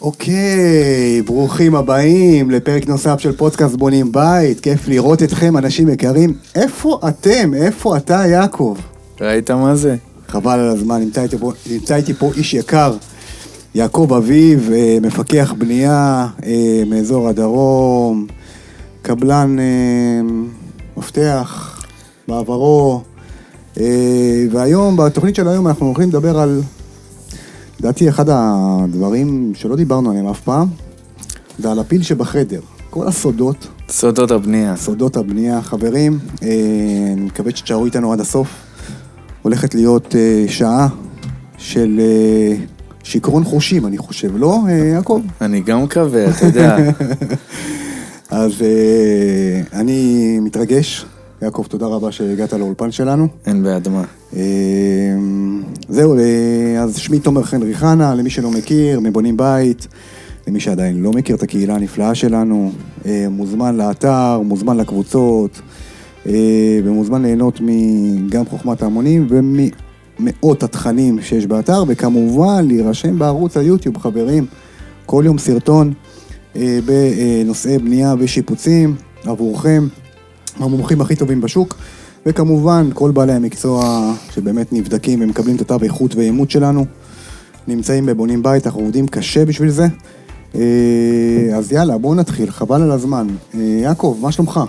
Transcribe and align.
אוקיי, 0.00 1.22
ברוכים 1.26 1.74
הבאים 1.74 2.50
לפרק 2.50 2.88
נוסף 2.88 3.20
של 3.20 3.36
פודקאסט 3.36 3.74
בונים 3.76 4.12
בית, 4.12 4.60
כיף 4.60 4.88
לראות 4.88 5.22
אתכם, 5.22 5.56
אנשים 5.56 5.88
יקרים. 5.88 6.34
איפה 6.54 7.00
אתם? 7.08 7.54
איפה 7.54 7.96
אתה, 7.96 8.22
יעקב? 8.26 8.76
ראית 9.20 9.50
מה 9.50 9.76
זה? 9.76 9.96
חבל 10.28 10.58
על 10.58 10.68
הזמן, 10.68 11.00
נמצא 11.00 11.22
איתי 11.22 11.38
פה, 11.38 11.52
נמצא 11.70 11.96
איתי 11.96 12.14
פה 12.14 12.30
איש 12.36 12.54
יקר, 12.54 12.96
יעקב 13.74 14.12
אביב, 14.16 14.70
אה, 14.72 14.98
מפקח 15.02 15.54
בנייה 15.58 16.26
אה, 16.46 16.82
מאזור 16.86 17.28
הדרום, 17.28 18.26
קבלן 19.02 19.56
אה, 19.58 19.64
מפתח 20.96 21.80
בעברו, 22.28 23.02
והיום, 24.50 24.96
בתוכנית 24.96 25.34
של 25.34 25.48
היום 25.48 25.68
אנחנו 25.68 25.86
הולכים 25.86 26.08
לדבר 26.08 26.38
על, 26.38 26.62
לדעתי 27.80 28.08
אחד 28.08 28.24
הדברים 28.28 29.52
שלא 29.54 29.76
דיברנו 29.76 30.10
עליהם 30.10 30.26
אף 30.26 30.40
פעם, 30.40 30.68
זה 31.58 31.70
על 31.70 31.78
הפיל 31.78 32.02
שבחדר. 32.02 32.60
כל 32.90 33.08
הסודות, 33.08 33.68
סודות 33.88 34.30
הבנייה. 34.30 34.76
סודות 34.76 35.16
הבנייה, 35.16 35.62
חברים, 35.62 36.18
אה, 36.42 36.48
אני 37.12 37.20
מקווה 37.20 37.50
שתשארו 37.56 37.84
איתנו 37.84 38.12
עד 38.12 38.20
הסוף. 38.20 38.48
הולכת 39.42 39.74
להיות 39.74 40.14
אה, 40.14 40.44
שעה 40.48 40.88
של 41.58 42.00
אה, 42.00 42.56
שיכרון 43.02 43.44
חושים, 43.44 43.86
אני 43.86 43.98
חושב, 43.98 44.36
לא, 44.36 44.58
אה, 44.68 44.72
יעקב? 44.72 45.22
אני 45.40 45.60
גם 45.60 45.82
מקווה, 45.84 46.30
אתה 46.30 46.46
יודע. 46.46 46.76
אז 48.30 48.52
אה, 48.62 49.80
אני 49.80 50.38
מתרגש. 50.40 51.06
יעקב, 51.42 51.66
תודה 51.68 51.86
רבה 51.86 52.12
שהגעת 52.12 52.52
לאולפן 52.52 52.90
שלנו. 52.90 53.28
אין 53.46 53.62
בעד 53.62 53.88
מה. 53.88 54.04
אה, 54.36 54.42
זהו, 55.88 56.18
אה, 56.18 56.82
אז 56.82 56.96
שמי 56.96 57.18
תומר 57.18 57.42
חן 57.42 57.62
ריחנה, 57.62 58.14
למי 58.14 58.30
שלא 58.30 58.50
מכיר, 58.50 59.00
מבונים 59.00 59.36
בית. 59.36 59.88
למי 60.46 60.60
שעדיין 60.60 61.02
לא 61.02 61.12
מכיר 61.12 61.36
את 61.36 61.42
הקהילה 61.42 61.74
הנפלאה 61.74 62.14
שלנו, 62.14 62.72
אה, 63.06 63.26
מוזמן 63.30 63.76
לאתר, 63.76 64.40
מוזמן 64.44 64.76
לקבוצות, 64.76 65.60
ומוזמן 66.84 67.22
ליהנות 67.22 67.60
מגם 67.60 68.46
חוכמת 68.46 68.82
ההמונים 68.82 69.26
וממאות 69.30 70.62
התכנים 70.62 71.22
שיש 71.22 71.46
באתר, 71.46 71.84
וכמובן 71.88 72.66
להירשם 72.66 73.18
בערוץ 73.18 73.56
היוטיוב, 73.56 73.98
חברים, 73.98 74.46
כל 75.06 75.22
יום 75.26 75.38
סרטון 75.38 75.92
בנושאי 76.54 77.78
בנייה 77.78 78.14
ושיפוצים 78.18 78.94
עבורכם, 79.24 79.86
המומחים 80.58 81.00
הכי 81.00 81.16
טובים 81.16 81.40
בשוק, 81.40 81.76
וכמובן 82.26 82.90
כל 82.94 83.10
בעלי 83.10 83.32
המקצוע 83.32 84.12
שבאמת 84.34 84.72
נבדקים 84.72 85.20
ומקבלים 85.22 85.56
את 85.56 85.60
התו 85.60 85.78
איכות 85.82 86.14
ואימות 86.14 86.50
שלנו. 86.50 86.84
נמצאים 87.68 88.06
בבונים 88.06 88.42
בית, 88.42 88.66
אנחנו 88.66 88.80
עובדים 88.80 89.08
קשה 89.08 89.44
בשביל 89.44 89.70
זה. 89.70 89.86
אה, 90.54 90.60
אז 91.56 91.72
יאללה, 91.72 91.98
בואו 91.98 92.14
נתחיל, 92.14 92.50
חבל 92.50 92.82
על 92.82 92.90
הזמן. 92.90 93.26
אה, 93.54 93.60
יעקב, 93.60 94.18
מה 94.20 94.32
שלומך? 94.32 94.60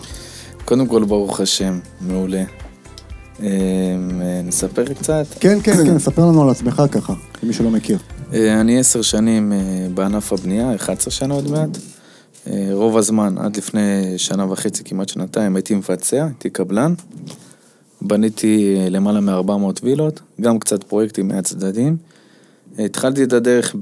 קודם 0.65 0.87
כל, 0.87 1.03
ברוך 1.03 1.39
השם, 1.39 1.79
מעולה. 2.01 2.43
אה, 3.43 3.47
נספר 4.43 4.93
קצת? 4.93 5.25
כן, 5.39 5.57
כן, 5.63 5.85
כן, 5.85 5.99
ספר 5.99 6.25
לנו 6.25 6.43
על 6.43 6.49
עצמך 6.49 6.83
ככה, 6.91 7.13
למי 7.43 7.53
שלא 7.53 7.69
מכיר. 7.69 7.97
אני 8.33 8.79
עשר 8.79 9.01
שנים 9.01 9.53
בענף 9.93 10.33
הבנייה, 10.33 10.75
11 10.75 11.11
שנה 11.11 11.33
עוד 11.33 11.51
מעט. 11.51 11.69
אה, 12.47 12.69
רוב 12.71 12.97
הזמן, 12.97 13.37
עד 13.37 13.57
לפני 13.57 14.13
שנה 14.17 14.51
וחצי, 14.51 14.83
כמעט 14.83 15.09
שנתיים, 15.09 15.55
הייתי 15.55 15.75
מבצע, 15.75 16.23
הייתי 16.23 16.49
קבלן. 16.49 16.93
בניתי 18.01 18.75
אה, 18.77 18.89
למעלה 18.89 19.19
מ-400 19.19 19.79
וילות, 19.83 20.19
גם 20.41 20.59
קצת 20.59 20.83
פרויקטים 20.83 21.27
מהצדדים. 21.27 21.97
התחלתי 22.79 23.23
את 23.23 23.33
הדרך 23.33 23.75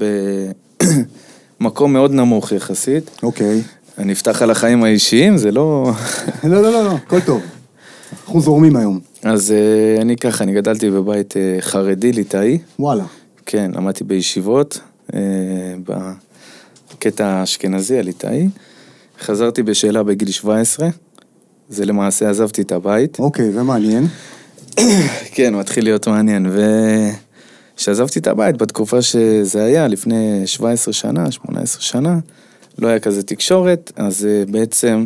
במקום 1.59 1.93
מאוד 1.97 2.11
נמוך 2.11 2.51
יחסית. 2.51 3.11
אוקיי. 3.23 3.61
אני 3.97 4.13
אפתח 4.13 4.41
על 4.41 4.51
החיים 4.51 4.83
האישיים, 4.83 5.37
זה 5.37 5.51
לא... 5.51 5.91
לא, 6.43 6.61
לא, 6.61 6.71
לא, 6.71 6.83
לא, 6.83 6.91
הכל 6.91 7.19
טוב. 7.19 7.41
אנחנו 8.23 8.41
זורמים 8.41 8.75
היום. 8.75 8.99
אז 9.23 9.51
אה, 9.51 10.01
אני 10.01 10.17
ככה, 10.17 10.43
אני 10.43 10.53
גדלתי 10.53 10.89
בבית 10.89 11.33
חרדי 11.59 12.11
ליטאי. 12.11 12.57
וואלה. 12.79 13.03
כן, 13.45 13.71
למדתי 13.75 14.03
בישיבות, 14.03 14.79
בקטע 16.97 17.27
האשכנזי, 17.27 17.99
הליטאי. 17.99 18.47
חזרתי 19.21 19.63
בשאלה 19.63 20.03
בגיל 20.03 20.31
17, 20.31 20.89
זה 21.69 21.85
למעשה 21.85 22.29
עזבתי 22.29 22.61
את 22.61 22.71
הבית. 22.71 23.19
אוקיי, 23.19 23.51
זה 23.51 23.63
מעניין. 23.63 24.07
כן, 25.35 25.55
מתחיל 25.55 25.83
להיות 25.83 26.07
מעניין. 26.07 26.47
וכשעזבתי 27.75 28.19
את 28.19 28.27
הבית, 28.27 28.57
בתקופה 28.57 29.01
שזה 29.01 29.63
היה, 29.63 29.87
לפני 29.87 30.41
17 30.45 30.93
שנה, 30.93 31.31
18 31.31 31.81
שנה, 31.81 32.19
לא 32.79 32.87
היה 32.87 32.99
כזה 32.99 33.23
תקשורת, 33.23 33.91
אז 33.95 34.25
אה, 34.25 34.43
בעצם 34.51 35.05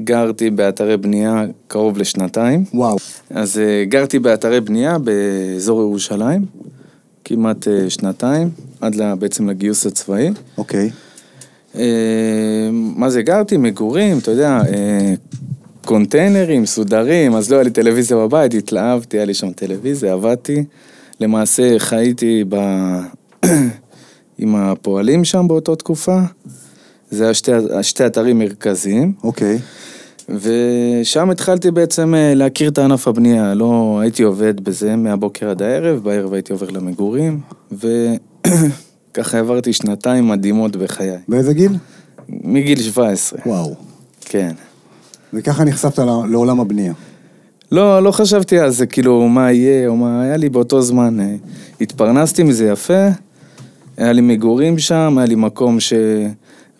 גרתי 0.00 0.50
באתרי 0.50 0.96
בנייה 0.96 1.44
קרוב 1.66 1.98
לשנתיים. 1.98 2.64
וואו. 2.74 2.96
אז 3.30 3.58
אה, 3.58 3.84
גרתי 3.84 4.18
באתרי 4.18 4.60
בנייה 4.60 4.98
באזור 4.98 5.80
ירושלים, 5.80 6.46
כמעט 7.24 7.68
אה, 7.68 7.90
שנתיים, 7.90 8.50
עד 8.80 8.96
בעצם 9.18 9.48
לגיוס 9.48 9.86
הצבאי. 9.86 10.30
אוקיי. 10.58 10.84
אה, 10.86 11.07
מה 12.72 13.10
זה, 13.10 13.22
גרתי? 13.22 13.56
מגורים, 13.56 14.18
אתה 14.18 14.30
יודע, 14.30 14.60
אה, 14.68 15.14
קונטיינרים, 15.84 16.66
סודרים, 16.66 17.34
אז 17.34 17.50
לא 17.50 17.56
היה 17.56 17.64
לי 17.64 17.70
טלוויזיה 17.70 18.16
בבית, 18.16 18.54
התלהבתי, 18.54 19.16
היה 19.16 19.26
לי 19.26 19.34
שם 19.34 19.52
טלוויזיה, 19.52 20.12
עבדתי. 20.12 20.64
למעשה 21.20 21.78
חייתי 21.78 22.44
ב... 22.48 22.56
עם 24.38 24.56
הפועלים 24.56 25.24
שם 25.24 25.48
באותה 25.48 25.76
תקופה. 25.76 26.20
זה 27.10 27.24
היה 27.24 27.34
שתי, 27.34 27.52
שתי 27.82 28.06
אתרים 28.06 28.38
מרכזיים. 28.38 29.12
אוקיי. 29.24 29.58
ושם 30.28 31.30
התחלתי 31.30 31.70
בעצם 31.70 32.14
אה, 32.14 32.34
להכיר 32.34 32.70
את 32.70 32.78
ענף 32.78 33.08
הבנייה, 33.08 33.54
לא 33.54 33.98
הייתי 34.02 34.22
עובד 34.22 34.60
בזה 34.60 34.96
מהבוקר 34.96 35.50
עד 35.50 35.62
הערב, 35.62 36.00
בערב 36.02 36.32
הייתי 36.32 36.52
עובר 36.52 36.70
למגורים, 36.70 37.40
וככה 39.18 39.38
עברתי 39.38 39.72
שנתיים 39.72 40.28
מדהימות 40.28 40.76
בחיי, 40.76 41.16
באיזה 41.28 41.52
גיל? 41.52 41.72
מגיל 42.28 42.82
17, 42.82 43.38
וואו. 43.46 43.74
כן. 44.20 44.52
וככה 45.32 45.64
נחשפת 45.64 45.98
לעולם 46.30 46.60
הבנייה. 46.60 46.92
לא, 47.72 48.02
לא 48.02 48.10
חשבתי 48.10 48.58
על 48.58 48.70
זה, 48.70 48.86
כאילו, 48.86 49.28
מה 49.28 49.52
יהיה, 49.52 49.88
או 49.88 49.96
מה 49.96 50.22
היה 50.22 50.36
לי 50.36 50.48
באותו 50.48 50.82
זמן. 50.82 51.20
אה, 51.20 51.34
התפרנסתי 51.80 52.42
מזה 52.42 52.68
יפה, 52.68 53.08
היה 53.96 54.12
לי 54.12 54.20
מגורים 54.20 54.78
שם, 54.78 55.14
היה 55.18 55.26
לי 55.26 55.34
מקום 55.34 55.78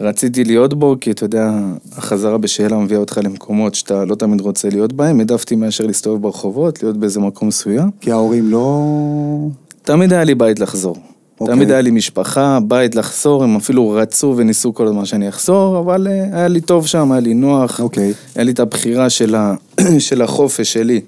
שרציתי 0.00 0.44
להיות 0.44 0.74
בו, 0.74 0.96
כי 1.00 1.10
אתה 1.10 1.24
יודע, 1.24 1.50
החזרה 1.92 2.38
בשאלה 2.38 2.78
מביאה 2.78 3.00
אותך 3.00 3.20
למקומות 3.24 3.74
שאתה 3.74 4.04
לא 4.04 4.14
תמיד 4.14 4.40
רוצה 4.40 4.68
להיות 4.68 4.92
בהם, 4.92 5.18
העדפתי 5.18 5.56
מאשר 5.56 5.86
להסתובב 5.86 6.22
ברחובות, 6.22 6.82
להיות 6.82 6.96
באיזה 6.96 7.20
מקום 7.20 7.48
מסוים. 7.48 7.90
כי 8.00 8.10
ההורים 8.12 8.50
לא... 8.50 9.48
תמיד 9.82 10.12
היה 10.12 10.24
לי 10.24 10.34
בית 10.34 10.60
לחזור. 10.60 10.96
אוקיי. 11.40 11.54
תמיד 11.54 11.70
היה 11.70 11.80
לי 11.80 11.90
משפחה, 11.90 12.58
בית 12.62 12.94
לחזור, 12.94 13.44
הם 13.44 13.56
אפילו 13.56 13.90
רצו 13.90 14.34
וניסו 14.36 14.74
כל 14.74 14.86
הזמן 14.86 15.04
שאני 15.04 15.28
אחזור, 15.28 15.78
אבל 15.78 16.06
אה, 16.10 16.24
היה 16.32 16.48
לי 16.48 16.60
טוב 16.60 16.86
שם, 16.86 17.12
היה 17.12 17.20
לי 17.20 17.34
נוח. 17.34 17.80
אוקיי. 17.80 18.12
היה 18.34 18.44
לי 18.44 18.52
את 18.52 18.60
הבחירה 18.60 19.10
של, 19.10 19.34
ה... 19.34 19.54
של 19.98 20.22
החופש 20.22 20.72
שלי, 20.72 21.00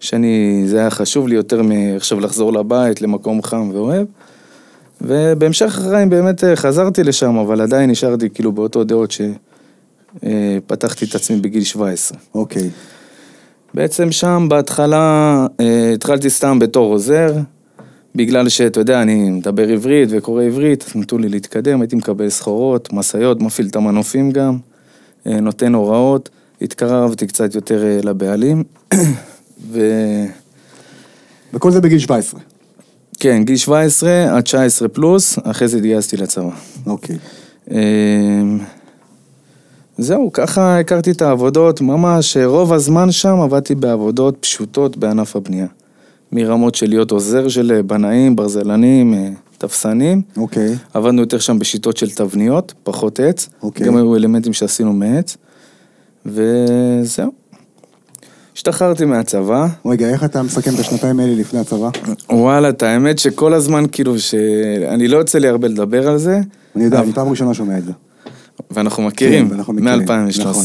שאני, 0.00 0.64
זה 0.66 0.78
היה 0.78 0.90
חשוב 0.90 1.28
לי 1.28 1.34
יותר 1.34 1.62
מעכשיו 1.62 2.20
לחזור 2.20 2.52
לבית, 2.52 3.02
למקום 3.02 3.42
חם 3.42 3.70
ואוהב. 3.72 4.06
ובהמשך 5.00 5.78
החיים 5.78 6.10
באמת 6.10 6.44
אה, 6.44 6.56
חזרתי 6.56 7.04
לשם, 7.04 7.36
אבל 7.36 7.60
עדיין 7.60 7.90
נשארתי 7.90 8.30
כאילו 8.30 8.52
באותו 8.52 8.84
דעות 8.84 9.10
שפתחתי 10.20 11.04
את 11.04 11.14
עצמי 11.14 11.36
בגיל 11.36 11.64
17. 11.64 12.18
אוקיי. 12.34 12.70
בעצם 13.74 14.12
שם 14.12 14.46
בהתחלה 14.50 15.46
אה, 15.60 15.92
התחלתי 15.94 16.30
סתם 16.30 16.58
בתור 16.58 16.92
עוזר, 16.92 17.34
בגלל 18.14 18.48
שאתה 18.48 18.80
יודע, 18.80 19.02
אני 19.02 19.30
מדבר 19.30 19.68
עברית 19.68 20.08
וקורא 20.12 20.44
עברית, 20.44 20.84
אז 20.86 20.96
נתנו 20.96 21.18
לי 21.18 21.28
להתקדם, 21.28 21.80
הייתי 21.80 21.96
מקבל 21.96 22.28
סחורות, 22.28 22.92
משאיות, 22.92 23.40
מפעיל 23.40 23.66
את 23.66 23.76
המנופים 23.76 24.30
גם, 24.30 24.58
אה, 25.26 25.40
נותן 25.40 25.74
הוראות, 25.74 26.30
התקרבתי 26.62 27.26
קצת 27.26 27.54
יותר 27.54 27.84
אה, 27.84 27.98
לבעלים, 28.02 28.64
וכן, 29.70 30.26
וכל 31.54 31.70
זה 31.70 31.80
בגיל 31.80 31.98
17. 31.98 32.40
גיל 33.44 33.56
17 33.56 34.36
עד 34.36 34.42
19 34.42 34.88
פלוס, 34.88 35.38
אחרי 35.44 35.68
זה 35.68 35.76
התגייסתי 35.76 36.16
לצבא. 36.16 36.50
אוקיי. 36.86 37.16
אה, 37.70 37.78
זהו, 39.98 40.32
ככה 40.32 40.78
הכרתי 40.78 41.10
את 41.10 41.22
העבודות, 41.22 41.80
ממש 41.80 42.36
רוב 42.36 42.72
הזמן 42.72 43.12
שם 43.12 43.40
עבדתי 43.40 43.74
בעבודות 43.74 44.36
פשוטות 44.40 44.96
בענף 44.96 45.36
הבנייה. 45.36 45.66
מרמות 46.32 46.74
של 46.74 46.88
להיות 46.88 47.10
עוזר 47.10 47.48
של 47.48 47.80
בנאים, 47.86 48.36
ברזלנים, 48.36 49.14
אה, 49.14 49.28
תפסנים. 49.58 50.22
אוקיי. 50.36 50.74
עבדנו 50.94 51.20
יותר 51.20 51.38
שם 51.38 51.58
בשיטות 51.58 51.96
של 51.96 52.10
תבניות, 52.10 52.74
פחות 52.82 53.20
עץ. 53.20 53.48
אוקיי. 53.62 53.86
גם 53.86 53.96
היו 53.96 54.16
אלמנטים 54.16 54.52
שעשינו 54.52 54.92
מעץ. 54.92 55.36
וזהו. 56.26 57.32
השתחררתי 58.56 59.04
מהצבא. 59.04 59.66
רגע, 59.86 60.08
איך 60.08 60.24
אתה 60.24 60.42
מסכם 60.42 60.74
את 60.74 60.78
השנתיים 60.78 61.20
האלה 61.20 61.34
לפני 61.34 61.60
הצבא? 61.60 61.88
וואלה, 62.30 62.68
את 62.68 62.82
האמת 62.82 63.18
שכל 63.18 63.54
הזמן, 63.54 63.84
כאילו, 63.92 64.18
שאני 64.18 65.08
לא 65.08 65.16
יוצא 65.16 65.38
לי 65.38 65.48
הרבה 65.48 65.68
לדבר 65.68 66.08
על 66.08 66.18
זה, 66.18 66.40
אני 66.76 66.84
יודע, 66.84 66.96
אבל- 66.98 67.04
אני 67.06 67.14
פעם 67.14 67.28
ראשונה 67.28 67.54
שומע 67.54 67.78
את 67.78 67.84
זה. 67.84 67.92
ואנחנו 68.70 69.02
מכירים, 69.02 69.46
כן, 69.48 69.54
ואנחנו 69.54 69.72
מכירים, 69.72 69.98
מ-2013. 69.98 70.40
נכון. 70.40 70.64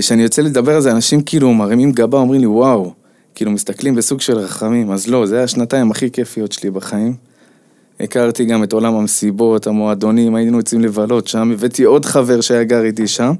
כשאני 0.00 0.22
יוצא 0.22 0.42
לדבר 0.42 0.74
על 0.74 0.80
זה, 0.80 0.90
אנשים 0.92 1.22
כאילו 1.22 1.52
מרימים 1.54 1.92
גבה, 1.92 2.18
אומרים 2.18 2.40
לי, 2.40 2.46
וואו, 2.46 2.92
כאילו 3.34 3.50
מסתכלים 3.50 3.94
בסוג 3.94 4.20
של 4.20 4.38
רחמים, 4.38 4.90
אז 4.90 5.08
לא, 5.08 5.26
זה 5.26 5.34
היה 5.34 5.44
השנתיים 5.44 5.90
הכי 5.90 6.10
כיפיות 6.10 6.52
שלי 6.52 6.70
בחיים. 6.70 7.14
הכרתי 8.00 8.44
גם 8.44 8.64
את 8.64 8.72
עולם 8.72 8.94
המסיבות, 8.94 9.66
המועדונים, 9.66 10.34
היינו 10.34 10.56
יוצאים 10.56 10.80
לבלות 10.80 11.28
שם, 11.28 11.50
הבאתי 11.52 11.84
עוד 11.84 12.04
חבר 12.04 12.40
שהיה 12.40 12.64
גר 12.64 12.84
איתי 12.84 13.06
שם, 13.06 13.32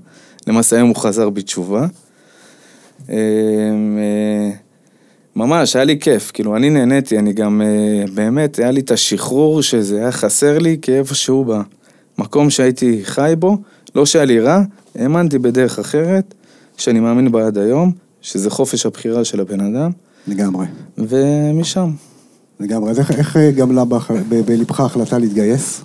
למעשה 0.47 0.77
היום 0.77 0.89
הוא 0.89 0.97
חזר 0.97 1.31
בתשובה. 1.31 1.87
אה, 3.11 3.17
אה, 3.99 4.51
ממש, 5.37 5.77
היה 5.77 5.85
לי 5.85 5.99
כיף, 5.99 6.31
כאילו, 6.35 6.57
אני 6.57 6.71
נהניתי, 6.71 7.19
אני 7.19 7.33
גם, 7.33 7.63
אה, 7.63 8.05
באמת, 8.15 8.59
היה 8.59 8.71
לי 8.71 8.81
את 8.81 8.91
השחרור 8.91 9.63
שזה 9.63 9.99
היה 9.99 10.13
חסר 10.13 10.59
לי 10.59 10.77
כאיפשהו 10.83 11.45
במקום 12.19 12.51
שהייתי 12.51 13.01
חי 13.05 13.35
בו, 13.39 13.57
לא 13.95 14.07
שהיה 14.07 14.25
לי 14.25 14.41
רע, 14.41 14.63
האמנתי 14.95 15.39
בדרך 15.39 15.79
אחרת, 15.79 16.35
שאני 16.77 17.01
מאמין 17.01 17.33
בה 17.33 17.47
עד 17.47 17.59
היום, 17.59 17.93
שזה 18.23 18.51
חופש 18.51 18.87
הבחירה 18.87 19.25
של 19.25 19.41
הבן 19.41 19.61
אדם, 19.61 19.91
לגמרי. 20.29 20.67
ומשם. 20.99 21.91
לגמרי. 22.61 22.91
אז 22.91 22.99
איך, 22.99 23.11
איך 23.11 23.37
אה, 23.37 23.51
גמלה 23.51 23.85
ב- 23.85 24.41
בלבך 24.47 24.81
החלטה 24.81 25.19
להתגייס? 25.19 25.83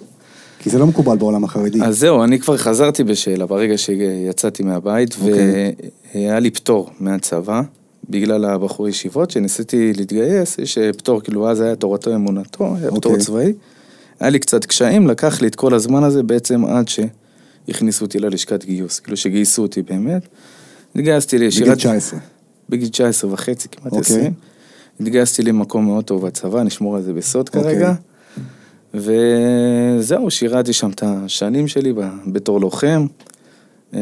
כי 0.59 0.69
זה 0.69 0.79
לא 0.79 0.87
מקובל 0.87 1.17
בעולם 1.17 1.43
החרדי. 1.43 1.81
אז 1.83 1.99
זהו, 1.99 2.23
אני 2.23 2.39
כבר 2.39 2.57
חזרתי 2.57 3.03
בשאלה 3.03 3.45
ברגע 3.45 3.77
שיצאתי 3.77 4.63
מהבית, 4.63 5.15
אוקיי. 5.21 5.73
והיה 6.15 6.39
לי 6.39 6.51
פטור 6.51 6.89
מהצבא, 6.99 7.61
בגלל 8.09 8.45
הבחור 8.45 8.87
ישיבות, 8.87 9.31
שניסיתי 9.31 9.93
להתגייס, 9.93 10.57
יש 10.59 10.77
אה, 10.77 10.93
פטור, 10.93 11.21
כאילו 11.21 11.49
אז 11.49 11.61
היה 11.61 11.75
תורתו 11.75 12.15
אמונתו, 12.15 12.75
היה 12.75 12.91
פטור 12.91 13.11
אוקיי. 13.11 13.25
צבאי. 13.25 13.53
היה 14.19 14.29
לי 14.29 14.39
קצת 14.39 14.65
קשיים, 14.65 15.07
לקח 15.07 15.41
לי 15.41 15.47
את 15.47 15.55
כל 15.55 15.73
הזמן 15.73 16.03
הזה 16.03 16.23
בעצם 16.23 16.65
עד 16.65 16.85
שהכניסו 16.87 18.05
אותי 18.05 18.19
ללשכת 18.19 18.65
גיוס, 18.65 18.99
כאילו 18.99 19.17
שגייסו 19.17 19.61
אותי 19.61 19.81
באמת. 19.81 20.27
התגייסתי 20.97 21.35
בגיל 21.35 21.45
לישירת... 21.45 21.77
19. 21.77 22.19
בגיל 22.69 22.89
19 22.89 23.33
וחצי, 23.33 23.67
כמעט 23.69 23.93
אוקיי. 23.93 24.01
20. 24.01 24.33
התגייסתי 24.99 25.41
למקום 25.43 25.85
מאוד 25.85 26.03
טוב 26.03 26.25
בצבא, 26.27 26.63
נשמור 26.63 26.95
על 26.95 27.03
זה 27.03 27.13
בסוד 27.13 27.47
אוקיי. 27.47 27.63
כרגע. 27.63 27.93
וזהו, 28.93 30.31
שירתי 30.31 30.73
שם 30.73 30.89
את 30.89 31.03
השנים 31.05 31.67
שלי 31.67 31.93
בתור 32.27 32.61
לוחם, 32.61 33.07
אה, 33.93 33.99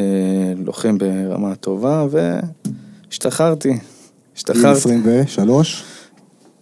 לוחם 0.66 0.98
ברמה 0.98 1.56
טובה, 1.56 2.06
והשתחררתי. 2.10 3.70
גיל 3.70 3.80
השתחררתי, 4.36 4.80
23? 4.80 5.84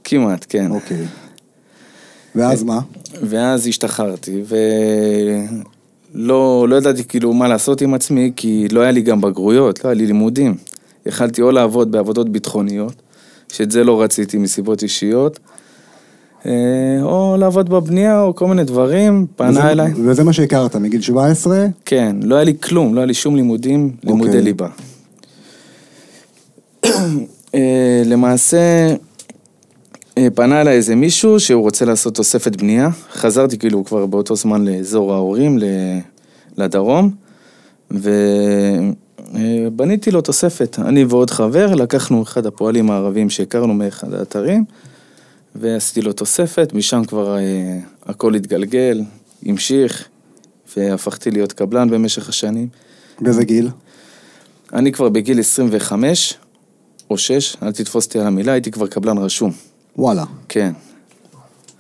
כמעט, 0.03 0.45
כן. 0.49 0.71
אוקיי. 0.71 1.05
ואז 2.35 2.63
מה? 2.63 2.79
ואז 3.23 3.67
השתחררתי, 3.67 4.43
ולא 6.15 6.65
לא 6.69 6.75
ידעתי 6.75 7.03
כאילו 7.03 7.33
מה 7.33 7.47
לעשות 7.47 7.81
עם 7.81 7.93
עצמי, 7.93 8.31
כי 8.35 8.67
לא 8.71 8.81
היה 8.81 8.91
לי 8.91 9.01
גם 9.01 9.21
בגרויות, 9.21 9.83
לא 9.83 9.89
היה 9.89 9.95
לי 9.97 10.05
לימודים. 10.05 10.55
יכלתי 11.05 11.41
או 11.41 11.51
לעבוד 11.51 11.91
בעבודות 11.91 12.29
ביטחוניות, 12.29 12.93
שאת 13.51 13.71
זה 13.71 13.83
לא 13.83 14.01
רציתי 14.01 14.37
מסיבות 14.37 14.83
אישיות, 14.83 15.39
אה, 16.45 16.51
או 17.01 17.35
לעבוד 17.39 17.69
בבנייה, 17.69 18.21
או 18.21 18.35
כל 18.35 18.47
מיני 18.47 18.63
דברים, 18.63 19.21
וזה- 19.21 19.27
פנה 19.59 19.71
אליי. 19.71 19.91
וזה 20.05 20.23
מה 20.23 20.33
שהכרת, 20.33 20.75
מגיל 20.75 21.01
17? 21.01 21.65
כן, 21.85 22.15
לא 22.23 22.35
היה 22.35 22.43
לי 22.43 22.53
כלום, 22.63 22.95
לא 22.95 22.99
היה 22.99 23.05
לי 23.05 23.13
שום 23.13 23.35
לימודים, 23.35 23.91
לימודי 24.03 24.27
אוקיי. 24.29 24.41
ליבה. 24.41 24.67
אה, 27.55 28.01
למעשה, 28.05 28.93
פנה 30.35 30.61
אליי 30.61 30.75
איזה 30.75 30.95
מישהו 30.95 31.39
שהוא 31.39 31.61
רוצה 31.61 31.85
לעשות 31.85 32.15
תוספת 32.15 32.55
בנייה. 32.55 32.89
חזרתי 33.11 33.57
כאילו 33.57 33.85
כבר 33.85 34.05
באותו 34.05 34.35
זמן 34.35 34.65
לאזור 34.65 35.13
ההורים, 35.13 35.59
לדרום, 36.57 37.11
ובניתי 39.31 40.11
לו 40.11 40.21
תוספת. 40.21 40.79
אני 40.79 41.03
ועוד 41.03 41.29
חבר, 41.29 41.75
לקחנו 41.75 42.23
אחד 42.23 42.45
הפועלים 42.45 42.91
הערבים 42.91 43.29
שהכרנו 43.29 43.73
מאחד 43.73 44.13
האתרים, 44.13 44.63
ועשיתי 45.55 46.01
לו 46.01 46.13
תוספת, 46.13 46.73
משם 46.73 47.05
כבר 47.05 47.37
אה, 47.37 47.79
הכל 48.05 48.35
התגלגל, 48.35 49.01
המשיך, 49.45 50.07
והפכתי 50.77 51.31
להיות 51.31 51.53
קבלן 51.53 51.89
במשך 51.89 52.29
השנים. 52.29 52.67
באיזה 53.21 53.45
גיל? 53.45 53.69
אני 54.73 54.91
כבר 54.91 55.09
בגיל 55.09 55.39
25 55.39 56.33
או 57.09 57.17
6, 57.17 57.57
אל 57.63 57.71
תתפוס 57.71 58.05
אותי 58.05 58.19
על 58.19 58.27
המילה, 58.27 58.51
הייתי 58.51 58.71
כבר 58.71 58.87
קבלן 58.87 59.17
רשום. 59.17 59.72
וואלה, 59.97 60.23
כן, 60.49 60.71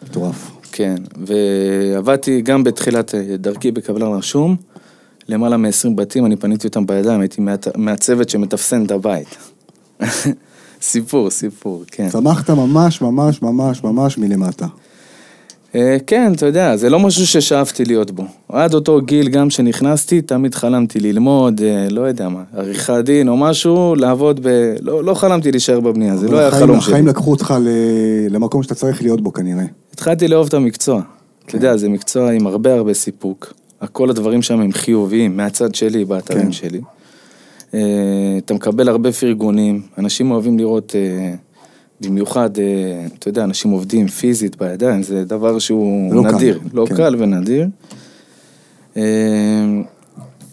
מטורף. 0.03 0.51
כן. 0.71 0.95
ועבדתי 1.17 2.41
גם 2.41 2.63
בתחילת 2.63 3.15
אה, 3.15 3.37
דרכי 3.37 3.71
בקבלן 3.71 4.07
רשום, 4.07 4.55
למעלה 5.29 5.57
מ-20 5.57 5.89
בתים, 5.95 6.25
אני 6.25 6.35
פניתי 6.35 6.67
אותם 6.67 6.85
בידיים, 6.85 7.19
הייתי 7.21 7.41
מהצוות 7.75 8.29
שמתפסן 8.29 8.85
את 8.85 8.91
הבית. 8.91 9.37
סיפור, 10.81 11.29
סיפור, 11.29 11.83
כן. 11.87 12.09
צמחת 12.09 12.49
ממש 12.49 13.01
ממש 13.01 13.41
ממש 13.41 13.83
ממש 13.83 14.17
מלמטה. 14.17 14.67
אה, 15.75 15.97
כן, 16.07 16.33
אתה 16.35 16.45
יודע, 16.45 16.77
זה 16.77 16.89
לא 16.89 16.99
משהו 16.99 17.27
ששאפתי 17.27 17.85
להיות 17.85 18.11
בו. 18.11 18.23
עד 18.49 18.73
אותו 18.73 19.01
גיל, 19.01 19.29
גם 19.29 19.49
כשנכנסתי, 19.49 20.21
תמיד 20.21 20.55
חלמתי 20.55 20.99
ללמוד, 20.99 21.61
אה, 21.61 21.87
לא 21.89 22.01
יודע 22.01 22.29
מה, 22.29 22.43
עריכת 22.53 23.01
דין 23.05 23.27
או 23.27 23.37
משהו, 23.37 23.95
לעבוד 23.95 24.39
ב... 24.43 24.75
לא, 24.81 25.03
לא 25.03 25.13
חלמתי 25.13 25.51
להישאר 25.51 25.79
בבנייה, 25.79 26.17
זה 26.17 26.27
לא 26.27 26.39
היה 26.39 26.51
חלום 26.51 26.81
שלי. 26.81 26.91
החיים 26.91 27.07
לקחו 27.07 27.31
אותך 27.31 27.53
למקום 28.29 28.63
שאתה 28.63 28.75
צריך 28.75 29.01
להיות 29.01 29.21
בו 29.21 29.33
כנראה. 29.33 29.63
התחלתי 29.93 30.27
לאהוב 30.27 30.47
את 30.47 30.53
המקצוע. 30.53 31.01
אתה 31.45 31.55
יודע, 31.55 31.77
זה 31.77 31.89
מקצוע 31.89 32.31
עם 32.31 32.47
הרבה 32.47 32.73
הרבה 32.73 32.93
סיפוק. 32.93 33.53
כל 33.91 34.09
הדברים 34.09 34.41
שם 34.41 34.59
הם 34.59 34.71
חיוביים, 34.71 35.37
מהצד 35.37 35.75
שלי, 35.75 36.05
באתרים 36.05 36.45
כן. 36.45 36.51
שלי. 36.51 36.81
אה, 37.73 37.79
אתה 38.37 38.53
מקבל 38.53 38.89
הרבה 38.89 39.11
פרגונים, 39.11 39.81
אנשים 39.97 40.31
אוהבים 40.31 40.59
לראות, 40.59 40.95
במיוחד, 42.05 42.59
אה, 42.59 43.05
אתה 43.19 43.29
יודע, 43.29 43.43
אנשים 43.43 43.71
עובדים 43.71 44.07
פיזית 44.07 44.55
בידיים, 44.57 45.03
זה 45.03 45.25
דבר 45.25 45.59
שהוא 45.59 46.13
לא 46.13 46.23
קל, 46.23 46.35
נדיר, 46.35 46.59
לא 46.73 46.85
כן. 46.89 46.95
קל 46.95 47.15
ונדיר. 47.19 47.67
אה, 48.97 49.03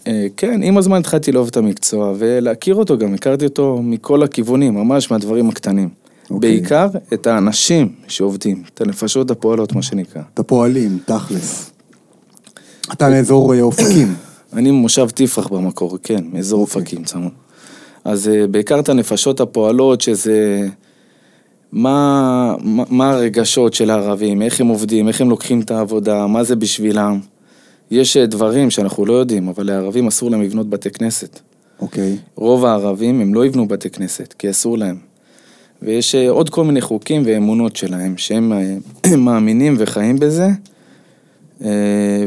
אה, 0.07 0.27
כן, 0.37 0.63
עם 0.63 0.77
הזמן 0.77 0.97
התחלתי 0.97 1.31
לאהוב 1.31 1.47
את 1.47 1.57
המקצוע 1.57 2.13
ולהכיר 2.17 2.75
אותו 2.75 2.97
גם, 2.97 3.13
הכרתי 3.13 3.45
אותו 3.45 3.79
מכל 3.83 4.23
הכיוונים, 4.23 4.73
ממש 4.73 5.11
מהדברים 5.11 5.49
הקטנים. 5.49 5.89
אוקיי. 6.31 6.51
בעיקר 6.51 6.87
את 7.13 7.27
האנשים 7.27 7.89
שעובדים, 8.07 8.63
את 8.73 8.81
הנפשות 8.81 9.31
הפועלות, 9.31 9.73
מה 9.73 9.81
שנקרא. 9.81 10.21
את 10.33 10.39
הפועלים, 10.39 10.99
תכלס. 11.05 11.71
אתה 12.93 13.09
מאזור 13.09 13.61
אופקים. 13.61 14.15
אני 14.53 14.71
ממושב 14.71 15.09
תפרח 15.09 15.47
במקור, 15.47 15.97
כן, 16.03 16.23
מאזור 16.33 16.61
אוקיי. 16.61 16.79
אופקים 16.79 17.03
צמוד. 17.03 17.31
אז 18.03 18.31
בעיקר 18.51 18.79
את 18.79 18.89
הנפשות 18.89 19.39
הפועלות, 19.39 20.01
שזה... 20.01 20.67
מה, 21.71 22.55
מה, 22.63 22.83
מה 22.89 23.11
הרגשות 23.11 23.73
של 23.73 23.89
הערבים, 23.89 24.41
איך 24.41 24.61
הם 24.61 24.67
עובדים, 24.67 25.07
איך 25.07 25.21
הם 25.21 25.29
לוקחים 25.29 25.61
את 25.61 25.71
העבודה, 25.71 26.27
מה 26.27 26.43
זה 26.43 26.55
בשבילם. 26.55 27.19
יש 27.91 28.17
אה, 28.17 28.25
דברים 28.25 28.69
שאנחנו 28.69 29.05
לא 29.05 29.13
יודעים, 29.13 29.47
אבל 29.47 29.65
לערבים 29.65 30.07
אסור 30.07 30.31
להם 30.31 30.41
לבנות 30.41 30.69
בתי 30.69 30.89
כנסת. 30.89 31.39
אוקיי. 31.81 32.17
רוב 32.35 32.65
הערבים 32.65 33.21
הם 33.21 33.33
לא 33.33 33.45
יבנו 33.45 33.67
בתי 33.67 33.89
כנסת, 33.89 34.33
כי 34.39 34.49
אסור 34.49 34.77
להם. 34.77 34.97
ויש 35.81 36.15
אה, 36.15 36.29
עוד 36.29 36.49
כל 36.49 36.63
מיני 36.63 36.81
חוקים 36.81 37.23
ואמונות 37.25 37.75
שלהם, 37.75 38.17
שהם 38.17 38.53
אה, 38.53 39.17
מאמינים 39.25 39.75
וחיים 39.77 40.19
בזה. 40.19 40.47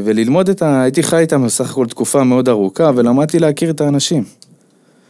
וללמוד 0.03 0.49
את 0.49 0.61
ה... 0.61 0.81
הייתי 0.81 1.03
חי 1.03 1.17
איתם 1.17 1.45
בסך 1.45 1.71
הכל 1.71 1.85
תקופה 1.85 2.23
מאוד 2.23 2.49
ארוכה, 2.49 2.91
ולמדתי 2.95 3.39
להכיר 3.39 3.69
את 3.69 3.81
האנשים. 3.81 4.23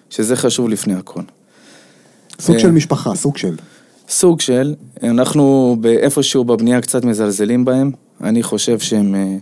שזה 0.09 0.35
חשוב 0.35 0.69
לפני 0.69 0.93
הכל. 0.93 1.21
סוג. 2.39 2.57
של 2.57 2.71
משפחה, 2.71 3.15
סוג 3.15 3.37
של. 3.37 3.55
סוג 4.09 4.41
של, 4.41 4.75
אנחנו 5.03 5.77
באיפשהו 5.79 6.43
בבנייה 6.43 6.81
קצת 6.81 7.05
מזלזלים 7.05 7.65
בהם. 7.65 7.91
אני 8.23 8.43
חושב 8.43 8.79
שהם, 8.79 9.15
אה, 9.15 9.37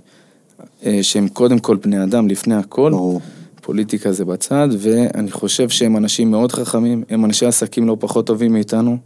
אה, 0.85 1.03
שהם 1.03 1.27
קודם 1.27 1.59
כל 1.59 1.77
בני 1.77 2.03
אדם 2.03 2.27
לפני 2.27 2.55
הכל. 2.55 2.91
ברור. 2.91 3.21
פוליטיקה 3.61 4.11
זה 4.11 4.25
בצד, 4.25 4.67
ואני 4.77 5.31
חושב 5.31 5.69
שהם 5.69 5.97
אנשים 5.97 6.31
מאוד 6.31 6.51
חכמים, 6.51 7.03
הם 7.09 7.25
אנשי 7.25 7.45
עסקים 7.45 7.87
לא 7.87 7.97
פחות 7.99 8.27
טובים 8.27 8.53
מאיתנו. 8.53 8.97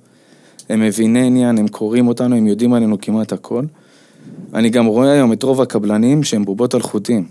הם 0.70 0.82
מביני 0.82 1.28
עניין, 1.28 1.58
הם 1.58 1.68
קוראים 1.68 2.08
אותנו, 2.08 2.36
הם 2.36 2.48
יודעים 2.48 2.74
עלינו 2.74 3.02
כמעט 3.02 3.34
הכל. 3.34 3.64
אני 4.54 4.70
גם 4.70 4.86
רואה 4.86 5.12
היום 5.12 5.34
את 5.34 5.44
רוב 5.44 5.62
הקבלנים 5.62 6.24
שהם 6.24 6.46
בובות 6.46 6.74
על 6.74 6.82
חוטים. 6.82 7.26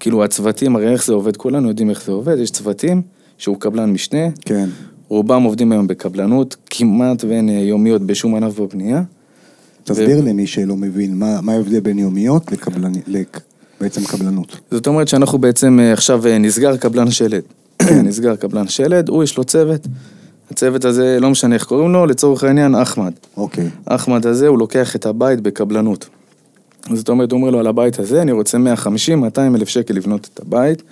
כאילו 0.00 0.24
הצוותים, 0.24 0.76
הרי 0.76 0.92
איך 0.92 1.06
זה 1.06 1.12
עובד, 1.12 1.36
כולנו 1.36 1.68
יודעים 1.68 1.90
איך 1.90 2.04
זה 2.04 2.12
עובד, 2.12 2.38
יש 2.38 2.50
צוותים 2.50 3.02
שהוא 3.38 3.56
קבלן 3.60 3.90
משנה, 3.90 4.30
כן. 4.40 4.68
רובם 5.12 5.42
עובדים 5.42 5.72
היום 5.72 5.86
בקבלנות, 5.86 6.56
כמעט 6.70 7.24
ואין 7.24 7.48
אה, 7.48 7.54
יומיות 7.54 8.02
בשום 8.02 8.34
ענף 8.34 8.60
בבנייה. 8.60 9.02
תסביר 9.84 10.20
למי 10.24 10.46
שלא 10.46 10.76
מבין, 10.76 11.18
מה 11.18 11.40
מה 11.40 11.52
ההבדל 11.52 11.80
בין 11.80 11.98
יומיות 11.98 12.52
לקבלני- 12.52 13.00
לק- 13.06 13.40
בעצם 13.80 14.04
קבלנות. 14.04 14.56
זאת 14.70 14.86
אומרת 14.86 15.08
שאנחנו 15.08 15.38
בעצם 15.38 15.78
אה, 15.82 15.92
עכשיו 15.92 16.26
אה, 16.26 16.38
נסגר 16.38 16.76
קבלן 16.76 17.10
שלד. 17.10 17.42
נסגר 18.04 18.36
קבלן 18.36 18.68
שלד, 18.68 19.08
הוא 19.08 19.24
יש 19.24 19.36
לו 19.38 19.44
צוות. 19.44 19.86
הצוות 20.50 20.84
הזה, 20.84 21.18
לא 21.20 21.30
משנה 21.30 21.54
איך 21.54 21.64
קוראים 21.64 21.92
לו, 21.92 22.06
לצורך 22.06 22.44
העניין 22.44 22.74
אחמד. 22.74 23.12
אוקיי. 23.36 23.68
אחמד 23.84 24.26
הזה, 24.26 24.48
הוא 24.48 24.58
לוקח 24.58 24.96
את 24.96 25.06
הבית 25.06 25.40
בקבלנות. 25.40 26.08
זאת 26.92 27.08
אומרת, 27.08 27.32
הוא 27.32 27.40
אומר 27.40 27.50
לו, 27.50 27.58
על 27.58 27.66
הבית 27.66 27.98
הזה 27.98 28.22
אני 28.22 28.32
רוצה 28.32 28.58
150, 28.58 29.20
200 29.20 29.56
אלף 29.56 29.68
שקל 29.68 29.94
לבנות 29.94 30.28
את 30.34 30.40
הבית, 30.40 30.82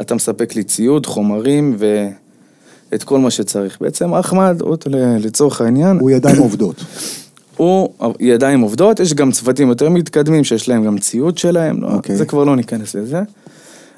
אתה 0.00 0.14
מספק 0.14 0.54
לי 0.56 0.62
ציוד, 0.64 1.06
חומרים 1.06 1.76
ואת 2.92 3.02
כל 3.02 3.18
מה 3.18 3.30
שצריך. 3.30 3.78
בעצם 3.80 4.14
אחמד, 4.14 4.62
לצורך 5.20 5.60
העניין, 5.60 5.98
הוא 6.00 6.10
ידיים 6.10 6.38
עובדות. 6.38 6.84
הוא 7.56 7.88
ידיים 8.20 8.60
עובדות, 8.60 9.00
יש 9.00 9.14
גם 9.14 9.32
צוותים 9.32 9.68
יותר 9.68 9.88
מתקדמים 9.88 10.44
שיש 10.44 10.68
להם 10.68 10.84
גם 10.84 10.98
ציוד 10.98 11.38
שלהם, 11.38 11.82
לא, 11.82 11.88
אוקיי. 11.92 12.16
זה 12.16 12.26
כבר 12.26 12.44
לא 12.44 12.56
ניכנס 12.56 12.94
לזה. 12.94 13.22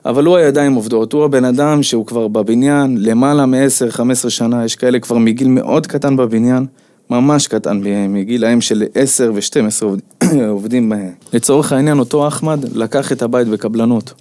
אבל 0.05 0.25
הוא 0.25 0.37
הידיים 0.37 0.75
עובדות, 0.75 1.13
הוא 1.13 1.25
הבן 1.25 1.45
אדם 1.45 1.83
שהוא 1.83 2.07
כבר 2.07 2.29
בבניין 2.29 2.97
למעלה 3.01 3.47
מ-10-15 3.47 4.31
שנה, 4.31 4.65
יש 4.65 4.77
כאלה 4.77 4.99
כבר 4.99 5.19
מגיל 5.19 5.49
מאוד 5.49 5.87
קטן 5.87 6.17
בבניין, 6.17 6.67
ממש 7.11 7.47
קטן, 7.47 7.81
מגילאים 8.09 8.61
של 8.61 8.85
10 8.95 9.33
ו-12 9.35 10.25
עובדים 10.49 10.89
בהם. 10.89 11.11
לצורך 11.33 11.73
העניין, 11.73 11.99
אותו 11.99 12.29
אחמד 12.29 12.65
לקח 12.75 13.13
את 13.13 13.23
הבית 13.23 13.49
בקבלנות. 13.49 14.13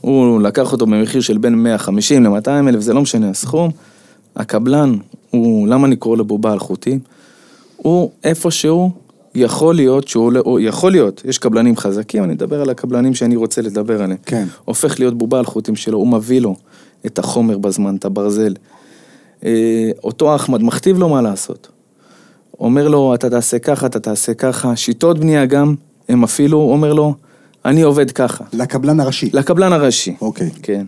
הוא 0.00 0.40
לקח 0.40 0.72
אותו 0.72 0.86
במחיר 0.86 1.20
של 1.20 1.38
בין 1.38 1.54
150 1.54 2.24
ל-200 2.24 2.48
אלף, 2.68 2.80
זה 2.80 2.94
לא 2.94 3.00
משנה 3.00 3.30
הסכום. 3.30 3.70
הקבלן, 4.38 4.96
הוא, 5.30 5.68
למה 5.68 5.86
אני 5.86 5.96
קורא 5.96 6.16
לו 6.16 6.24
בעל 6.24 6.58
חוטים? 6.58 6.98
הוא 7.76 8.10
איפשהו 8.24 8.90
יכול 9.34 9.74
להיות 9.74 10.08
שהוא, 10.08 10.32
לא- 10.32 10.42
הוא 10.44 10.60
יכול 10.60 10.92
להיות, 10.92 11.22
יש 11.24 11.38
קבלנים 11.38 11.76
חזקים, 11.76 12.24
אני 12.24 12.32
מדבר 12.32 12.60
על 12.62 12.70
הקבלנים 12.70 13.14
שאני 13.14 13.36
רוצה 13.36 13.62
לדבר 13.62 14.02
עליהם. 14.02 14.18
כן. 14.26 14.46
הופך 14.64 15.00
להיות 15.00 15.18
בובה 15.18 15.38
על 15.38 15.44
חוטים 15.44 15.76
שלו, 15.76 15.98
הוא 15.98 16.08
מביא 16.08 16.40
לו 16.40 16.56
את 17.06 17.18
החומר 17.18 17.58
בזמן, 17.58 17.96
את 17.96 18.04
הברזל. 18.04 18.54
אה, 19.44 19.90
אותו 20.04 20.34
אחמד 20.34 20.62
מכתיב 20.62 20.98
לו 20.98 21.08
מה 21.08 21.22
לעשות. 21.22 21.68
אומר 22.60 22.88
לו, 22.88 23.14
אתה 23.14 23.30
תעשה 23.30 23.58
ככה, 23.58 23.86
אתה 23.86 24.00
תעשה 24.00 24.34
ככה. 24.34 24.76
שיטות 24.76 25.18
בנייה 25.18 25.46
גם, 25.46 25.74
הם 26.08 26.24
אפילו, 26.24 26.60
אומר 26.60 26.92
לו, 26.92 27.14
אני 27.64 27.82
עובד 27.82 28.10
ככה. 28.10 28.44
לקבלן 28.52 29.00
הראשי. 29.00 29.30
לקבלן 29.32 29.72
הראשי. 29.72 30.14
אוקיי. 30.20 30.50
כן. 30.62 30.86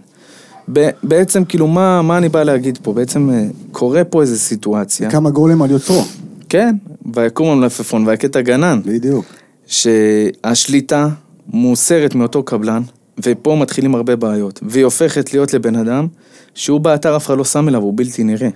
בעצם, 1.03 1.45
כאילו, 1.45 1.67
מה, 1.67 2.03
מה 2.03 2.19
אני 2.19 2.29
בא 2.29 2.43
להגיד 2.43 2.79
פה? 2.83 2.93
בעצם 2.93 3.31
אה, 3.31 3.47
קורה 3.73 4.05
פה 4.05 4.21
איזו 4.23 4.39
סיטואציה. 4.39 5.11
כמה 5.11 5.31
גולם 5.31 5.63
על 5.63 5.71
יוצרו. 5.71 6.03
כן, 6.49 6.77
ויקום 7.15 7.49
המלפפון 7.49 8.07
ויכת 8.07 8.37
הגנן. 8.37 8.81
בדיוק. 8.85 9.25
שהשליטה 9.67 11.09
מוסרת 11.47 12.15
מאותו 12.15 12.43
קבלן, 12.43 12.83
ופה 13.27 13.57
מתחילים 13.61 13.95
הרבה 13.95 14.17
בעיות, 14.17 14.61
והיא 14.63 14.85
הופכת 14.85 15.33
להיות 15.33 15.55
לבן 15.55 15.77
אדם 15.77 16.07
שהוא 16.55 16.81
באתר 16.81 17.17
אף 17.17 17.27
אחד 17.27 17.39
לא 17.39 17.45
שם 17.45 17.69
אליו, 17.69 17.83
הוא 17.83 17.93
בלתי 17.97 18.25
נראה. 18.25 18.49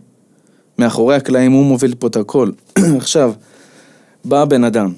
מאחורי 0.79 1.17
הקלעים 1.17 1.53
הוא 1.53 1.65
מוביל 1.65 1.95
פה 1.99 2.07
את 2.07 2.17
הכל. 2.17 2.51
עכשיו, 3.01 3.33
בא 4.25 4.45
בן 4.45 4.65
אדם, 4.65 4.93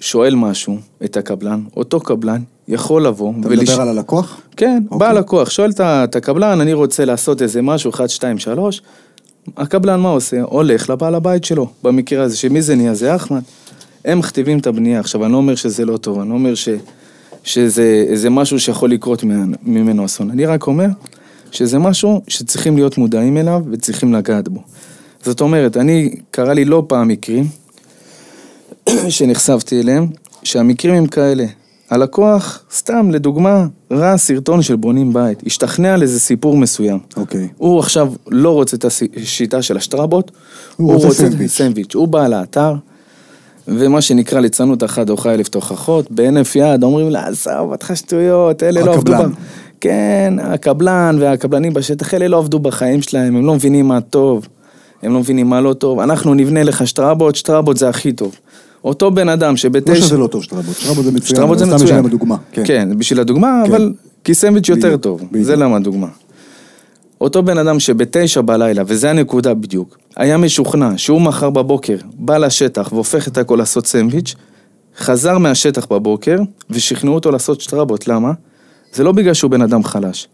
שואל 0.00 0.34
משהו, 0.34 0.76
את 1.04 1.16
הקבלן, 1.16 1.62
אותו 1.76 2.00
קבלן 2.00 2.42
יכול 2.70 3.06
לבוא 3.06 3.32
אתה 3.40 3.48
מדבר 3.48 3.80
על 3.80 3.88
הלקוח? 3.88 4.40
כן, 4.56 4.82
אוקיי. 4.90 4.98
בא 4.98 5.12
לקוח, 5.12 5.50
שואל 5.50 5.70
את 5.80 6.16
הקבלן, 6.16 6.60
אני 6.60 6.72
רוצה 6.72 7.04
לעשות 7.04 7.42
איזה 7.42 7.62
משהו, 7.62 7.90
1, 7.90 8.10
2, 8.10 8.38
3, 8.38 8.82
הקבלן 9.56 10.00
מה 10.00 10.08
עושה? 10.08 10.42
הולך 10.42 10.90
לבעל 10.90 11.14
הבית 11.14 11.44
שלו, 11.44 11.66
במקרה 11.84 12.22
הזה, 12.24 12.36
שמי 12.36 12.62
זה 12.62 12.74
נהיה? 12.74 12.94
זה 12.94 13.16
אחמד. 13.16 13.40
הם 14.04 14.18
מכתיבים 14.18 14.58
את 14.58 14.66
הבנייה. 14.66 15.00
עכשיו, 15.00 15.24
אני 15.24 15.32
לא 15.32 15.36
אומר 15.36 15.54
שזה 15.54 15.84
לא 15.84 15.96
טוב, 15.96 16.20
אני 16.20 16.28
לא 16.28 16.34
אומר 16.34 16.54
ש, 16.54 16.68
שזה 17.44 18.06
זה 18.14 18.30
משהו 18.30 18.60
שיכול 18.60 18.90
לקרות 18.90 19.24
ממנו 19.62 20.04
אסון. 20.04 20.30
אני 20.30 20.46
רק 20.46 20.66
אומר 20.66 20.86
שזה 21.52 21.78
משהו 21.78 22.22
שצריכים 22.28 22.76
להיות 22.76 22.98
מודעים 22.98 23.36
אליו 23.36 23.62
וצריכים 23.70 24.14
לגעת 24.14 24.48
בו. 24.48 24.60
זאת 25.24 25.40
אומרת, 25.40 25.76
אני, 25.76 26.10
קרה 26.30 26.54
לי 26.54 26.64
לא 26.64 26.84
פעם 26.88 27.08
מקרים 27.08 27.44
שנחשפתי 29.08 29.80
אליהם, 29.80 30.06
שהמקרים 30.42 30.94
הם 30.94 31.06
כאלה. 31.06 31.44
הלקוח, 31.90 32.62
סתם 32.72 33.10
לדוגמה, 33.10 33.66
ראה 33.90 34.16
סרטון 34.16 34.62
של 34.62 34.76
בונים 34.76 35.12
בית, 35.12 35.42
השתכנע 35.46 35.94
על 35.94 36.02
איזה 36.02 36.20
סיפור 36.20 36.56
מסוים. 36.56 36.98
אוקיי. 37.16 37.48
הוא 37.56 37.78
עכשיו 37.78 38.12
לא 38.26 38.50
רוצה 38.50 38.76
את 38.76 38.84
השיטה 38.84 39.62
של 39.62 39.76
השטראבות, 39.76 40.30
הוא 40.76 40.94
רוצה 40.94 41.10
סנדוויץ'. 41.10 41.50
סנדוויץ'. 41.50 41.94
הוא 41.94 42.08
בא 42.08 42.28
לאתר, 42.28 42.74
ומה 43.68 44.00
שנקרא 44.00 44.40
ליצנות 44.40 44.84
אחת 44.84 45.06
דוחה 45.06 45.34
אלף 45.34 45.48
תוכחות, 45.48 46.10
בהינף 46.10 46.56
יד 46.56 46.82
אומרים 46.82 47.10
לה, 47.10 47.26
עזוב 47.26 47.72
אותך 47.72 47.92
שטויות, 47.94 48.62
אלה 48.62 48.80
לא 48.80 48.94
עבדו... 48.94 49.14
הקבלן. 49.14 49.30
כן, 49.80 50.34
הקבלן 50.42 51.16
והקבלנים 51.20 51.74
בשטח, 51.74 52.14
אלה 52.14 52.28
לא 52.28 52.38
עבדו 52.38 52.58
בחיים 52.58 53.02
שלהם, 53.02 53.36
הם 53.36 53.46
לא 53.46 53.54
מבינים 53.54 53.88
מה 53.88 54.00
טוב, 54.00 54.48
הם 55.02 55.12
לא 55.12 55.18
מבינים 55.18 55.48
מה 55.48 55.60
לא 55.60 55.72
טוב, 55.72 56.00
אנחנו 56.00 56.34
נבנה 56.34 56.62
לך 56.62 56.86
שטראבות, 56.86 57.36
שטראבות 57.36 57.76
זה 57.76 57.88
הכי 57.88 58.12
טוב. 58.12 58.34
אותו 58.84 59.10
בן 59.10 59.28
אדם 59.28 59.50
לא 59.50 59.56
שבתשע... 59.56 59.94
שזה 59.94 60.18
לא 60.18 60.26
טוב 60.26 60.42
שטראבות, 60.42 60.76
שטראבות 60.76 61.04
זה 61.04 61.10
מצוין. 61.10 61.28
שטראבות 61.28 61.58
זה 61.58 61.64
מצוין. 61.64 61.78
סתם 61.78 61.86
בשביל 61.86 62.04
הדוגמה. 62.06 62.36
כן. 62.52 62.62
כן, 62.66 62.88
בשביל 62.98 63.20
הדוגמה, 63.20 63.62
כן. 63.66 63.70
אבל 63.72 63.92
כי 64.24 64.34
סנדוויץ' 64.34 64.68
יותר 64.68 64.96
טוב, 64.96 65.22
בדיוק. 65.30 65.44
זה 65.44 65.56
למה 65.56 65.76
הדוגמה. 65.76 66.06
אותו 67.20 67.42
בן 67.42 67.58
אדם 67.58 67.80
שבתשע 67.80 68.40
בלילה, 68.40 68.82
וזה 68.86 69.10
הנקודה 69.10 69.54
בדיוק, 69.54 69.98
היה 70.16 70.36
משוכנע 70.36 70.90
שהוא 70.96 71.20
מחר 71.20 71.50
בבוקר 71.50 71.96
בא 72.14 72.38
לשטח 72.38 72.92
והופך 72.92 73.28
את 73.28 73.38
הכל 73.38 73.56
לעשות 73.56 73.86
סנדוויץ', 73.86 74.34
חזר 74.98 75.38
מהשטח 75.38 75.86
בבוקר 75.86 76.38
ושכנעו 76.70 77.14
אותו 77.14 77.30
לעשות 77.30 77.60
שטראבות, 77.60 78.08
למה? 78.08 78.32
זה 78.92 79.04
לא 79.04 79.12
בגלל 79.12 79.34
שהוא 79.34 79.50
בן 79.50 79.62
אדם 79.62 79.84
חלש, 79.84 80.28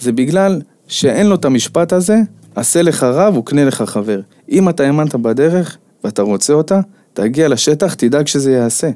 זה 0.00 0.12
בגלל 0.12 0.60
שאין 0.88 1.26
לו 1.26 1.34
את 1.34 1.44
המשפט 1.44 1.92
הזה, 1.92 2.16
עשה 2.54 2.82
לך 2.82 3.02
רב 3.02 3.36
וקנה 3.36 3.64
לך 3.64 3.82
חבר. 3.82 4.20
אם 4.48 4.68
אתה 4.68 4.82
האמנת 4.82 5.14
בדרך 5.14 5.76
ואתה 6.04 6.22
רוצה 6.22 6.52
אותה, 6.52 6.80
תגיע 7.14 7.48
לשטח, 7.48 7.94
תדאג 7.94 8.26
שזה 8.26 8.52
ייעשה. 8.52 8.90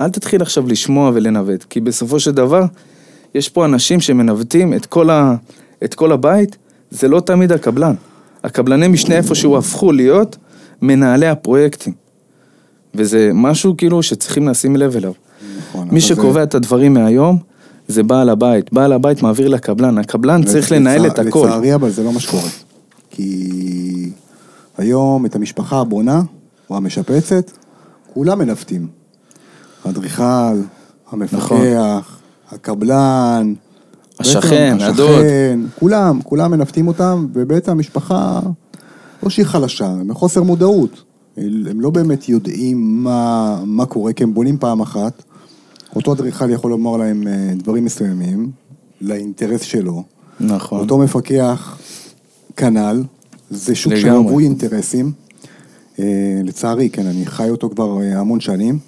אל 0.00 0.08
תתחיל 0.10 0.42
עכשיו 0.42 0.66
לשמוע 0.68 1.10
ולנווט, 1.14 1.64
כי 1.70 1.80
בסופו 1.80 2.20
של 2.20 2.30
דבר, 2.30 2.64
יש 3.34 3.48
פה 3.48 3.64
אנשים 3.64 4.00
שמנווטים 4.00 4.74
את 4.74 4.86
כל, 4.86 5.10
ה... 5.10 5.34
את 5.84 5.94
כל 5.94 6.12
הבית, 6.12 6.56
זה 6.90 7.08
לא 7.08 7.20
תמיד 7.20 7.52
הקבלן. 7.52 7.94
הקבלני 8.44 8.88
משנה 8.88 9.14
איפשהו 9.16 9.56
הפכו 9.56 9.92
להיות 9.92 10.36
מנהלי 10.82 11.26
הפרויקטים. 11.26 11.92
וזה 12.94 13.30
משהו 13.34 13.76
כאילו 13.76 14.02
שצריכים 14.02 14.48
לשים 14.48 14.76
לב 14.76 14.96
אליו. 14.96 15.12
נכון, 15.58 15.82
מי 15.84 15.90
אבל 15.90 16.00
זה- 16.00 16.06
שקובע 16.06 16.42
את 16.42 16.54
הדברים 16.54 16.94
מהיום, 16.94 17.38
זה 17.88 18.02
בעל 18.02 18.28
הבית. 18.28 18.72
בעל 18.72 18.92
הבית 18.92 19.22
מעביר 19.22 19.48
לקבלן, 19.48 19.98
הקבלן 19.98 20.42
צריך 20.44 20.72
לנהל 20.72 21.06
את 21.06 21.18
הכל. 21.18 21.46
לצערי 21.46 21.74
אבל 21.74 21.90
זה 21.90 22.02
לא 22.04 22.12
מה 22.12 22.20
שקורה. 22.20 22.48
כי 23.10 24.10
היום 24.78 25.26
את 25.26 25.36
המשפחה 25.36 25.80
הבונה, 25.80 26.22
או 26.70 26.76
המשפצת, 26.76 27.50
כולם 28.14 28.38
מנווטים. 28.38 28.86
האדריכל, 29.84 30.60
המפקח, 31.10 32.18
הקבלן, 32.50 33.54
השכן, 34.18 34.76
הדוד. 34.80 35.24
כולם, 35.78 36.20
כולם 36.22 36.50
מנווטים 36.50 36.88
אותם, 36.88 37.26
ובעצם 37.32 37.70
המשפחה, 37.70 38.40
לא 39.22 39.30
שהיא 39.30 39.46
חלשה, 39.46 39.86
הם 39.86 40.08
בחוסר 40.08 40.42
מודעות. 40.42 41.02
הם 41.36 41.80
לא 41.80 41.90
באמת 41.90 42.28
יודעים 42.28 43.04
מה, 43.04 43.60
מה 43.64 43.86
קורה, 43.86 44.12
כי 44.12 44.24
הם 44.24 44.34
בונים 44.34 44.58
פעם 44.58 44.80
אחת. 44.80 45.22
אותו 45.96 46.12
אדריכל 46.12 46.50
יכול 46.50 46.70
לומר 46.70 46.96
להם 46.96 47.26
אה, 47.26 47.52
דברים 47.56 47.84
מסוימים, 47.84 48.50
לאינטרס 49.00 49.62
שלו. 49.62 50.02
נכון. 50.40 50.80
אותו 50.80 50.98
מפקח, 50.98 51.78
כנ"ל, 52.56 53.02
זה 53.50 53.74
שוק. 53.74 53.92
שרווי 53.96 54.44
אינטרסים. 54.44 55.12
אה, 55.98 56.04
לצערי, 56.44 56.90
כן, 56.90 57.06
אני 57.06 57.26
חי 57.26 57.50
אותו 57.50 57.70
כבר 57.70 58.00
אה, 58.00 58.20
המון 58.20 58.40
שנים. 58.40 58.78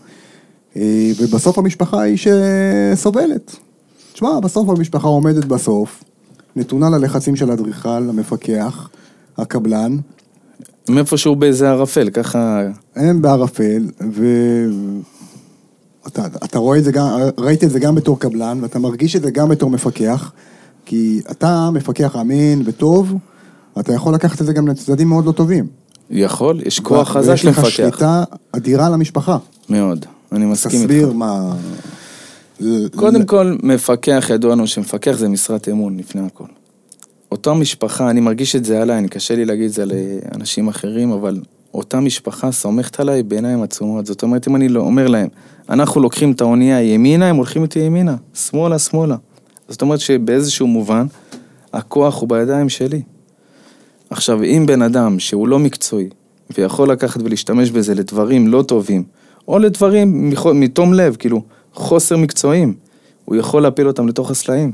אה, 0.76 1.10
ובסוף 1.20 1.58
המשפחה 1.58 2.00
היא 2.00 2.16
שסובלת. 2.16 3.56
תשמע, 4.12 4.40
בסוף 4.40 4.68
המשפחה 4.68 5.08
עומדת 5.08 5.44
בסוף, 5.44 6.04
נתונה 6.56 6.90
ללחצים 6.90 7.36
של 7.36 7.50
האדריכל, 7.50 8.08
המפקח, 8.08 8.88
הקבלן, 9.38 9.96
מאיפשהו 10.88 11.36
באיזה 11.36 11.70
ערפל, 11.70 12.10
ככה... 12.10 12.62
הם 12.96 13.22
בערפל, 13.22 13.90
ואתה 16.04 16.26
אתה 16.26 16.58
רואה 16.58 16.78
את 16.78 16.84
זה 16.84 16.92
גם, 16.92 17.08
ראית 17.38 17.64
את 17.64 17.70
זה 17.70 17.78
גם 17.78 17.94
בתור 17.94 18.20
קבלן, 18.20 18.58
ואתה 18.62 18.78
מרגיש 18.78 19.16
את 19.16 19.22
זה 19.22 19.30
גם 19.30 19.48
בתור 19.48 19.70
מפקח, 19.70 20.32
כי 20.86 21.20
אתה 21.30 21.70
מפקח 21.70 22.16
אמין 22.16 22.62
וטוב, 22.64 23.14
אתה 23.80 23.92
יכול 23.92 24.14
לקחת 24.14 24.40
את 24.40 24.46
זה 24.46 24.52
גם 24.52 24.68
לצדדים 24.68 25.08
מאוד 25.08 25.26
לא 25.26 25.32
טובים. 25.32 25.79
יכול, 26.10 26.60
יש 26.66 26.80
כוח 26.80 27.08
חזק 27.08 27.30
ויש 27.30 27.44
לך. 27.44 27.70
שליטה 27.70 28.24
אדירה 28.52 28.86
על 28.86 28.94
המשפחה. 28.94 29.38
מאוד, 29.68 30.06
אני 30.32 30.46
מסכים 30.46 30.80
איתך. 30.80 30.90
תסביר 30.90 31.12
מה... 31.12 31.54
קודם 32.96 33.26
כל, 33.26 33.56
מפקח, 33.62 34.30
ידוע 34.34 34.52
לנו 34.52 34.66
שמפקח 34.66 35.12
זה 35.12 35.28
משרת 35.28 35.68
אמון 35.68 35.96
לפני 35.96 36.26
הכל. 36.26 36.44
אותה 37.32 37.54
משפחה, 37.54 38.10
אני 38.10 38.20
מרגיש 38.20 38.56
את 38.56 38.64
זה 38.64 38.82
עליי, 38.82 39.08
קשה 39.08 39.34
לי 39.34 39.44
להגיד 39.44 39.64
את 39.64 39.72
זה 39.72 39.84
לאנשים 39.86 40.68
אחרים, 40.68 41.12
אבל 41.12 41.40
אותה 41.74 42.00
משפחה 42.00 42.52
סומכת 42.52 43.00
עליי 43.00 43.22
בעיניים 43.22 43.62
עצומות. 43.62 44.06
זאת 44.06 44.22
אומרת, 44.22 44.48
אם 44.48 44.56
אני 44.56 44.68
לא 44.68 44.80
אומר 44.80 45.06
להם, 45.06 45.28
אנחנו 45.68 46.00
לוקחים 46.00 46.32
את 46.32 46.40
האונייה 46.40 46.82
ימינה, 46.82 47.26
הם 47.26 47.36
הולכים 47.36 47.62
איתי 47.62 47.78
ימינה, 47.78 48.16
שמאלה, 48.34 48.78
שמאלה. 48.78 49.16
זאת 49.68 49.82
אומרת 49.82 50.00
שבאיזשהו 50.00 50.66
מובן, 50.66 51.06
הכוח 51.72 52.20
הוא 52.20 52.28
בידיים 52.28 52.68
שלי. 52.68 53.02
עכשיו, 54.10 54.42
אם 54.42 54.64
בן 54.66 54.82
אדם 54.82 55.18
שהוא 55.18 55.48
לא 55.48 55.58
מקצועי, 55.58 56.08
ויכול 56.58 56.90
לקחת 56.90 57.20
ולהשתמש 57.24 57.70
בזה 57.70 57.94
לדברים 57.94 58.48
לא 58.48 58.62
טובים, 58.62 59.02
או 59.48 59.58
לדברים 59.58 60.32
מתום 60.54 60.94
לב, 60.94 61.16
כאילו, 61.18 61.42
חוסר 61.74 62.16
מקצועיים. 62.16 62.74
הוא 63.24 63.36
יכול 63.36 63.62
להפיל 63.62 63.86
אותם 63.86 64.08
לתוך 64.08 64.30
הסלעים. 64.30 64.72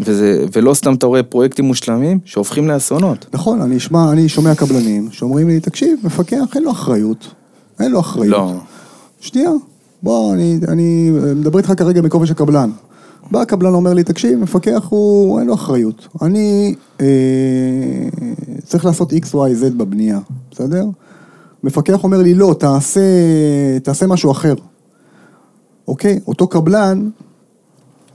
וזה, 0.00 0.44
ולא 0.52 0.74
סתם 0.74 0.94
אתה 0.94 1.06
רואה 1.06 1.22
פרויקטים 1.22 1.64
מושלמים 1.64 2.18
שהופכים 2.24 2.68
לאסונות. 2.68 3.26
נכון, 3.32 3.60
אני, 3.60 3.76
אשמע, 3.76 4.12
אני 4.12 4.28
שומע 4.28 4.54
קבלנים 4.54 5.08
שאומרים 5.10 5.48
לי, 5.48 5.60
תקשיב, 5.60 5.98
מפקח, 6.04 6.44
אין 6.54 6.62
לו 6.62 6.70
אחריות. 6.70 7.26
אין 7.80 7.92
לו 7.92 8.00
אחריות. 8.00 8.32
לא. 8.32 8.52
שנייה, 9.20 9.50
בוא, 10.02 10.34
אני, 10.34 10.58
אני 10.68 11.10
מדבר 11.36 11.58
איתך 11.58 11.72
כרגע 11.76 12.02
מכובש 12.02 12.30
הקבלן. 12.30 12.70
בא 13.30 13.40
הקבלן 13.40 13.74
אומר 13.74 13.94
לי, 13.94 14.04
תקשיב, 14.04 14.38
מפקח 14.38 14.86
הוא, 14.88 15.38
אין 15.38 15.46
לו 15.46 15.54
אחריות. 15.54 16.08
אני 16.22 16.74
אה, 17.00 17.06
צריך 18.64 18.84
לעשות 18.84 19.12
x, 19.12 19.26
y, 19.26 19.34
z 19.34 19.74
בבנייה, 19.76 20.18
בסדר? 20.50 20.86
מפקח 21.64 22.04
אומר 22.04 22.22
לי, 22.22 22.34
לא, 22.34 22.54
תעשה, 22.58 23.00
תעשה 23.82 24.06
משהו 24.06 24.30
אחר. 24.30 24.54
אוקיי, 25.88 26.20
אותו 26.26 26.46
קבלן, 26.48 27.08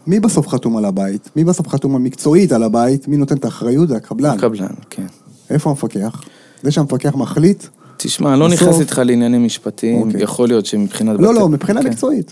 מי 0.08 0.20
בסוף 0.20 0.48
חתום 0.48 0.78
על 0.78 0.86
הבית? 0.86 1.30
מי 1.36 1.44
בסוף 1.44 1.68
חתום 1.68 2.04
מקצועית 2.04 2.52
על 2.52 2.64
הבית? 2.64 3.08
מי 3.08 3.18
נותן 3.18 3.38
את 3.38 3.46
האחריות? 3.46 3.88
זה 3.88 3.96
הקבלן. 3.96 4.38
הקבלן, 4.38 4.74
כן. 4.90 5.06
איפה 5.50 5.70
המפקח? 5.70 6.22
זה 6.64 6.72
שהמפקח 6.72 7.16
מחליט? 7.16 7.64
תשמע, 8.02 8.32
אני 8.32 8.40
לא 8.40 8.50
נכנס 8.50 8.80
איתך 8.80 9.02
לעניינים 9.06 9.44
משפטיים, 9.46 10.02
אוקיי. 10.02 10.24
יכול 10.24 10.48
להיות 10.48 10.66
שמבחינת... 10.66 11.20
לא, 11.20 11.30
בתי- 11.32 11.40
לא, 11.40 11.50
מבחינה 11.50 11.82
כן. 11.84 11.90
מקצועית. 11.90 12.32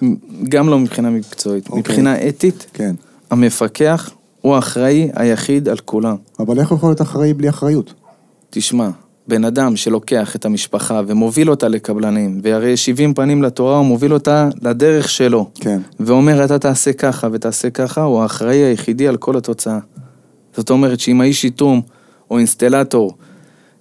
גם 0.50 0.70
לא 0.70 0.80
מבחינה 0.80 1.10
מקצועית. 1.10 1.66
אוקיי. 1.68 1.80
מבחינה 1.80 2.28
אתית, 2.28 2.66
כן. 2.74 2.96
המפקח 3.32 4.10
הוא 4.42 4.56
האחראי 4.56 5.10
היחיד 5.16 5.70
על 5.70 5.78
כולם. 5.78 6.16
אבל 6.40 6.60
איך 6.60 6.70
הוא 6.70 6.78
יכול 6.78 6.90
להיות 6.90 7.02
אחראי 7.02 7.34
בלי 7.34 7.50
אחריות? 7.50 7.94
תשמע, 8.50 8.90
בן 9.28 9.46
אדם 9.46 9.76
שלוקח 9.76 10.36
את 10.36 10.46
המשפחה 10.46 11.02
ומוביל 11.08 11.50
אותה 11.50 11.68
לקבלנים, 11.68 12.40
והרי 12.44 12.78
70 12.78 13.14
פנים 13.14 13.44
לתורה, 13.44 13.78
הוא 13.78 13.86
מוביל 13.86 14.14
אותה 14.14 14.50
לדרך 14.62 15.10
שלו. 15.10 15.50
כן. 15.56 15.80
ואומר, 16.00 16.46
אתה 16.46 16.60
תעשה 16.60 16.94
ככה 16.94 17.28
ותעשה 17.32 17.70
ככה, 17.70 18.02
הוא 18.02 18.22
האחראי 18.22 18.58
היחידי 18.58 19.08
על 19.08 19.18
כל 19.18 19.38
התוצאה. 19.38 19.80
זאת 20.58 20.70
אומרת 20.70 21.00
שאם 21.00 21.22
האיש 21.22 21.42
שיטום 21.42 21.82
או 22.32 22.38
אינסטלטור, 22.38 23.14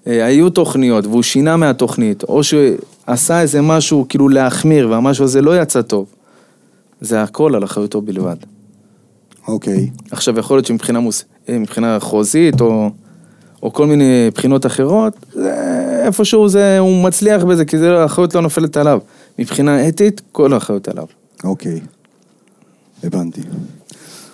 היו 0.06 0.50
תוכניות 0.50 1.06
והוא 1.06 1.22
שינה 1.22 1.56
מהתוכנית, 1.56 2.22
או 2.22 2.40
שעשה 2.44 3.40
איזה 3.40 3.62
משהו 3.62 4.06
כאילו 4.08 4.28
להחמיר 4.28 4.90
והמשהו 4.90 5.24
הזה 5.24 5.42
לא 5.42 5.62
יצא 5.62 5.82
טוב, 5.82 6.06
זה 7.00 7.22
הכל 7.22 7.54
על 7.54 7.64
אחריותו 7.64 8.00
בלבד. 8.00 8.36
אוקיי. 9.48 9.90
עכשיו, 10.10 10.38
יכול 10.38 10.56
להיות 10.56 10.66
שמבחינה 10.66 11.00
מוס... 11.00 11.24
אה, 11.48 11.58
מבחינה 11.58 12.00
חוזית, 12.00 12.60
או, 12.60 12.90
או 13.62 13.72
כל 13.72 13.86
מיני 13.86 14.30
בחינות 14.34 14.66
אחרות, 14.66 15.26
זה... 15.32 15.76
איפשהו 16.04 16.48
זה, 16.48 16.78
הוא 16.78 17.04
מצליח 17.04 17.44
בזה, 17.44 17.64
כי 17.64 17.78
זה, 17.78 18.02
האחריות 18.02 18.34
לא 18.34 18.40
נופלת 18.40 18.76
עליו. 18.76 19.00
מבחינה 19.38 19.88
אתית, 19.88 20.20
כל 20.32 20.52
האחריות 20.52 20.88
עליו. 20.88 21.06
אוקיי. 21.44 21.80
הבנתי. 23.04 23.40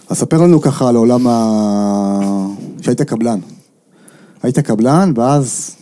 אז 0.09 0.17
ספר 0.19 0.43
לנו 0.43 0.61
ככה 0.61 0.89
על 0.89 0.97
העולם 0.97 1.27
ה... 1.27 2.47
שהיית 2.81 3.03
קבלן. 3.03 3.39
היית 4.43 4.59
קבלן, 4.59 5.13
ואז 5.17 5.77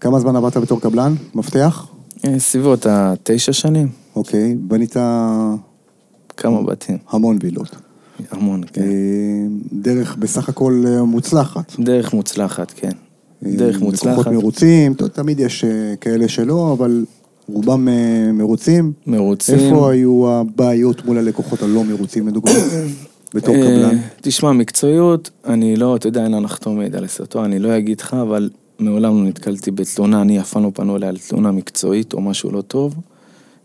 כמה 0.00 0.20
זמן 0.20 0.36
עבדת 0.36 0.56
בתור 0.56 0.80
קבלן? 0.80 1.14
מפתח? 1.34 1.86
אה, 2.24 2.38
סביבות 2.38 2.86
התשע 2.86 3.52
שנים, 3.52 3.88
אוקיי. 4.16 4.54
בנית 4.54 4.96
כמה 6.36 6.62
בתים, 6.62 6.98
המון 7.10 7.38
וילות. 7.40 7.76
המון, 8.30 8.62
כן. 8.72 8.82
אה, 8.82 8.88
דרך 9.72 10.16
בסך 10.16 10.48
הכל 10.48 10.84
אה, 10.86 11.04
מוצלחת. 11.04 11.72
דרך 11.80 12.14
מוצלחת, 12.14 12.72
כן. 12.76 12.92
דרך 13.42 13.80
מוצלחת, 13.80 14.12
לקוחות 14.18 14.32
מרוצים, 14.32 14.94
תמיד 14.94 15.40
יש 15.40 15.64
כאלה 16.00 16.28
שלא, 16.28 16.72
אבל 16.78 17.04
רובם 17.48 17.88
מרוצים. 18.32 18.92
מרוצים. 19.06 19.58
איפה 19.58 19.90
היו 19.92 20.30
הבעיות 20.30 21.06
מול 21.06 21.18
הלקוחות 21.18 21.62
הלא 21.62 21.84
מרוצים, 21.84 22.28
לדוגמה, 22.28 22.52
בתור 23.34 23.54
אה, 23.54 23.60
קבלן? 23.60 23.98
תשמע, 24.20 24.52
מקצועיות, 24.52 25.30
אני 25.46 25.76
לא, 25.76 25.96
אתה 25.96 26.08
יודע, 26.08 26.24
אין 26.24 26.34
הנחתום 26.34 26.78
מידע 26.78 27.00
לסרטו, 27.00 27.44
אני 27.44 27.58
לא 27.58 27.78
אגיד 27.78 28.00
לך, 28.00 28.14
אבל 28.14 28.50
מעולם 28.78 29.16
לא 29.16 29.28
נתקלתי 29.28 29.70
בתלונה, 29.70 30.22
אני 30.22 30.40
אף 30.40 30.52
פעם 30.52 30.62
לא 30.62 30.70
פנו 30.74 30.96
אליי 30.96 31.08
על 31.08 31.16
תלונה 31.28 31.50
מקצועית 31.50 32.12
או 32.12 32.20
משהו 32.20 32.52
לא 32.52 32.60
טוב. 32.60 32.94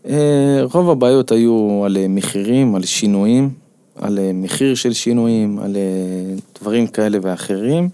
אה, 0.08 0.60
רוב 0.72 0.90
הבעיות 0.90 1.32
היו 1.32 1.82
על 1.84 1.96
אה, 1.96 2.08
מחירים, 2.08 2.74
על 2.74 2.84
שינויים, 2.84 3.50
על 3.96 4.18
מחיר 4.34 4.74
של 4.74 4.92
שינויים, 4.92 5.58
על 5.58 5.76
דברים 6.60 6.86
כאלה 6.86 7.18
ואחרים. 7.22 7.88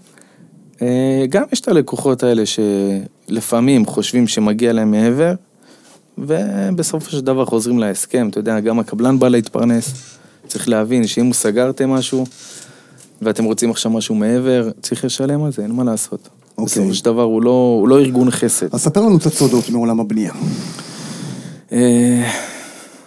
גם 1.29 1.43
יש 1.53 1.59
את 1.59 1.67
הלקוחות 1.67 2.23
האלה 2.23 2.43
שלפעמים 2.45 3.85
חושבים 3.85 4.27
שמגיע 4.27 4.73
להם 4.73 4.91
מעבר, 4.91 5.33
ובסופו 6.17 7.11
של 7.11 7.21
דבר 7.21 7.45
חוזרים 7.45 7.79
להסכם, 7.79 8.29
אתה 8.29 8.39
יודע, 8.39 8.59
גם 8.59 8.79
הקבלן 8.79 9.19
בא 9.19 9.27
להתפרנס. 9.27 10.17
צריך 10.47 10.69
להבין 10.69 11.07
שאם 11.07 11.33
סגרתם 11.33 11.89
משהו, 11.89 12.25
ואתם 13.21 13.43
רוצים 13.43 13.71
עכשיו 13.71 13.91
משהו 13.91 14.15
מעבר, 14.15 14.69
צריך 14.81 15.05
לשלם 15.05 15.43
על 15.43 15.51
זה, 15.51 15.61
אין 15.61 15.71
מה 15.71 15.83
לעשות. 15.83 16.29
אוקיי. 16.57 16.65
בסופו 16.65 16.93
של 16.93 17.05
דבר 17.05 17.23
הוא 17.23 17.41
לא, 17.43 17.77
הוא 17.79 17.87
לא 17.87 17.99
ארגון 17.99 18.31
חסד. 18.31 18.75
אז 18.75 18.81
ספר 18.81 19.01
לנו 19.01 19.19
קצת 19.19 19.33
סודות 19.33 19.69
מעולם 19.69 19.99
הבנייה. 19.99 20.33
אה, 21.71 22.31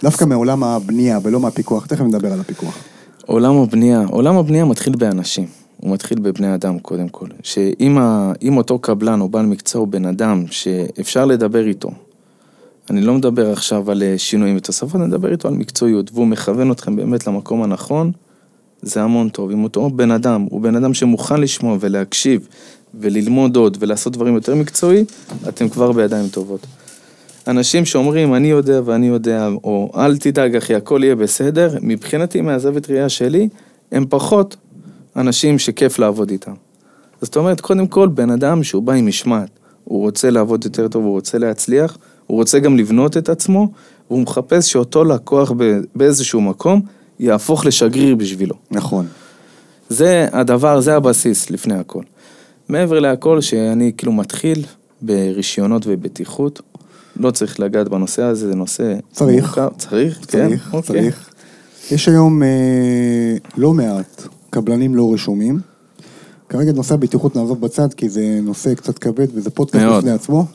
דווקא 0.03 0.25
מעולם 0.25 0.65
הבנייה 0.65 1.19
ולא 1.23 1.41
מהפיקוח, 1.41 1.87
תכף 1.87 2.01
נדבר 2.01 2.33
על 2.33 2.41
הפיקוח. 2.41 2.79
עולם 3.27 3.57
הבנייה, 3.57 4.05
עולם 4.11 4.37
הבנייה 4.37 4.65
מתחיל 4.65 4.97
באנשים, 4.97 5.47
הוא 5.77 5.93
מתחיל 5.93 6.19
בבני 6.19 6.55
אדם 6.55 6.79
קודם 6.79 7.09
כל. 7.09 7.27
שאם 7.43 7.99
ה, 7.99 8.33
אותו 8.57 8.79
קבלן 8.79 9.21
או 9.21 9.29
בעל 9.29 9.47
מקצוע 9.47 9.81
הוא 9.81 9.89
בן 9.89 10.05
אדם 10.05 10.45
שאפשר 10.51 11.25
לדבר 11.25 11.67
איתו, 11.67 11.91
אני 12.91 13.01
לא 13.01 13.15
מדבר 13.15 13.53
עכשיו 13.53 13.91
על 13.91 14.03
אה, 14.03 14.19
שינויים 14.19 14.57
ותוספות, 14.57 14.97
אני 15.01 15.07
מדבר 15.07 15.33
איתו 15.33 15.49
על 15.49 15.55
מקצועיות, 15.55 16.11
והוא 16.15 16.27
מכוון 16.27 16.71
אתכם 16.71 16.97
באמת 16.97 17.27
למקום 17.27 17.63
הנכון, 17.63 18.13
זה 18.83 19.03
המון 19.03 19.29
טוב. 19.29 19.51
אם 19.51 19.65
אותו 19.65 19.91
בן 19.91 20.11
אדם 20.11 20.47
הוא 20.51 20.61
בן 20.61 20.77
אדם 20.77 20.95
שמוכן 20.95 21.41
לשמוע 21.41 21.77
ולהקשיב 21.81 22.49
וללמוד 22.95 23.57
עוד 23.57 23.77
ולעשות 23.81 24.13
דברים 24.13 24.35
יותר 24.35 24.55
מקצועי, 24.55 25.05
אתם 25.49 25.69
כבר 25.69 25.93
בידיים 25.93 26.29
טובות. 26.29 26.67
אנשים 27.47 27.85
שאומרים, 27.85 28.35
אני 28.35 28.51
יודע 28.51 28.81
ואני 28.85 29.07
יודע, 29.07 29.49
או 29.65 29.93
אל 29.97 30.17
תדאג 30.17 30.57
אחי, 30.57 30.75
הכל 30.75 31.01
יהיה 31.05 31.17
בסדר, 31.17 31.79
מבחינתי, 31.83 32.41
מהזווית 32.41 32.91
ראייה 32.91 33.09
שלי, 33.09 33.49
הם 33.93 34.07
פחות 34.09 34.57
אנשים 35.17 35.59
שכיף 35.59 35.99
לעבוד 35.99 36.31
איתם. 36.31 36.55
זאת 37.23 37.37
אומרת, 37.37 37.61
קודם 37.61 37.87
כל, 37.87 38.09
בן 38.09 38.31
אדם 38.31 38.63
שהוא 38.63 38.83
בא 38.83 38.93
עם 38.93 39.07
משמעת, 39.07 39.49
הוא 39.85 40.01
רוצה 40.01 40.31
לעבוד 40.31 40.65
יותר 40.65 40.89
טוב, 40.89 41.05
הוא 41.05 41.13
רוצה 41.13 41.39
להצליח, 41.39 41.99
הוא 42.29 42.39
רוצה 42.39 42.59
גם 42.59 42.77
לבנות 42.77 43.17
את 43.17 43.29
עצמו, 43.29 43.69
והוא 44.11 44.21
מחפש 44.23 44.73
שאותו 44.73 45.05
לקוח 45.05 45.53
באיזשהו 45.95 46.41
מקום 46.41 46.81
יהפוך 47.21 47.67
לשגריר 47.67 48.15
בשבילו. 48.15 48.55
נכון. 48.71 49.07
זה 49.89 50.29
הדבר, 50.33 50.81
זה 50.81 50.97
הבסיס 50.97 51.51
לפני 51.51 51.75
הכל. 51.75 52.03
מעבר 52.69 53.01
להכל, 53.01 53.41
שאני 53.41 53.93
כאילו 53.97 54.13
מתחיל 54.13 54.65
ברישיונות 55.03 55.83
ובטיחות, 55.87 56.61
לא 57.17 57.31
צריך 57.31 57.61
לגעת 57.61 57.89
בנושא 57.89 58.23
הזה, 58.23 58.49
זה 58.49 58.55
נושא... 58.55 58.95
צריך. 59.13 59.45
מורכב. 59.45 59.69
צריך, 59.79 60.19
כן. 60.19 60.49
צריך, 60.49 60.75
אוקיי. 60.75 61.03
צריך. 61.03 61.31
יש 61.91 62.09
היום 62.09 62.43
אה, 62.43 63.37
לא 63.57 63.75
מעט 63.75 64.23
קבלנים 64.51 64.95
לא 64.95 65.13
רשומים. 65.15 65.61
כרגע 66.49 66.71
את 66.71 66.77
נושא 66.77 66.95
הבטיחות 66.95 67.37
נעזוב 67.37 67.61
בצד, 67.61 67.95
כי 67.95 68.09
זה 68.09 68.41
נושא 68.43 68.75
קצת 68.75 68.99
כבד 68.99 69.27
וזה 69.35 69.51
פודקאסט. 69.51 69.85
בפני 69.99 70.11
עצמו. 70.11 70.47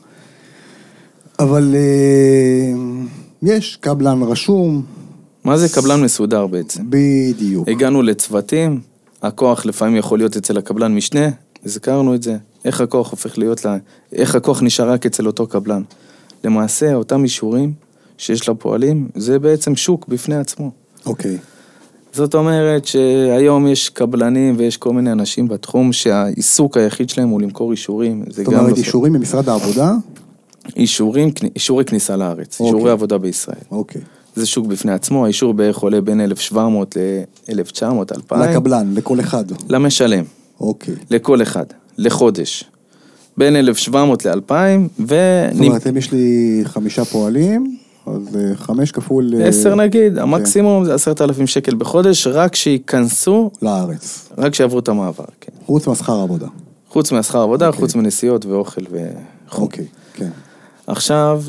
אבל 1.43 1.75
אה, 1.75 2.73
יש 3.43 3.75
קבלן 3.75 4.21
רשום, 4.21 4.84
מה 5.43 5.58
זה 5.58 5.69
קבלן 5.69 6.01
מסודר 6.01 6.47
בעצם? 6.47 6.84
בדיוק. 6.89 7.67
הגענו 7.67 8.01
לצוותים, 8.01 8.79
הכוח 9.21 9.65
לפעמים 9.65 9.95
יכול 9.95 10.17
להיות 10.19 10.38
אצל 10.38 10.58
הקבלן 10.58 10.95
משנה, 10.95 11.29
הזכרנו 11.65 12.15
את 12.15 12.23
זה. 12.23 12.38
איך 12.65 12.82
הכוח 12.82 13.12
הופך 13.12 13.38
להיות, 13.38 13.65
לה... 13.65 13.77
איך 14.13 14.36
הכוח 14.36 14.63
נשאר 14.63 14.89
רק 14.89 15.06
אצל 15.06 15.27
אותו 15.27 15.47
קבלן. 15.47 15.82
למעשה, 16.43 16.93
אותם 16.93 17.23
אישורים 17.23 17.73
שיש 18.17 18.49
לפועלים, 18.49 19.08
זה 19.15 19.39
בעצם 19.39 19.75
שוק 19.75 20.08
בפני 20.08 20.36
עצמו. 20.36 20.71
אוקיי. 21.06 21.38
זאת 22.13 22.36
אומרת 22.36 22.86
שהיום 22.86 23.67
יש 23.67 23.89
קבלנים 23.89 24.56
ויש 24.58 24.77
כל 24.77 24.93
מיני 24.93 25.12
אנשים 25.12 25.47
בתחום 25.47 25.93
שהעיסוק 25.93 26.77
היחיד 26.77 27.10
שלהם 27.10 27.29
הוא 27.29 27.41
למכור 27.41 27.71
אישורים. 27.71 28.23
זאת 28.29 28.47
אומרת, 28.47 28.71
לא- 28.71 28.75
אישורים 28.75 29.13
ממשרד 29.13 29.49
העבודה? 29.49 29.93
אישורים, 30.76 31.32
אישורי 31.56 31.86
כניסה 31.86 32.15
לארץ, 32.15 32.60
אוקיי. 32.60 32.73
אישורי 32.73 32.91
עבודה 32.91 33.17
בישראל. 33.17 33.58
אוקיי. 33.71 34.02
זה 34.36 34.45
שוק 34.45 34.67
בפני 34.67 34.91
עצמו, 34.91 35.26
האישור 35.26 35.54
בערך 35.54 35.78
עולה 35.78 36.02
בין 36.02 36.21
1,700 36.21 36.97
ל-1,900, 36.97 37.84
2,000. 38.15 38.49
לקבלן, 38.49 38.93
לכל 38.93 39.19
אחד. 39.19 39.43
למשלם, 39.69 40.23
אוקיי. 40.60 40.95
לכל 41.12 41.41
אחד, 41.41 41.65
לחודש. 41.97 42.63
בין 43.38 43.56
1,700 43.56 44.26
ל-2,000, 44.26 44.52
זאת 44.97 45.08
ונ... 45.08 45.63
אומרת, 45.63 45.88
אם 45.88 45.97
יש 45.97 46.12
לי 46.12 46.62
חמישה 46.63 47.06
פועלים, 47.06 47.78
אז 48.08 48.36
אה, 48.36 48.56
חמש 48.56 48.91
כפול... 48.91 49.34
אה, 49.39 49.47
עשר 49.47 49.76
נגיד, 49.76 50.17
המקסימום 50.17 50.86
זה 50.86 50.93
10,000 50.93 51.47
שקל 51.47 51.76
בחודש, 51.76 52.28
רק 52.28 52.56
שייכנסו, 52.56 53.52
לארץ. 53.62 54.30
רק 54.38 54.56
שיעברו 54.56 54.80
את 54.80 54.89
המעבר, 54.89 55.26
כן. 55.41 55.52
חוץ 55.65 55.88
מהשכר 55.88 56.19
עבודה. 56.19 56.47
חוץ 56.89 57.12
מהשכר 57.12 57.41
עבודה, 57.41 57.67
אוקיי. 57.67 57.82
חוץ 57.82 57.95
מנסיעות 57.95 58.45
ואוכל 58.45 58.82
וכו'. 58.82 59.62
אוקיי, 59.62 59.86
כן. 60.13 60.30
עכשיו, 60.88 61.41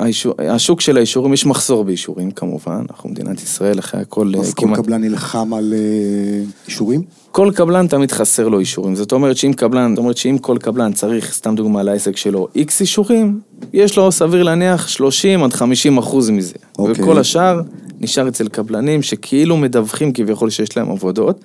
האישור, 0.00 0.34
השוק 0.38 0.80
של 0.80 0.96
האישורים, 0.96 1.32
יש 1.32 1.46
מחסור 1.46 1.84
באישורים 1.84 2.30
כמובן, 2.30 2.84
אנחנו 2.90 3.10
מדינת 3.10 3.42
ישראל, 3.42 3.78
אחרי 3.78 4.00
הכל 4.00 4.32
אה, 4.34 4.40
אז 4.40 4.54
כל 4.54 4.68
קבלן 4.74 5.00
נלחם 5.00 5.54
על 5.54 5.74
אה, 5.76 6.44
אישורים? 6.66 7.02
כל 7.30 7.50
קבלן 7.54 7.86
תמיד 7.86 8.12
חסר 8.12 8.48
לו 8.48 8.58
אישורים, 8.60 8.94
זאת 8.94 9.12
אומרת 9.12 9.36
שאם 9.36 9.52
קבלן, 9.52 9.90
זאת 9.94 9.98
אומרת 9.98 10.16
שאם 10.16 10.38
כל 10.38 10.58
קבלן 10.58 10.92
צריך, 10.92 11.34
סתם 11.34 11.54
דוגמה 11.54 11.82
לעסק 11.82 12.16
שלו, 12.16 12.48
איקס 12.54 12.80
אישורים, 12.80 13.40
יש 13.72 13.96
לו 13.96 14.12
סביר 14.12 14.42
להניח 14.42 14.88
30 14.88 15.42
עד 15.42 15.52
50 15.52 15.98
אחוז 15.98 16.30
מזה. 16.30 16.54
אוקיי. 16.78 17.04
וכל 17.04 17.18
השאר 17.18 17.60
נשאר 18.00 18.28
אצל 18.28 18.48
קבלנים 18.48 19.02
שכאילו 19.02 19.56
מדווחים 19.56 20.12
כביכול 20.12 20.50
שיש 20.50 20.76
להם 20.76 20.90
עבודות. 20.90 21.40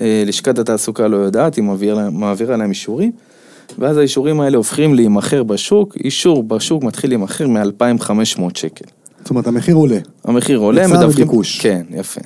אה, 0.00 0.22
לשכת 0.26 0.58
התעסוקה 0.58 1.08
לא 1.08 1.16
יודעת, 1.16 1.54
היא 1.54 1.64
מעבירה, 1.64 2.10
מעבירה 2.10 2.56
להם 2.56 2.70
אישורים, 2.70 3.12
ואז 3.78 3.96
האישורים 3.96 4.40
האלה 4.40 4.56
הופכים 4.56 4.94
להימכר 4.94 5.42
בשוק, 5.42 5.96
אישור 6.04 6.42
בשוק 6.42 6.84
מתחיל 6.84 7.10
להימכר 7.10 7.48
מ-2,500 7.48 8.42
שקל. 8.54 8.84
זאת 9.20 9.30
אומרת, 9.30 9.46
המחיר 9.46 9.74
עולה. 9.74 9.98
המחיר 10.24 10.58
עולה, 10.58 10.86
מדווחים... 10.86 11.24
וביקוש. 11.24 11.60
כן, 11.60 11.86
יפה. 11.90 12.20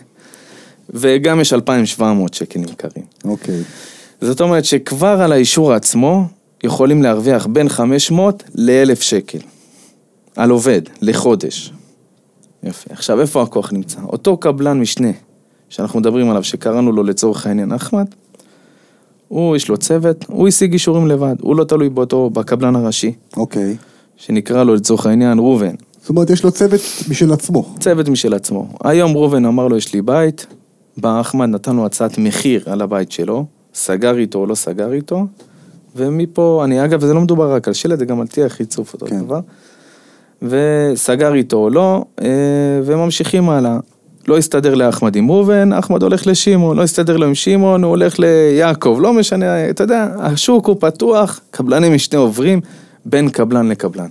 וגם 0.90 1.40
יש 1.40 1.52
2,700 1.52 2.34
שקל 2.34 2.60
נמכרים. 2.60 3.04
אוקיי. 3.24 3.62
זאת 4.20 4.40
אומרת 4.40 4.64
שכבר 4.64 5.22
על 5.22 5.32
האישור 5.32 5.72
עצמו 5.72 6.24
יכולים 6.64 7.02
להרוויח 7.02 7.46
בין 7.46 7.68
500 7.68 8.42
ל-1,000 8.54 9.00
שקל. 9.00 9.38
על 10.36 10.50
עובד, 10.50 10.82
לחודש. 11.00 11.72
יפה. 12.62 12.90
עכשיו, 12.92 13.20
איפה 13.20 13.42
הכוח 13.42 13.72
נמצא? 13.72 14.00
אותו 14.02 14.36
קבלן 14.36 14.80
משנה 14.80 15.10
שאנחנו 15.68 16.00
מדברים 16.00 16.30
עליו, 16.30 16.44
שקראנו 16.44 16.92
לו 16.92 17.02
לצורך 17.02 17.46
העניין 17.46 17.72
אחמד, 17.72 18.06
הוא, 19.34 19.56
יש 19.56 19.68
לו 19.68 19.76
צוות, 19.76 20.24
הוא 20.28 20.48
השיג 20.48 20.72
אישורים 20.72 21.06
לבד, 21.06 21.34
הוא 21.40 21.56
לא 21.56 21.64
תלוי 21.64 21.88
באותו, 21.88 22.30
בקבלן 22.30 22.76
הראשי, 22.76 23.12
אוקיי. 23.36 23.76
שנקרא 24.16 24.64
לו 24.64 24.74
לצורך 24.74 25.06
העניין 25.06 25.38
ראובן. 25.38 25.74
זאת 26.00 26.08
אומרת, 26.08 26.30
יש 26.30 26.44
לו 26.44 26.50
צוות 26.50 26.80
משל 27.08 27.32
עצמו. 27.32 27.74
צוות 27.80 28.08
משל 28.08 28.34
עצמו. 28.34 28.68
היום 28.84 29.16
ראובן 29.16 29.44
אמר 29.44 29.68
לו, 29.68 29.76
יש 29.76 29.94
לי 29.94 30.02
בית, 30.02 30.46
בא 30.96 31.20
אחמד, 31.20 31.48
נתן 31.48 31.76
לו 31.76 31.86
הצעת 31.86 32.18
מחיר 32.18 32.62
על 32.66 32.82
הבית 32.82 33.12
שלו, 33.12 33.44
סגר 33.74 34.18
איתו 34.18 34.38
או 34.38 34.46
לא 34.46 34.54
סגר 34.54 34.92
איתו, 34.92 35.26
ומפה, 35.96 36.60
אני 36.64 36.84
אגב, 36.84 37.00
זה 37.00 37.14
לא 37.14 37.20
מדובר 37.20 37.54
רק 37.54 37.68
על 37.68 37.74
שלט, 37.74 37.98
זה 37.98 38.04
גם 38.04 38.20
על 38.20 38.26
טיח 38.26 38.60
ריצוף 38.60 38.92
אותו 38.92 39.06
כן. 39.06 39.20
דבר. 39.20 39.40
וסגר 40.42 41.34
איתו 41.34 41.56
או 41.56 41.70
לא, 41.70 42.04
אה, 42.22 42.28
וממשיכים 42.84 43.50
הלאה. 43.50 43.78
לא 44.28 44.38
הסתדר 44.38 44.74
לאחמד 44.74 45.16
עם 45.16 45.30
ראובן, 45.30 45.72
אחמד 45.72 46.02
הולך 46.02 46.26
לשמעון, 46.26 46.76
לא 46.76 46.82
הסתדר 46.82 47.16
לו 47.16 47.26
עם 47.26 47.34
שמעון, 47.34 47.84
הוא 47.84 47.90
הולך 47.90 48.18
ליעקב, 48.18 48.98
לא 49.00 49.12
משנה, 49.12 49.70
אתה 49.70 49.84
יודע, 49.84 50.08
השוק 50.18 50.66
הוא 50.66 50.76
פתוח, 50.80 51.40
קבלני 51.50 51.88
משנה 51.88 52.18
עוברים 52.18 52.60
בין 53.04 53.28
קבלן 53.28 53.68
לקבלן. 53.68 54.08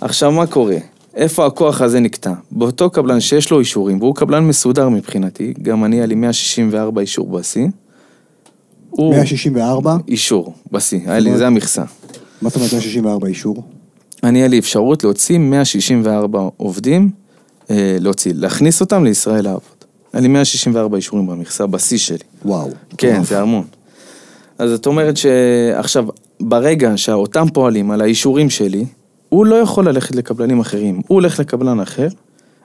עכשיו, 0.00 0.32
מה 0.32 0.46
קורה? 0.46 0.76
איפה 1.14 1.46
הכוח 1.46 1.80
הזה 1.80 2.00
נקטע? 2.00 2.32
באותו 2.50 2.90
קבלן 2.90 3.20
שיש 3.20 3.50
לו 3.50 3.60
אישורים, 3.60 4.00
והוא 4.00 4.14
קבלן 4.14 4.44
מסודר 4.44 4.88
מבחינתי, 4.88 5.54
גם 5.62 5.84
אני 5.84 5.96
היה 5.96 6.06
לי 6.06 6.14
164 6.14 7.00
אישור 7.00 7.28
בשיא. 7.28 7.66
הוא 8.90 9.14
164? 9.14 9.96
אישור 10.08 10.54
בשיא, 10.72 11.00
היה 11.06 11.18
לי, 11.18 11.36
זה 11.36 11.46
המכסה. 11.46 11.82
מה 12.42 12.48
זאת 12.48 12.56
אומרת 12.56 12.72
164 12.72 13.28
אישור? 13.28 13.62
אני, 14.24 14.38
היה 14.38 14.48
לי 14.48 14.58
אפשרות 14.58 15.04
להוציא 15.04 15.38
164 15.38 16.48
עובדים, 16.56 17.10
להוציא, 17.70 18.32
להכניס 18.34 18.80
אותם 18.80 19.04
לישראל 19.04 19.44
לעבוד. 19.44 19.62
היה 20.12 20.22
לי 20.22 20.28
164 20.28 20.96
אישורים 20.96 21.26
במכסה, 21.26 21.66
בשיא 21.66 21.98
שלי. 21.98 22.18
וואו. 22.44 22.70
כן. 22.98 23.24
זה 23.24 23.40
המון. 23.40 23.64
אז 24.58 24.70
זאת 24.70 24.86
אומרת 24.86 25.16
שעכשיו, 25.16 26.06
ברגע 26.40 26.92
שאותם 26.96 27.46
פועלים 27.52 27.90
על 27.90 28.00
האישורים 28.00 28.50
שלי, 28.50 28.84
הוא 29.28 29.46
לא 29.46 29.54
יכול 29.54 29.88
ללכת 29.88 30.16
לקבלנים 30.16 30.60
אחרים. 30.60 30.94
הוא 30.94 31.14
הולך 31.14 31.40
לקבלן 31.40 31.80
אחר, 31.80 32.08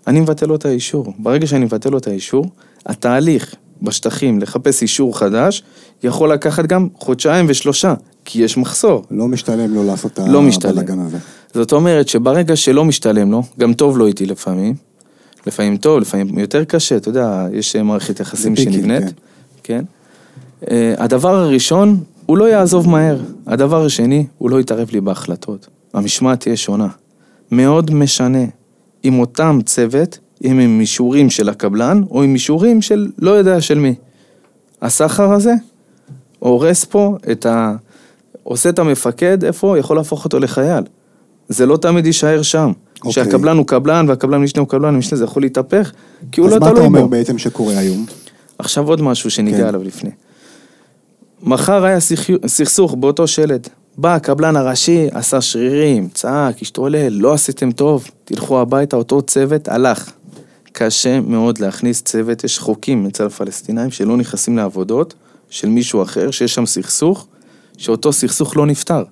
אני 0.08 0.20
מבטל 0.20 0.46
לו 0.46 0.56
את 0.56 0.66
האישור. 0.66 1.14
ברגע 1.20 1.48
שאני 1.48 1.66
מבטל 1.66 1.90
לו 1.90 1.98
את 1.98 2.08
האישור, 2.08 2.46
התהליך 2.86 3.56
בשטחים 3.82 4.40
לחפש 4.40 4.82
אישור 4.82 5.18
חדש, 5.18 5.64
יכול 6.04 6.32
לקחת 6.32 6.66
גם 6.66 6.88
חודשיים 6.96 7.46
ושלושה, 7.50 7.94
כי 8.26 8.44
יש 8.44 8.58
מחסור. 8.58 9.04
לא 9.12 9.28
משתלם 9.28 9.74
לו 9.74 9.84
לעשות 9.84 10.12
את 10.12 10.20
לא. 10.28 10.42
הבלאגן 10.64 11.00
הזה. 11.00 11.18
זאת 11.54 11.72
אומרת 11.74 12.08
שברגע 12.08 12.56
שלא 12.56 12.86
משתלם 12.86 13.32
לו, 13.32 13.44
גם 13.60 13.74
טוב 13.74 13.98
לו 13.98 14.08
איתי 14.08 14.26
לפעמים, 14.26 14.76
לפעמים 15.48 15.78
טוב, 15.78 16.00
לפעמים 16.00 16.40
יותר 16.40 16.64
קשה, 16.64 16.98
אתה 16.98 17.10
יודע, 17.10 17.48
יש 17.54 17.76
מערכת 17.76 18.20
יחסים 18.20 18.56
שנבנית, 18.56 19.04
כן. 19.04 19.14
כן? 19.64 19.84
אה, 20.72 20.94
הדבר 20.98 21.36
הראשון, 21.36 22.04
הוא 22.26 22.38
לא 22.38 22.46
יעזוב 22.46 22.90
מהר. 22.90 23.20
הדבר 23.48 23.86
השני, 23.86 24.26
הוא 24.38 24.50
לא 24.50 24.60
יתערב 24.60 24.90
לי 24.92 25.02
בהחלטות. 25.02 25.68
המשמעת 25.94 26.40
תהיה 26.40 26.58
שונה. 26.58 26.88
מאוד 27.52 27.94
משנה 27.94 28.46
אם 29.06 29.20
אותם 29.20 29.60
צוות, 29.66 30.20
אם 30.44 30.60
הם 30.60 30.80
אישורים 30.80 31.30
של 31.30 31.50
הקבלן, 31.50 32.02
או 32.12 32.24
עם 32.24 32.34
אישורים 32.34 32.82
של 32.82 33.12
לא 33.20 33.32
יודע 33.32 33.62
של 33.62 33.80
מי. 33.80 33.96
הסחר 34.82 35.32
הזה 35.32 35.54
הורס 36.40 36.86
פה 36.86 37.18
את 37.32 37.46
ה... 37.46 37.76
עושה 38.44 38.70
את 38.70 38.80
המפקד, 38.80 39.44
איפה? 39.44 39.78
יכול 39.80 39.98
להפוך 39.98 40.26
אותו 40.26 40.40
לחייל. 40.40 40.84
זה 41.54 41.66
לא 41.66 41.78
תמיד 41.78 42.06
יישאר 42.06 42.42
שם. 42.42 42.72
אוקיי. 42.98 43.12
שהקבלן 43.14 43.58
הוא 43.58 43.68
קבלן 43.68 44.06
והקבלן 44.10 44.42
משנה 44.42 44.60
הוא 44.62 44.70
קבלן 44.70 44.96
משנה, 44.98 45.18
זה 45.18 45.24
יכול 45.24 45.42
להתהפך, 45.42 45.92
כי 46.32 46.42
הוא 46.42 46.48
אז 46.48 46.54
לא 46.54 46.60
מה 46.60 46.66
אתה 46.66 46.76
תלוי 46.76 46.86
אומר 46.88 47.02
בו. 47.02 47.08
בעצם 47.10 47.38
שקורה 47.38 47.78
היום? 47.78 48.06
עכשיו 48.60 48.88
עוד 48.88 49.02
משהו 49.02 49.30
שניגע 49.32 49.58
כן. 49.58 49.64
עליו 49.68 49.84
לפני. 49.84 50.10
מחר 51.44 51.84
היה 51.86 51.98
סכ- 51.98 52.48
סכסוך 52.48 52.94
באותו 52.96 53.28
שלד. 53.28 53.68
בא 53.98 54.16
הקבלן 54.16 54.56
הראשי, 54.56 55.08
עשה 55.12 55.42
שרירים, 55.42 56.10
צעק, 56.14 56.62
השתולל, 56.62 57.08
לא 57.14 57.34
עשיתם 57.34 57.72
טוב, 57.72 58.08
תלכו 58.26 58.60
הביתה, 58.62 58.96
אותו 58.96 59.22
צוות 59.22 59.68
הלך. 59.68 60.12
קשה 60.72 61.20
מאוד 61.20 61.58
להכניס 61.60 62.02
צוות, 62.02 62.44
יש 62.44 62.60
חוקים 62.60 63.06
אצל 63.06 63.26
הפלסטינאים 63.26 63.92
שלא 63.92 64.18
נכנסים 64.18 64.58
לעבודות 64.58 65.14
של 65.50 65.68
מישהו 65.70 66.02
אחר, 66.04 66.32
שיש 66.32 66.54
שם 66.54 66.66
סכסוך, 66.66 67.28
שאותו 67.78 68.14
סכסוך 68.14 68.58
לא 68.58 68.66
נפתר. 68.66 69.04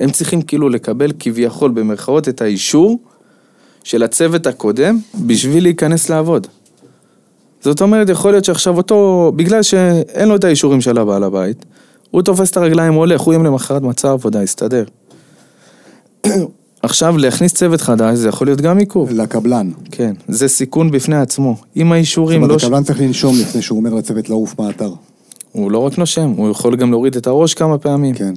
הם 0.00 0.10
צריכים 0.10 0.42
כאילו 0.42 0.68
לקבל 0.68 1.12
כביכול 1.18 1.70
במרכאות 1.70 2.28
את 2.28 2.42
האישור 2.42 2.98
של 3.84 4.02
הצוות 4.02 4.46
הקודם 4.46 4.98
בשביל 5.26 5.62
להיכנס 5.62 6.10
לעבוד. 6.10 6.46
זאת 7.60 7.82
אומרת, 7.82 8.08
יכול 8.08 8.30
להיות 8.30 8.44
שעכשיו 8.44 8.76
אותו, 8.76 9.32
בגלל 9.36 9.62
שאין 9.62 10.28
לו 10.28 10.36
את 10.36 10.44
האישורים 10.44 10.80
של 10.80 10.98
הבעל 10.98 11.24
הבית, 11.24 11.64
הוא 12.10 12.22
תופס 12.22 12.50
את 12.50 12.56
הרגליים, 12.56 12.92
הולך, 12.92 13.20
הוא 13.20 13.34
יום 13.34 13.44
למחרת 13.44 13.82
מצא 13.82 14.10
עבודה, 14.10 14.42
יסתדר. 14.42 14.84
עכשיו, 16.82 17.18
להכניס 17.18 17.54
צוות 17.54 17.80
חדש, 17.80 18.18
זה 18.18 18.28
יכול 18.28 18.46
להיות 18.46 18.60
גם 18.60 18.78
עיכוב. 18.78 19.10
לקבלן. 19.10 19.70
כן, 19.90 20.12
זה 20.28 20.48
סיכון 20.48 20.90
בפני 20.90 21.16
עצמו. 21.16 21.56
אם 21.76 21.86
זאת 21.86 21.92
האישורים 21.92 22.42
אומרת, 22.42 22.62
לא... 22.62 22.66
הקבלן 22.66 22.82
צריך 22.82 23.00
לנשום 23.00 23.34
לפני 23.40 23.62
שהוא 23.62 23.78
אומר 23.78 23.94
לצוות 23.94 24.28
לעוף 24.28 24.58
מהאתר. 24.58 24.92
הוא 25.52 25.70
לא 25.70 25.78
רק 25.78 25.98
נושם, 25.98 26.30
הוא 26.30 26.50
יכול 26.50 26.76
גם 26.76 26.90
להוריד 26.90 27.16
את 27.16 27.26
הראש 27.26 27.54
כמה 27.54 27.78
פעמים. 27.78 28.14
כן. 28.14 28.34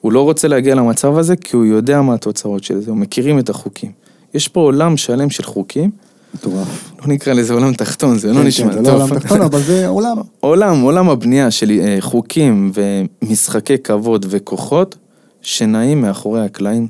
הוא 0.00 0.12
לא 0.12 0.22
רוצה 0.22 0.48
להגיע 0.48 0.74
למצב 0.74 1.18
הזה, 1.18 1.36
כי 1.36 1.56
הוא 1.56 1.64
יודע 1.64 2.02
מה 2.02 2.14
התוצאות 2.14 2.64
של 2.64 2.80
זה, 2.80 2.90
הוא 2.90 2.98
מכירים 2.98 3.38
את 3.38 3.50
החוקים. 3.50 3.92
יש 4.34 4.48
פה 4.48 4.60
עולם 4.60 4.96
שלם 4.96 5.30
של 5.30 5.42
חוקים, 5.42 5.90
מטורף. 6.34 6.92
לא 7.00 7.06
נקרא 7.06 7.32
לזה 7.32 7.54
עולם 7.54 7.74
תחתון, 7.74 8.18
זה 8.18 8.32
לא 8.32 8.40
כן, 8.40 8.46
נשמע 8.46 8.68
כן, 8.68 8.74
טוב. 8.74 8.84
זה 8.84 8.90
לא 8.90 8.96
עולם 8.96 9.18
תחתון, 9.18 9.42
אבל 9.42 9.62
זה 9.62 9.88
עולם. 9.88 10.16
עולם, 10.40 10.80
עולם 10.80 11.10
הבנייה 11.10 11.50
של 11.50 11.70
אה, 11.70 11.96
חוקים 12.00 12.72
ומשחקי 12.74 13.78
כבוד 13.78 14.26
וכוחות 14.28 14.96
שנעים 15.42 16.00
מאחורי 16.00 16.44
הקלעים. 16.44 16.88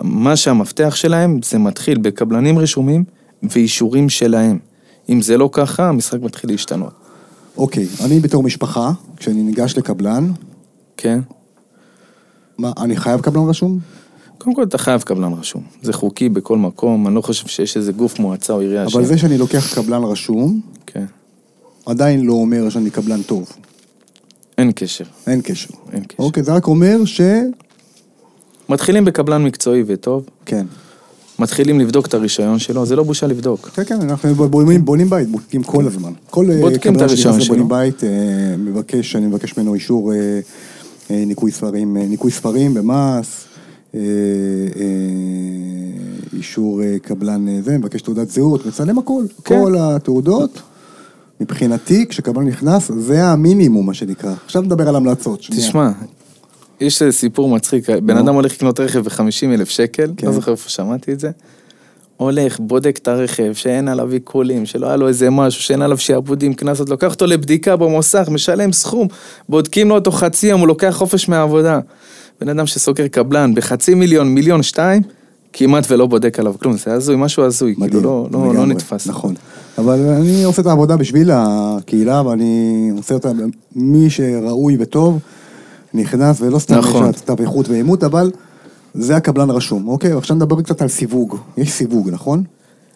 מה 0.00 0.36
שהמפתח 0.36 0.94
שלהם 0.94 1.40
זה 1.44 1.58
מתחיל 1.58 1.98
בקבלנים 1.98 2.58
רשומים 2.58 3.04
ואישורים 3.42 4.08
שלהם. 4.08 4.58
אם 5.08 5.22
זה 5.22 5.36
לא 5.36 5.48
ככה, 5.52 5.88
המשחק 5.88 6.20
מתחיל 6.22 6.50
להשתנות. 6.50 6.92
אוקיי, 7.56 7.86
אני 8.04 8.20
בתור 8.20 8.42
משפחה, 8.42 8.90
כשאני 9.16 9.42
ניגש 9.42 9.76
לקבלן, 9.76 10.30
כן? 10.96 11.20
מה, 12.58 12.72
אני 12.78 12.96
חייב 12.96 13.20
קבלן 13.20 13.48
רשום? 13.48 13.78
קודם 14.38 14.56
כל 14.56 14.62
אתה 14.62 14.78
חייב 14.78 15.02
קבלן 15.02 15.32
רשום. 15.32 15.62
זה 15.82 15.92
חוקי 15.92 16.28
בכל 16.28 16.58
מקום, 16.58 17.06
אני 17.06 17.14
לא 17.14 17.20
חושב 17.20 17.46
שיש 17.46 17.76
איזה 17.76 17.92
גוף 17.92 18.18
מועצה 18.18 18.52
או 18.52 18.60
עירייה 18.60 18.84
אבל 18.84 19.04
זה 19.04 19.18
שאני 19.18 19.38
לוקח 19.38 19.74
קבלן 19.74 20.02
רשום, 20.02 20.60
כן. 20.86 21.04
עדיין 21.86 22.24
לא 22.24 22.32
אומר 22.32 22.70
שאני 22.70 22.90
קבלן 22.90 23.22
טוב. 23.22 23.52
אין 24.58 24.72
קשר, 24.72 25.04
אין 25.26 25.40
קשר. 25.40 25.74
אין 25.92 26.04
קשר. 26.04 26.22
אוקיי, 26.22 26.42
זה 26.42 26.52
רק 26.52 26.66
אומר 26.66 27.04
ש... 27.04 27.20
מתחילים 28.68 29.04
בקבלן 29.04 29.44
מקצועי 29.44 29.82
וטוב, 29.86 30.28
כן. 30.46 30.66
מתחילים 31.38 31.80
לבדוק 31.80 32.06
את 32.06 32.14
הרישיון 32.14 32.58
שלו, 32.58 32.86
זה 32.86 32.96
לא 32.96 33.02
בושה 33.02 33.26
לבדוק. 33.26 33.68
כן, 33.68 33.84
כן, 33.84 34.00
אנחנו 34.00 34.34
בונים, 34.34 34.84
בונים 34.84 35.10
בית, 35.10 35.28
בודקים 35.28 35.62
כל 35.62 35.86
הזמן. 35.86 36.12
כל 36.30 36.50
אה, 36.50 36.60
בודקים 36.60 36.92
את 36.92 36.96
קבלן 36.96 37.08
הרישיון 37.08 37.34
שנכנס 37.34 37.46
לבונים 37.46 37.68
שלו. 37.68 37.76
בית, 37.76 38.04
אה, 38.04 38.56
מבקש, 38.58 39.16
אני 39.16 39.26
מבקש 39.26 39.58
ממנו 39.58 39.74
אישור 39.74 40.12
אה, 40.12 40.40
ניקוי 41.10 41.52
ספרים, 41.52 41.96
אה, 41.96 42.06
ניקוי 42.06 42.30
ספרים 42.30 42.74
במס, 42.74 43.44
אה, 43.94 44.00
אה, 44.76 44.82
אישור 46.36 46.82
אה, 46.82 46.96
קבלן 47.02 47.48
אה, 47.48 47.62
זה, 47.62 47.78
מבקש 47.78 48.02
תעודת 48.02 48.28
זהות, 48.30 48.66
מצלם 48.66 48.98
הכל. 48.98 49.24
כן. 49.44 49.54
כל 49.62 49.74
התעודות, 49.78 50.62
מבחינתי, 51.40 52.06
כשקבלן 52.08 52.46
נכנס, 52.46 52.90
זה 52.98 53.24
המינימום, 53.24 53.86
מה 53.86 53.94
שנקרא. 53.94 54.34
עכשיו 54.44 54.62
נדבר 54.62 54.88
על 54.88 54.96
המלצות. 54.96 55.42
שנייה. 55.42 55.62
תשמע, 55.62 55.90
יש 56.80 57.02
סיפור 57.10 57.48
מצחיק, 57.48 57.90
בן. 57.90 58.16
אדם 58.16 58.34
הולך 58.34 58.52
לקנות 58.52 58.80
רכב 58.80 58.98
ב-50 58.98 59.44
אלף 59.44 59.68
שקל, 59.68 60.12
כן. 60.16 60.26
לא 60.26 60.32
זוכר 60.32 60.52
איפה 60.52 60.68
שמעתי 60.68 61.12
את 61.12 61.20
זה. 61.20 61.30
הולך, 62.18 62.60
בודק 62.60 62.98
את 63.02 63.08
הרכב, 63.08 63.52
שאין 63.52 63.88
עליו 63.88 64.12
עיקולים, 64.12 64.66
שלא 64.66 64.86
היה 64.86 64.96
לו 64.96 65.08
איזה 65.08 65.30
משהו, 65.30 65.62
שאין 65.62 65.82
עליו 65.82 65.98
שעבודים, 65.98 66.54
קנסות, 66.54 66.88
לוקח 66.88 67.12
אותו 67.12 67.26
לבדיקה 67.26 67.76
במוסך, 67.76 68.28
משלם 68.30 68.72
סכום, 68.72 69.08
בודקים 69.48 69.88
לו 69.88 69.94
אותו 69.94 70.12
חצי 70.12 70.46
יום, 70.46 70.60
הוא 70.60 70.68
לוקח 70.68 70.94
חופש 70.96 71.28
מהעבודה. 71.28 71.80
בן 72.40 72.48
אדם 72.48 72.66
שסוקר 72.66 73.08
קבלן 73.08 73.54
בחצי 73.54 73.94
מיליון, 73.94 74.28
מיליון 74.28 74.62
שתיים, 74.62 75.02
כמעט 75.52 75.90
ולא 75.90 76.06
בודק 76.06 76.38
עליו 76.38 76.54
כלום, 76.58 76.76
זה 76.76 76.92
הזוי, 76.92 77.16
משהו 77.18 77.42
הזוי, 77.42 77.74
כאילו 77.74 77.86
מדהים, 77.86 78.04
לא, 78.04 78.28
לא, 78.32 78.46
לא 78.46 78.52
לגמרי, 78.52 78.74
נתפס. 78.74 79.06
נכון. 79.06 79.34
אבל 79.78 79.98
אני 79.98 80.44
עושה 80.44 80.62
את 80.62 80.66
העבודה 80.66 80.96
בשביל 80.96 81.30
הקהילה, 81.32 82.26
ואני 82.26 82.90
עושה 82.96 83.14
אותה, 83.14 83.30
מי 83.76 84.10
שראוי 84.10 84.76
וטוב, 84.80 85.18
נכנס, 85.94 86.40
ולא 86.40 86.58
סתם 86.58 86.74
נכון. 86.74 87.10
יש 87.10 87.20
תו 87.20 87.34
איכות 87.40 87.68
ואימות, 87.68 88.04
אבל 88.04 88.30
זה 88.94 89.16
הקבלן 89.16 89.50
רשום, 89.50 89.88
אוקיי? 89.88 90.12
עכשיו 90.12 90.36
נדבר 90.36 90.62
קצת 90.62 90.82
על 90.82 90.88
סיווג. 90.88 91.36
יש 91.56 91.70
סיווג, 91.70 92.10
נכון? 92.10 92.44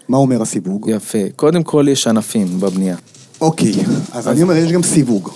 מה 0.09 0.16
אומר 0.16 0.42
הסיווג? 0.42 0.90
יפה. 0.90 1.18
קודם 1.37 1.62
כל 1.62 1.87
יש 1.90 2.07
ענפים 2.07 2.61
בבנייה. 2.61 2.96
אוקיי, 3.40 3.72
אז 4.12 4.28
אני 4.28 4.42
אומר, 4.42 4.57
יש 4.57 4.72
גם 4.72 4.83
סיווג. 4.83 5.28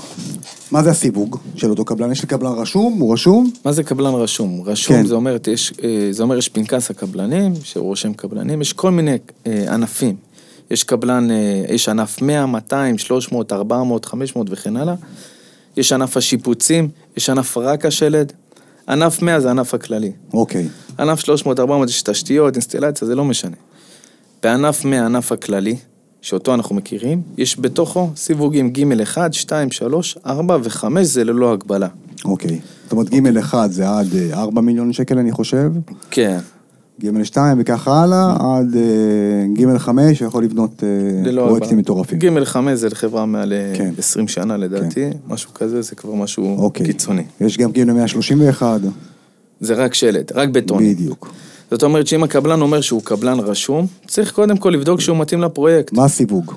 מה 0.70 0.82
זה 0.82 0.90
הסיווג 0.90 1.38
של 1.56 1.70
אותו 1.70 1.84
קבלן? 1.84 2.12
יש 2.12 2.22
לי 2.22 2.28
קבלן 2.28 2.52
רשום, 2.52 2.98
הוא 2.98 3.12
רשום? 3.12 3.50
מה 3.64 3.72
זה 3.72 3.82
קבלן 3.82 4.14
רשום? 4.14 4.62
רשום 4.66 4.96
כן. 4.96 5.06
זה 5.06 5.14
אומר, 5.14 5.36
יש, 5.46 5.72
אה, 5.84 6.08
זה 6.10 6.22
אומר 6.22 6.38
יש 6.38 6.48
פנקס 6.48 6.90
הקבלנים, 6.90 7.52
שהוא 7.62 7.84
רושם 7.84 8.12
קבלנים, 8.12 8.60
יש 8.60 8.72
כל 8.72 8.90
מיני 8.90 9.16
אה, 9.46 9.74
ענפים. 9.74 10.16
יש 10.70 10.84
קבלן, 10.84 11.30
אה, 11.30 11.62
יש 11.68 11.88
ענף 11.88 12.22
100, 12.22 12.46
200, 12.46 12.98
300, 12.98 13.52
400, 13.52 14.04
500 14.04 14.46
וכן 14.50 14.76
הלאה. 14.76 14.94
יש 15.76 15.92
ענף 15.92 16.16
השיפוצים, 16.16 16.88
יש 17.16 17.30
ענף 17.30 17.56
רק 17.56 17.86
השלד. 17.86 18.32
ענף 18.88 19.22
100 19.22 19.40
זה 19.40 19.48
הענף 19.48 19.74
הכללי. 19.74 20.12
אוקיי. 20.34 20.68
ענף 20.98 21.20
300, 21.20 21.60
400 21.60 21.88
יש 21.88 22.02
תשתיות, 22.02 22.54
אינסטלציה, 22.54 23.08
זה 23.08 23.14
לא 23.14 23.24
משנה. 23.24 23.56
בענף 24.42 24.84
100, 24.84 25.02
הענף 25.02 25.32
הכללי, 25.32 25.76
שאותו 26.22 26.54
אנחנו 26.54 26.74
מכירים, 26.74 27.22
יש 27.38 27.60
בתוכו 27.60 28.10
סיווגים 28.16 28.70
ג' 28.70 29.00
1, 29.02 29.34
2, 29.34 29.70
3, 29.70 30.18
4 30.26 30.56
ו-5 30.62 30.86
זה 31.02 31.24
ללא 31.24 31.52
הגבלה. 31.52 31.88
אוקיי. 32.24 32.60
זאת 32.82 32.92
אומרת, 32.92 33.10
ג' 33.10 33.38
1 33.38 33.70
זה 33.70 33.88
עד 33.88 34.06
אה, 34.14 34.42
4 34.42 34.60
מיליון 34.60 34.92
שקל, 34.92 35.18
אני 35.18 35.32
חושב. 35.32 35.70
כן. 36.10 36.38
ג' 37.00 37.22
2 37.22 37.56
וככה 37.60 38.02
הלאה, 38.02 38.36
עד 38.40 38.76
אה, 38.76 39.46
ג' 39.54 39.78
5 39.78 40.20
יכול 40.20 40.44
לבנות 40.44 40.84
אה, 40.84 40.88
ללא 41.30 41.46
פרויקטים. 41.46 41.78
מטורפים. 41.78 42.18
ג' 42.18 42.44
5 42.44 42.78
זה 42.78 42.88
לחברה 42.88 43.26
מעל 43.26 43.52
אה, 43.52 43.72
כן. 43.76 43.90
20 43.98 44.28
שנה 44.28 44.56
לדעתי, 44.56 45.10
משהו 45.28 45.54
כזה, 45.54 45.82
זה 45.82 45.94
כבר 45.94 46.14
משהו 46.14 46.56
אוקיי. 46.58 46.86
קיצוני. 46.86 47.22
יש 47.40 47.58
גם 47.58 47.72
ג' 47.72 47.84
131, 47.84 48.80
זה 49.60 49.74
רק 49.74 49.94
שלט, 49.94 50.32
רק 50.32 50.48
בטון. 50.48 50.78
בדיוק. 50.78 51.32
זאת 51.70 51.82
אומרת 51.82 52.06
שאם 52.06 52.22
הקבלן 52.22 52.60
אומר 52.60 52.80
שהוא 52.80 53.02
קבלן 53.04 53.38
רשום, 53.40 53.86
צריך 54.06 54.32
קודם 54.32 54.56
כל 54.56 54.70
לבדוק 54.70 55.00
שהוא 55.00 55.18
מתאים 55.18 55.42
לפרויקט. 55.42 55.92
מה 55.92 56.04
הסיווג? 56.04 56.52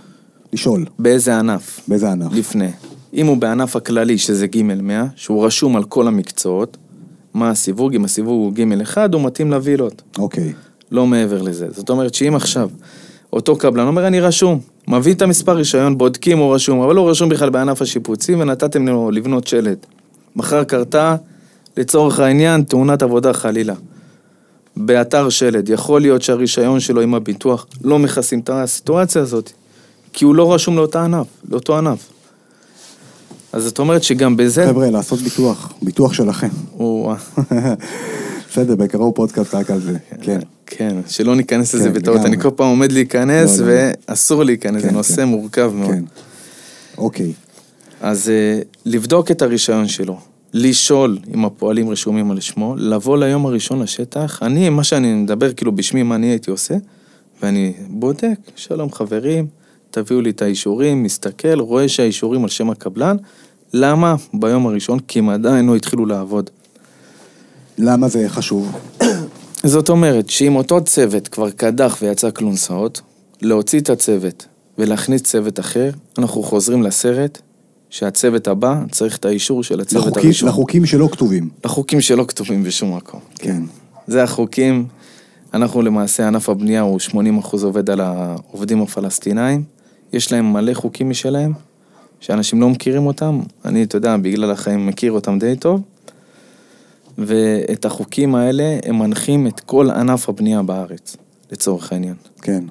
לשאול, 0.54 0.86
באיזה 1.00 1.40
ענף? 1.40 1.80
באיזה 1.88 2.12
ענף? 2.12 2.34
לפני. 2.34 2.70
אם 3.14 3.28
הוא 3.28 3.38
בענף 3.38 3.76
הכללי, 3.76 4.18
שזה 4.18 4.48
ג' 4.48 4.64
100, 4.64 5.06
שהוא 5.16 5.46
רשום 5.46 5.76
על 5.76 5.84
כל 5.84 6.08
המקצועות, 6.08 6.78
מה 7.34 7.50
הסיווג? 7.50 7.96
אם 7.96 8.06
הסיווג 8.06 8.30
הוא 8.30 8.54
ג' 8.54 8.82
1, 8.82 9.14
הוא 9.14 9.22
מתאים 9.22 9.52
לווילות. 9.52 10.02
אוקיי. 10.18 10.54
לא 10.92 11.08
מעבר 11.08 11.42
לזה. 11.42 11.68
זאת 11.72 11.90
אומרת 11.90 12.14
שאם 12.14 12.36
עכשיו 12.36 12.70
אותו 13.34 13.56
קבלן 13.56 13.88
אומר 13.88 14.08
אני 14.08 14.20
רשום, 14.20 14.60
מביא 14.88 15.14
את 15.14 15.22
המספר 15.22 15.56
רישיון, 15.56 15.98
בודקים 15.98 16.38
הוא 16.38 16.56
רשום, 16.56 16.82
אבל 16.82 16.96
הוא 16.96 17.10
רשום 17.10 17.30
בכלל 17.30 17.50
בענף 17.50 17.82
השיפוצים 17.82 18.40
ונתתם 18.40 18.88
לו 18.88 19.12
לבנות 19.12 19.48
שלט. 19.48 19.86
מחר 20.36 20.64
קרתה, 20.64 21.16
לצורך 21.78 22.20
העניין, 22.20 22.64
תאונת 22.64 23.02
עבודה 23.02 23.34
חלילה. 23.34 23.74
באתר 24.78 25.30
שלד, 25.30 25.70
יכול 25.70 26.02
להיות 26.02 26.22
שהרישיון 26.22 26.80
שלו 26.80 27.02
עם 27.02 27.16
הביטוח 27.16 27.68
לא 27.84 28.00
מכסים 28.00 28.40
את 28.40 28.50
הסיטואציה 28.54 29.22
הזאת, 29.22 29.52
כי 30.14 30.26
הוא 30.26 30.36
לא 30.36 30.54
רשום 30.54 30.76
לאותה 30.76 31.04
ענף, 31.04 31.28
לאותו 31.50 31.78
ענף. 31.78 32.10
אז 33.54 33.64
זאת 33.64 33.80
אומרת 33.80 34.04
שגם 34.04 34.38
בזה 34.38 34.66
חבר'ה, 34.68 34.90
לעשות 34.90 35.20
ביטוח, 35.20 35.74
ביטוח 35.82 36.14
שלכם. 36.14 36.50
בסדר, 38.52 38.76
בקרוב 38.76 39.16
פודקאסט 39.16 39.56
רק 39.56 39.72
על 39.72 39.80
זה. 39.80 39.98
כן. 40.22 40.40
כן, 40.66 40.96
שלא 41.08 41.36
ניכנס 41.36 41.74
לזה 41.76 41.90
כן, 41.90 41.94
בטעות. 41.94 42.26
אני 42.26 42.42
כל 42.42 42.50
פעם 42.56 42.68
עומד 42.68 42.92
להיכנס 42.92 43.60
לא, 43.60 43.68
לא, 43.68 43.74
לא. 43.74 43.92
ואסור 44.10 44.44
להיכנס, 44.44 44.82
זה 44.82 44.88
כן, 44.88 44.94
נושא 44.94 45.16
כן. 45.16 45.24
מורכב 45.24 45.72
מאוד. 45.76 45.92
כן. 45.92 46.04
אוקיי. 46.98 47.34
אז 48.02 48.30
אה, 48.30 48.62
לבדוק 48.86 49.32
את 49.32 49.42
הרישיון 49.42 49.88
שלו, 49.88 50.18
לשאול 50.54 51.18
אם 51.34 51.46
הפועלים 51.46 51.90
רשומים 51.90 52.32
על 52.32 52.40
שמו, 52.40 52.76
לבוא 52.78 53.18
ליום 53.18 53.46
הראשון 53.46 53.82
לשטח, 53.82 54.40
אני, 54.42 54.70
מה 54.70 54.84
שאני 54.84 55.14
מדבר 55.14 55.54
כאילו 55.54 55.72
בשמי, 55.72 56.04
מה 56.04 56.16
אני 56.16 56.28
הייתי 56.28 56.52
עושה, 56.52 56.76
ואני 57.44 57.74
בודק, 57.88 58.38
שלום 58.56 58.92
חברים, 58.92 59.48
תביאו 59.92 60.22
לי 60.22 60.30
את 60.30 60.42
האישורים, 60.42 61.04
מסתכל, 61.04 61.60
רואה 61.60 61.88
שהאישורים 61.88 62.44
על 62.44 62.50
שם 62.50 62.70
הקבלן, 62.70 63.18
למה 63.74 64.16
ביום 64.34 64.68
הראשון? 64.68 65.00
כי 65.00 65.20
הם 65.20 65.30
עדיין 65.30 65.66
לא 65.66 65.76
התחילו 65.76 66.06
לעבוד. 66.06 66.50
למה 67.78 68.08
זה 68.08 68.30
חשוב? 68.30 68.72
זאת 69.64 69.90
אומרת 69.90 70.30
שאם 70.30 70.56
אותו 70.56 70.84
צוות 70.84 71.28
כבר 71.28 71.52
קדח 71.52 71.98
ויצא 72.02 72.32
כלונסאות, 72.32 73.02
להוציא 73.42 73.80
את 73.80 73.90
הצוות 73.90 74.46
ולהכניס 74.78 75.22
צוות 75.22 75.60
אחר, 75.60 75.90
אנחנו 76.18 76.44
חוזרים 76.44 76.84
לסרט 76.84 77.42
שהצוות 77.90 78.48
הבא 78.48 78.84
צריך 78.92 79.18
את 79.18 79.26
האישור 79.26 79.64
של 79.64 79.80
הצוות 79.80 80.06
לחוקים, 80.06 80.26
הראשון. 80.26 80.50
לחוקים 80.50 80.86
שלא 80.86 81.10
כתובים. 81.12 81.50
לחוקים 81.66 82.02
שלא 82.02 82.26
כתובים 82.28 82.64
בשום 82.64 82.96
מקום. 82.98 83.20
כן. 83.36 83.64
זה 84.08 84.24
החוקים, 84.24 84.88
אנחנו 85.54 85.82
למעשה, 85.82 86.28
ענף 86.28 86.50
הבנייה 86.50 86.82
הוא 86.82 87.00
80% 87.00 87.14
עובד 87.64 87.90
על 87.90 88.02
העובדים 88.02 88.82
הפלסטינאים, 88.82 89.64
יש 90.14 90.32
להם 90.32 90.54
מלא 90.54 90.74
חוקים 90.74 91.10
משלהם, 91.10 91.54
שאנשים 92.20 92.62
לא 92.62 92.70
מכירים 92.70 93.08
אותם, 93.08 93.40
אני, 93.66 93.84
אתה 93.84 93.98
יודע, 93.98 94.18
בגלל 94.18 94.52
החיים 94.52 94.88
מכיר 94.88 95.12
אותם 95.12 95.40
די 95.40 95.56
טוב, 95.56 95.82
ואת 97.18 97.86
החוקים 97.86 98.36
האלה 98.36 98.80
הם 98.86 99.00
מנחים 99.00 99.48
את 99.48 99.60
כל 99.60 99.90
ענף 99.90 100.30
הבנייה 100.30 100.64
בארץ, 100.64 101.18
לצורך 101.52 101.92
העניין. 101.92 102.16
כן. 102.42 102.64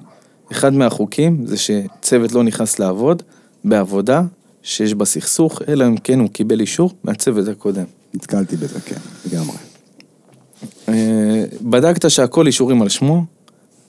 אחד 0.51 0.73
מהחוקים 0.73 1.45
זה 1.45 1.57
שצוות 1.57 2.31
לא 2.31 2.43
נכנס 2.43 2.79
לעבוד 2.79 3.23
בעבודה 3.63 4.21
שיש 4.63 4.93
בה 4.93 5.05
סכסוך, 5.05 5.61
אלא 5.67 5.87
אם 5.87 5.97
כן 5.97 6.19
הוא 6.19 6.29
קיבל 6.29 6.59
אישור 6.59 6.91
מהצוות 7.03 7.47
הקודם. 7.47 7.85
נתקלתי 8.13 8.55
בזה, 8.55 8.79
כן, 8.79 8.95
לגמרי. 9.25 9.57
אה, 10.89 11.45
בדקת 11.61 12.09
שהכל 12.09 12.47
אישורים 12.47 12.81
על 12.81 12.89
שמו, 12.89 13.23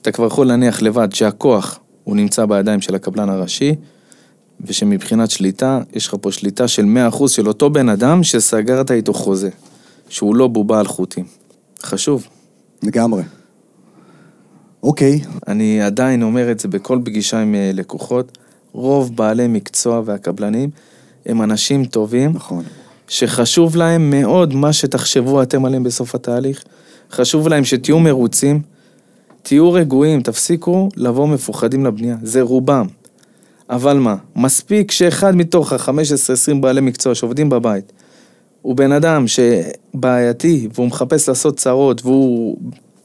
אתה 0.01 0.11
כבר 0.11 0.27
יכול 0.27 0.47
להניח 0.47 0.81
לבד 0.81 1.13
שהכוח 1.13 1.79
הוא 2.11 2.17
נמצא 2.17 2.45
בידיים 2.45 2.81
של 2.81 2.95
הקבלן 2.95 3.29
הראשי, 3.29 3.75
ושמבחינת 4.61 5.31
שליטה, 5.31 5.79
יש 5.93 6.07
לך 6.07 6.15
פה 6.21 6.31
שליטה 6.31 6.67
של 6.67 6.85
100% 7.11 7.27
של 7.27 7.47
אותו 7.47 7.69
בן 7.69 7.89
אדם 7.89 8.23
שסגרת 8.23 8.91
איתו 8.91 9.13
חוזה, 9.13 9.49
שהוא 10.09 10.35
לא 10.35 10.47
בובה 10.47 10.79
על 10.79 10.87
חוטים. 10.87 11.25
חשוב. 11.83 12.27
לגמרי. 12.83 13.23
אוקיי, 14.83 15.19
אני 15.47 15.81
עדיין 15.81 16.23
אומר 16.23 16.51
את 16.51 16.59
זה 16.59 16.67
בכל 16.67 16.99
פגישה 17.05 17.41
עם 17.41 17.55
אה, 17.55 17.71
לקוחות, 17.73 18.37
רוב 18.71 19.15
בעלי 19.15 19.47
מקצוע 19.47 20.01
והקבלנים 20.05 20.69
הם 21.25 21.41
אנשים 21.41 21.85
טובים, 21.85 22.31
נכון. 22.33 22.63
שחשוב 23.07 23.75
להם 23.75 24.09
מאוד 24.09 24.53
מה 24.53 24.73
שתחשבו 24.73 25.41
אתם 25.41 25.65
עליהם 25.65 25.83
בסוף 25.83 26.15
התהליך. 26.15 26.63
חשוב 27.11 27.47
להם 27.47 27.63
שתהיו 27.63 27.99
מרוצים, 27.99 28.61
תהיו 29.43 29.71
רגועים, 29.71 30.21
תפסיקו 30.21 30.89
לבוא 30.97 31.27
מפוחדים 31.27 31.85
לבנייה, 31.85 32.15
זה 32.23 32.41
רובם. 32.41 32.87
אבל 33.69 33.97
מה, 33.97 34.15
מספיק 34.35 34.91
שאחד 34.91 35.35
מתוך 35.35 35.73
ה-15-20 35.73 36.55
בעלי 36.61 36.81
מקצוע 36.81 37.15
שעובדים 37.15 37.49
בבית, 37.49 37.91
הוא 38.61 38.75
בן 38.75 38.91
אדם 38.91 39.25
שבעייתי, 39.27 40.67
והוא 40.73 40.87
מחפש 40.87 41.29
לעשות 41.29 41.57
צרות, 41.57 42.05
והוא 42.05 42.57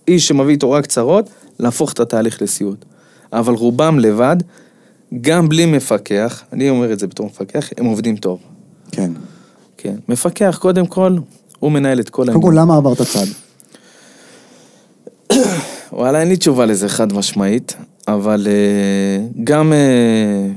איש 0.09 0.29
שמביא 0.29 0.55
איתו 0.55 0.71
רק 0.71 0.87
צרות, 0.87 1.31
להפוך 1.59 1.93
את 1.93 2.01
התהליך 2.01 2.43
לסיוט. 2.43 2.85
אבל 3.33 3.55
רובם 3.55 3.99
לבד, 3.99 4.37
גם 5.21 5.49
בלי 5.49 5.67
מפקח, 5.67 6.43
אני 6.53 6.71
אומר 6.71 6.93
את 6.93 6.99
זה 6.99 7.07
בתור 7.07 7.27
מפקח, 7.27 7.71
הם 7.79 7.85
עובדים 7.85 8.17
טוב. 8.17 8.39
כן. 8.93 9.13
כן. 9.77 9.95
מפקח, 10.09 10.59
קודם 10.61 10.87
כל, 10.87 11.17
הוא 11.59 11.73
מנהל 11.73 12.01
את 12.01 12.11
כל 12.11 12.27
קודם 12.27 12.43
כל, 12.43 12.53
למה 12.57 12.77
עברת 12.77 13.03
צד? 13.03 13.27
וואלה, 15.93 16.21
אין 16.21 16.29
לי 16.29 16.37
תשובה 16.37 16.67
לזה 16.67 16.89
חד 16.89 17.13
משמעית, 17.13 17.77
אבל 18.09 18.47
אה, 18.47 19.27
גם 19.45 19.73
אה, 19.73 20.49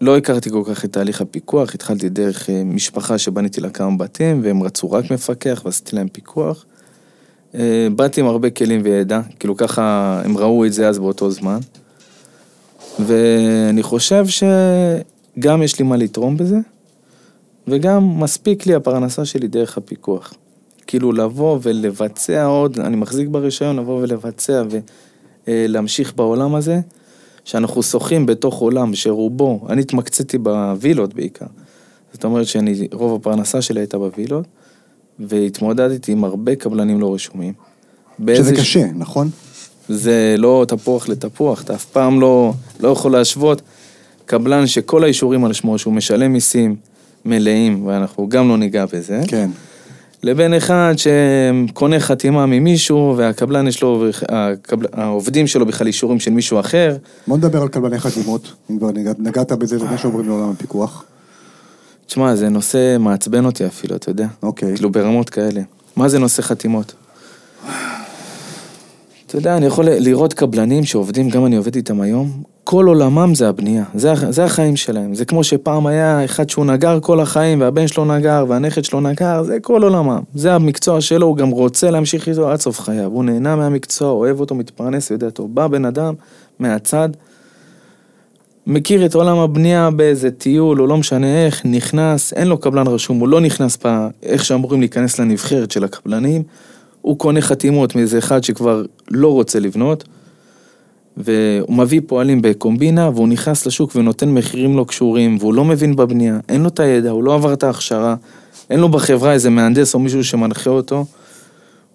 לא 0.00 0.16
הכרתי 0.16 0.50
כל 0.50 0.62
כך 0.66 0.84
את 0.84 0.92
תהליך 0.92 1.20
הפיקוח, 1.20 1.74
התחלתי 1.74 2.08
דרך 2.08 2.50
אה, 2.50 2.62
משפחה 2.64 3.18
שבניתי 3.18 3.60
לה 3.60 3.70
כמה 3.70 3.96
בתים, 3.96 4.40
והם 4.44 4.62
רצו 4.62 4.92
רק 4.92 5.10
מפקח, 5.10 5.62
ועשיתי 5.64 5.96
להם 5.96 6.08
פיקוח. 6.08 6.64
באתי 7.96 8.20
עם 8.20 8.26
הרבה 8.26 8.50
כלים 8.50 8.80
וידע, 8.84 9.20
כאילו 9.38 9.56
ככה 9.56 10.20
הם 10.24 10.38
ראו 10.38 10.64
את 10.66 10.72
זה 10.72 10.88
אז 10.88 10.98
באותו 10.98 11.30
זמן. 11.30 11.58
ואני 12.98 13.82
חושב 13.82 14.26
שגם 14.26 15.62
יש 15.62 15.78
לי 15.78 15.84
מה 15.84 15.96
לתרום 15.96 16.36
בזה, 16.36 16.58
וגם 17.68 18.20
מספיק 18.20 18.66
לי 18.66 18.74
הפרנסה 18.74 19.24
שלי 19.24 19.48
דרך 19.48 19.78
הפיקוח. 19.78 20.34
כאילו 20.86 21.12
לבוא 21.12 21.58
ולבצע 21.62 22.44
עוד, 22.44 22.78
אני 22.78 22.96
מחזיק 22.96 23.28
ברישיון, 23.28 23.76
לבוא 23.76 24.02
ולבצע 24.02 24.62
ולהמשיך 25.48 26.16
בעולם 26.16 26.54
הזה, 26.54 26.80
שאנחנו 27.44 27.82
שוחים 27.82 28.26
בתוך 28.26 28.58
עולם 28.58 28.94
שרובו, 28.94 29.60
אני 29.68 29.80
התמקצעתי 29.80 30.38
בווילות 30.38 31.14
בעיקר. 31.14 31.46
זאת 32.12 32.24
אומרת 32.24 32.46
שאני, 32.46 32.88
רוב 32.92 33.20
הפרנסה 33.20 33.62
שלי 33.62 33.80
הייתה 33.80 33.98
בווילות, 33.98 34.44
והתמודדתי 35.18 36.12
עם 36.12 36.24
הרבה 36.24 36.54
קבלנים 36.54 37.00
לא 37.00 37.14
רשומים. 37.14 37.52
שזה 38.28 38.56
קשה, 38.56 38.86
נכון? 38.94 39.30
זה 39.88 40.34
לא 40.38 40.64
תפוח 40.68 41.08
לתפוח, 41.08 41.62
אתה 41.62 41.74
אף 41.74 41.84
פעם 41.84 42.20
לא, 42.20 42.52
לא 42.80 42.88
יכול 42.88 43.12
להשוות 43.12 43.62
קבלן 44.26 44.66
שכל 44.66 45.04
האישורים 45.04 45.44
על 45.44 45.52
שמו, 45.52 45.78
שהוא 45.78 45.94
משלם 45.94 46.32
מיסים 46.32 46.76
מלאים, 47.24 47.86
ואנחנו 47.86 48.28
גם 48.28 48.48
לא 48.48 48.58
ניגע 48.58 48.84
בזה, 48.86 49.20
כן. 49.28 49.50
לבין 50.22 50.54
אחד 50.54 50.94
שקונה 50.96 52.00
חתימה 52.00 52.46
ממישהו, 52.46 53.14
והקבלן 53.16 53.66
יש 53.66 53.82
לו, 53.82 54.06
הקבל, 54.28 54.86
העובדים 54.92 55.46
שלו 55.46 55.66
בכלל 55.66 55.86
אישורים 55.86 56.20
של 56.20 56.30
מישהו 56.30 56.60
אחר. 56.60 56.96
בוא 57.26 57.36
נדבר 57.36 57.62
על 57.62 57.68
קבלני 57.68 57.98
חתימות, 57.98 58.52
אם 58.70 58.78
כבר 58.78 58.90
נגעת, 58.90 59.18
נגעת 59.18 59.52
בזה 59.52 59.76
לפני 59.76 59.98
שעוברים 59.98 60.28
לעולם 60.28 60.50
הפיקוח. 60.50 61.04
תשמע, 62.06 62.34
זה 62.34 62.48
נושא 62.48 62.96
מעצבן 63.00 63.44
אותי 63.44 63.66
אפילו, 63.66 63.96
אתה 63.96 64.10
יודע. 64.10 64.26
אוקיי. 64.42 64.74
כאילו 64.74 64.92
ברמות 64.92 65.30
כאלה. 65.30 65.60
מה 65.96 66.08
זה 66.08 66.18
נושא 66.18 66.42
חתימות? 66.42 66.94
אתה 69.32 69.40
יודע, 69.40 69.56
אני 69.56 69.66
יכול 69.66 69.84
לראות 69.88 70.34
קבלנים 70.34 70.84
שעובדים, 70.84 71.28
גם 71.28 71.46
אני 71.46 71.56
עובד 71.56 71.76
איתם 71.76 72.00
היום, 72.00 72.42
כל 72.64 72.86
עולמם 72.86 73.34
זה 73.34 73.48
הבנייה, 73.48 73.84
זה, 73.94 74.12
זה 74.30 74.44
החיים 74.44 74.76
שלהם. 74.76 75.14
זה 75.14 75.24
כמו 75.24 75.44
שפעם 75.44 75.86
היה 75.86 76.24
אחד 76.24 76.50
שהוא 76.50 76.64
נגר 76.64 77.00
כל 77.00 77.20
החיים, 77.20 77.60
והבן 77.60 77.86
שלו 77.86 78.04
נגר, 78.04 78.44
והנכד 78.48 78.84
שלו 78.84 79.00
נגר, 79.00 79.42
זה 79.42 79.60
כל 79.60 79.82
עולמם. 79.82 80.20
זה 80.34 80.54
המקצוע 80.54 81.00
שלו, 81.00 81.26
הוא 81.26 81.36
גם 81.36 81.50
רוצה 81.50 81.90
להמשיך 81.90 82.28
איתו 82.28 82.50
עד 82.50 82.60
סוף 82.60 82.80
חייו. 82.80 83.10
הוא 83.10 83.24
נהנה 83.24 83.56
מהמקצוע, 83.56 84.10
אוהב 84.10 84.40
אותו, 84.40 84.54
מתפרנס, 84.54 85.10
יודע 85.10 85.30
טוב. 85.30 85.54
בא 85.54 85.66
בן 85.66 85.84
אדם 85.84 86.14
מהצד, 86.58 87.08
מכיר 88.66 89.06
את 89.06 89.14
עולם 89.14 89.38
הבנייה 89.38 89.90
באיזה 89.90 90.30
טיול, 90.30 90.80
או 90.80 90.86
לא 90.86 90.96
משנה 90.96 91.44
איך, 91.44 91.62
נכנס, 91.64 92.32
אין 92.32 92.48
לו 92.48 92.58
קבלן 92.58 92.86
רשום, 92.86 93.18
הוא 93.18 93.28
לא 93.28 93.40
נכנס 93.40 93.78
ב... 93.84 94.08
איך 94.22 94.44
שאמורים 94.44 94.80
להיכנס 94.80 95.18
לנבחרת 95.18 95.70
של 95.70 95.84
הקבלנים, 95.84 96.42
הוא 97.02 97.18
קונה 97.18 97.40
חתימות 97.40 97.94
מאיזה 97.94 98.18
אחד 98.18 98.44
שכבר 98.44 98.84
לא 99.10 99.28
רוצה 99.28 99.60
לבנות, 99.60 100.04
והוא 101.16 101.74
מביא 101.74 102.00
פועלים 102.06 102.42
בקומבינה, 102.42 103.10
והוא 103.14 103.28
נכנס 103.28 103.66
לשוק 103.66 103.96
ונותן 103.96 104.34
מחירים 104.34 104.76
לא 104.76 104.84
קשורים, 104.88 105.36
והוא 105.40 105.54
לא 105.54 105.64
מבין 105.64 105.96
בבנייה, 105.96 106.38
אין 106.48 106.62
לו 106.62 106.68
את 106.68 106.80
הידע, 106.80 107.10
הוא 107.10 107.24
לא 107.24 107.34
עבר 107.34 107.52
את 107.52 107.62
ההכשרה, 107.62 108.16
אין 108.70 108.80
לו 108.80 108.88
בחברה 108.88 109.32
איזה 109.32 109.50
מהנדס 109.50 109.94
או 109.94 109.98
מישהו 109.98 110.24
שמנחה 110.24 110.70
אותו, 110.70 111.04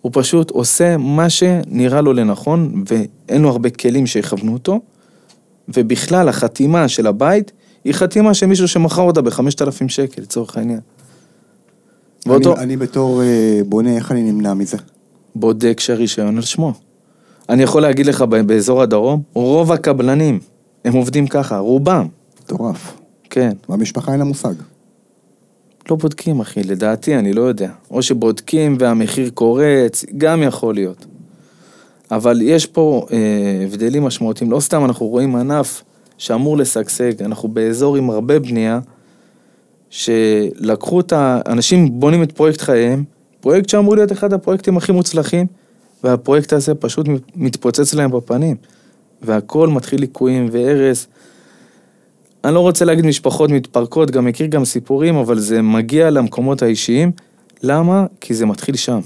הוא 0.01 0.11
פשוט 0.15 0.51
עושה 0.51 0.97
מה 0.97 1.29
שנראה 1.29 2.01
לו 2.01 2.13
לנכון, 2.13 2.83
ואין 2.89 3.41
לו 3.41 3.49
הרבה 3.49 3.69
כלים 3.69 4.07
שיכוונו 4.07 4.53
אותו. 4.53 4.79
ובכלל, 5.69 6.29
החתימה 6.29 6.87
של 6.87 7.07
הבית 7.07 7.51
היא 7.83 7.93
חתימה 7.93 8.33
של 8.33 8.45
מישהו 8.45 8.67
שמכר 8.67 9.01
אותה 9.01 9.21
בחמשת 9.21 9.61
אלפים 9.61 9.89
שקל, 9.89 10.21
לצורך 10.21 10.57
העניין. 10.57 10.79
ואותו 12.25 12.55
אני, 12.55 12.63
אני 12.63 12.77
בתור 12.77 13.21
אה, 13.21 13.61
בונה, 13.65 13.95
איך 13.95 14.11
אני 14.11 14.31
נמנע 14.31 14.53
מזה? 14.53 14.77
בודק 15.39 15.79
שהרישיון 15.79 16.37
על 16.37 16.43
שמו. 16.43 16.73
אני 17.49 17.63
יכול 17.63 17.81
להגיד 17.81 18.05
לך, 18.05 18.21
באזור 18.21 18.81
הדרום, 18.81 19.21
רוב 19.33 19.71
הקבלנים, 19.71 20.39
הם 20.85 20.93
עובדים 20.93 21.27
ככה, 21.27 21.57
רובם, 21.57 22.07
מטורף. 22.43 22.97
כן. 23.29 23.51
והמשפחה 23.69 24.11
אין 24.11 24.19
לה 24.19 24.25
מושג. 24.25 24.53
לא 25.89 25.95
בודקים, 25.95 26.39
אחי, 26.39 26.63
לדעתי, 26.63 27.15
אני 27.15 27.33
לא 27.33 27.41
יודע. 27.41 27.71
או 27.91 28.01
שבודקים 28.01 28.77
והמחיר 28.79 29.29
קורץ, 29.29 30.05
גם 30.17 30.43
יכול 30.43 30.73
להיות. 30.75 31.05
אבל 32.11 32.41
יש 32.41 32.65
פה 32.65 33.05
אה, 33.11 33.17
הבדלים 33.65 34.03
משמעותיים. 34.03 34.51
לא 34.51 34.59
סתם 34.59 34.85
אנחנו 34.85 35.05
רואים 35.05 35.35
ענף 35.35 35.83
שאמור 36.17 36.57
לשגשג, 36.57 37.23
אנחנו 37.23 37.49
באזור 37.49 37.95
עם 37.95 38.09
הרבה 38.09 38.39
בנייה, 38.39 38.79
שלקחו 39.89 40.99
את 40.99 41.13
ה... 41.13 41.41
אנשים 41.45 41.99
בונים 41.99 42.23
את 42.23 42.31
פרויקט 42.31 42.61
חייהם, 42.61 43.03
פרויקט 43.41 43.69
שאמור 43.69 43.95
להיות 43.95 44.11
אחד 44.11 44.33
הפרויקטים 44.33 44.77
הכי 44.77 44.91
מוצלחים, 44.91 45.47
והפרויקט 46.03 46.53
הזה 46.53 46.75
פשוט 46.75 47.07
מתפוצץ 47.35 47.93
להם 47.93 48.11
בפנים. 48.11 48.55
והכל 49.21 49.67
מתחיל 49.67 49.99
ליקויים 49.99 50.49
והרס. 50.51 51.07
אני 52.43 52.53
לא 52.53 52.59
רוצה 52.59 52.85
להגיד 52.85 53.05
משפחות 53.05 53.49
מתפרקות, 53.49 54.11
גם 54.11 54.25
מכיר 54.25 54.47
גם 54.47 54.65
סיפורים, 54.65 55.15
אבל 55.15 55.39
זה 55.39 55.61
מגיע 55.61 56.09
למקומות 56.09 56.61
האישיים. 56.61 57.11
למה? 57.63 58.05
כי 58.21 58.33
זה 58.33 58.45
מתחיל 58.45 58.75
שם. 58.75 58.99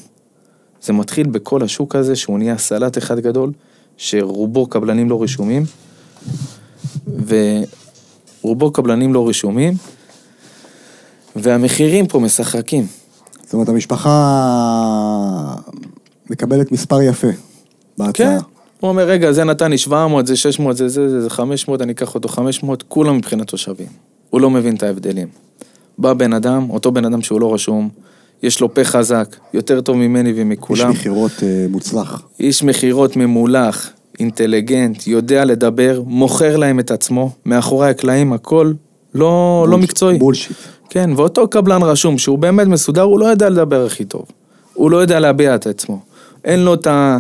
זה 0.82 0.94
מתחיל 0.94 1.28
בכל 1.28 1.64
השוק 1.64 1.96
הזה, 1.96 2.16
שהוא 2.16 2.38
נהיה 2.38 2.58
סלט 2.58 2.98
אחד 2.98 3.20
גדול, 3.20 3.52
שרובו 3.98 4.68
קבלנים 4.68 5.10
לא 5.10 5.24
רשומים, 5.24 5.64
ורובו 8.44 8.72
קבלנים 8.72 9.14
לא 9.14 9.30
רשומים, 9.30 9.74
והמחירים 11.36 12.08
פה 12.08 12.20
משחקים. 12.20 12.88
זאת 13.52 13.54
אומרת, 13.54 13.70
המשפחה 13.70 14.12
מקבלת 16.30 16.72
מספר 16.72 17.02
יפה 17.02 17.28
בהצעה. 17.98 18.14
כן. 18.14 18.38
הוא 18.80 18.90
אומר, 18.90 19.04
רגע, 19.08 19.32
זה 19.32 19.44
נתן 19.44 19.72
לי 19.72 19.78
700, 19.78 20.28
זה 20.28 20.36
600, 20.36 20.78
זה 20.78 20.88
זה, 20.90 21.10
זה, 21.10 21.22
זה 21.22 21.30
500, 21.30 21.82
אני 21.82 21.92
אקח 21.92 22.16
אותו 22.16 22.30
500, 22.30 22.84
כולם 22.88 23.18
מבחינת 23.18 23.48
תושבים. 23.48 23.88
הוא 24.30 24.42
לא 24.42 24.50
מבין 24.50 24.76
את 24.76 24.84
ההבדלים. 24.84 25.28
בא 25.98 26.14
בן 26.14 26.34
אדם, 26.34 26.70
אותו 26.70 26.92
בן 26.92 27.06
אדם 27.06 27.22
שהוא 27.22 27.42
לא 27.42 27.54
רשום, 27.54 27.90
יש 28.44 28.62
לו 28.62 28.74
פה 28.74 28.84
חזק, 28.84 29.36
יותר 29.54 29.82
טוב 29.82 29.96
ממני 29.98 30.30
איש 30.30 30.40
ומכולם. 30.40 30.90
מכירות 30.90 31.32
אה, 31.44 31.66
מוצלח. 31.70 32.22
איש 32.40 32.64
מכירות 32.64 33.18
ממולח, 33.18 33.90
אינטליגנט, 34.20 35.08
יודע 35.08 35.46
לדבר, 35.46 36.02
מוכר 36.06 36.58
להם 36.58 36.80
את 36.80 36.92
עצמו, 36.92 37.32
מאחורי 37.46 37.90
הקלעים 37.90 38.34
הכל 38.34 38.74
לא, 39.14 39.66
לא 39.70 39.78
בולש- 39.78 39.80
מקצועי. 39.82 40.18
בולשיט. 40.20 40.58
כן, 40.94 41.10
ואותו 41.16 41.48
קבלן 41.48 41.84
רשום 41.84 42.18
שהוא 42.18 42.40
באמת 42.40 42.68
מסודר, 42.68 43.02
הוא 43.02 43.20
לא 43.20 43.26
יודע 43.26 43.50
לדבר 43.50 43.86
הכי 43.86 44.06
טוב. 44.06 44.26
הוא 44.74 44.92
לא 44.92 44.98
יודע 44.98 45.20
להביע 45.20 45.56
את 45.56 45.68
עצמו. 45.68 46.00
אין 46.46 46.60
לו 46.60 46.74
את 46.74 46.88
ה... 46.88 47.18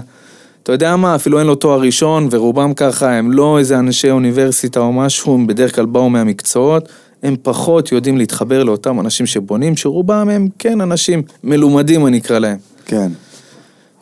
אתה 0.63 0.71
יודע 0.71 0.95
מה, 0.95 1.15
אפילו 1.15 1.39
אין 1.39 1.47
לו 1.47 1.55
תואר 1.55 1.79
ראשון, 1.79 2.27
ורובם 2.31 2.73
ככה, 2.73 3.11
הם 3.11 3.31
לא 3.31 3.59
איזה 3.59 3.79
אנשי 3.79 4.11
אוניברסיטה 4.11 4.79
או 4.79 4.93
משהו, 4.93 5.33
הם 5.33 5.47
בדרך 5.47 5.75
כלל 5.75 5.85
באו 5.85 6.09
מהמקצועות, 6.09 6.89
הם 7.23 7.35
פחות 7.41 7.91
יודעים 7.91 8.17
להתחבר 8.17 8.63
לאותם 8.63 8.99
אנשים 8.99 9.25
שבונים, 9.25 9.75
שרובם 9.75 10.29
הם 10.29 10.47
כן 10.59 10.81
אנשים 10.81 11.21
מלומדים, 11.43 12.07
אני 12.07 12.17
אקרא 12.17 12.39
להם. 12.39 12.57
כן. 12.85 13.11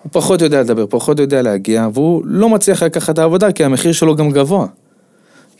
הוא 0.04 0.10
פחות 0.12 0.42
יודע 0.42 0.62
לדבר, 0.62 0.86
פחות 0.90 1.20
יודע 1.20 1.42
להגיע, 1.42 1.88
והוא 1.94 2.22
לא 2.26 2.50
מצליח 2.50 2.84
לקחת 2.84 3.10
את 3.10 3.20
העבודה, 3.20 3.52
כי 3.52 3.64
המחיר 3.64 3.92
שלו 3.92 4.16
גם 4.16 4.32
גבוה. 4.32 4.68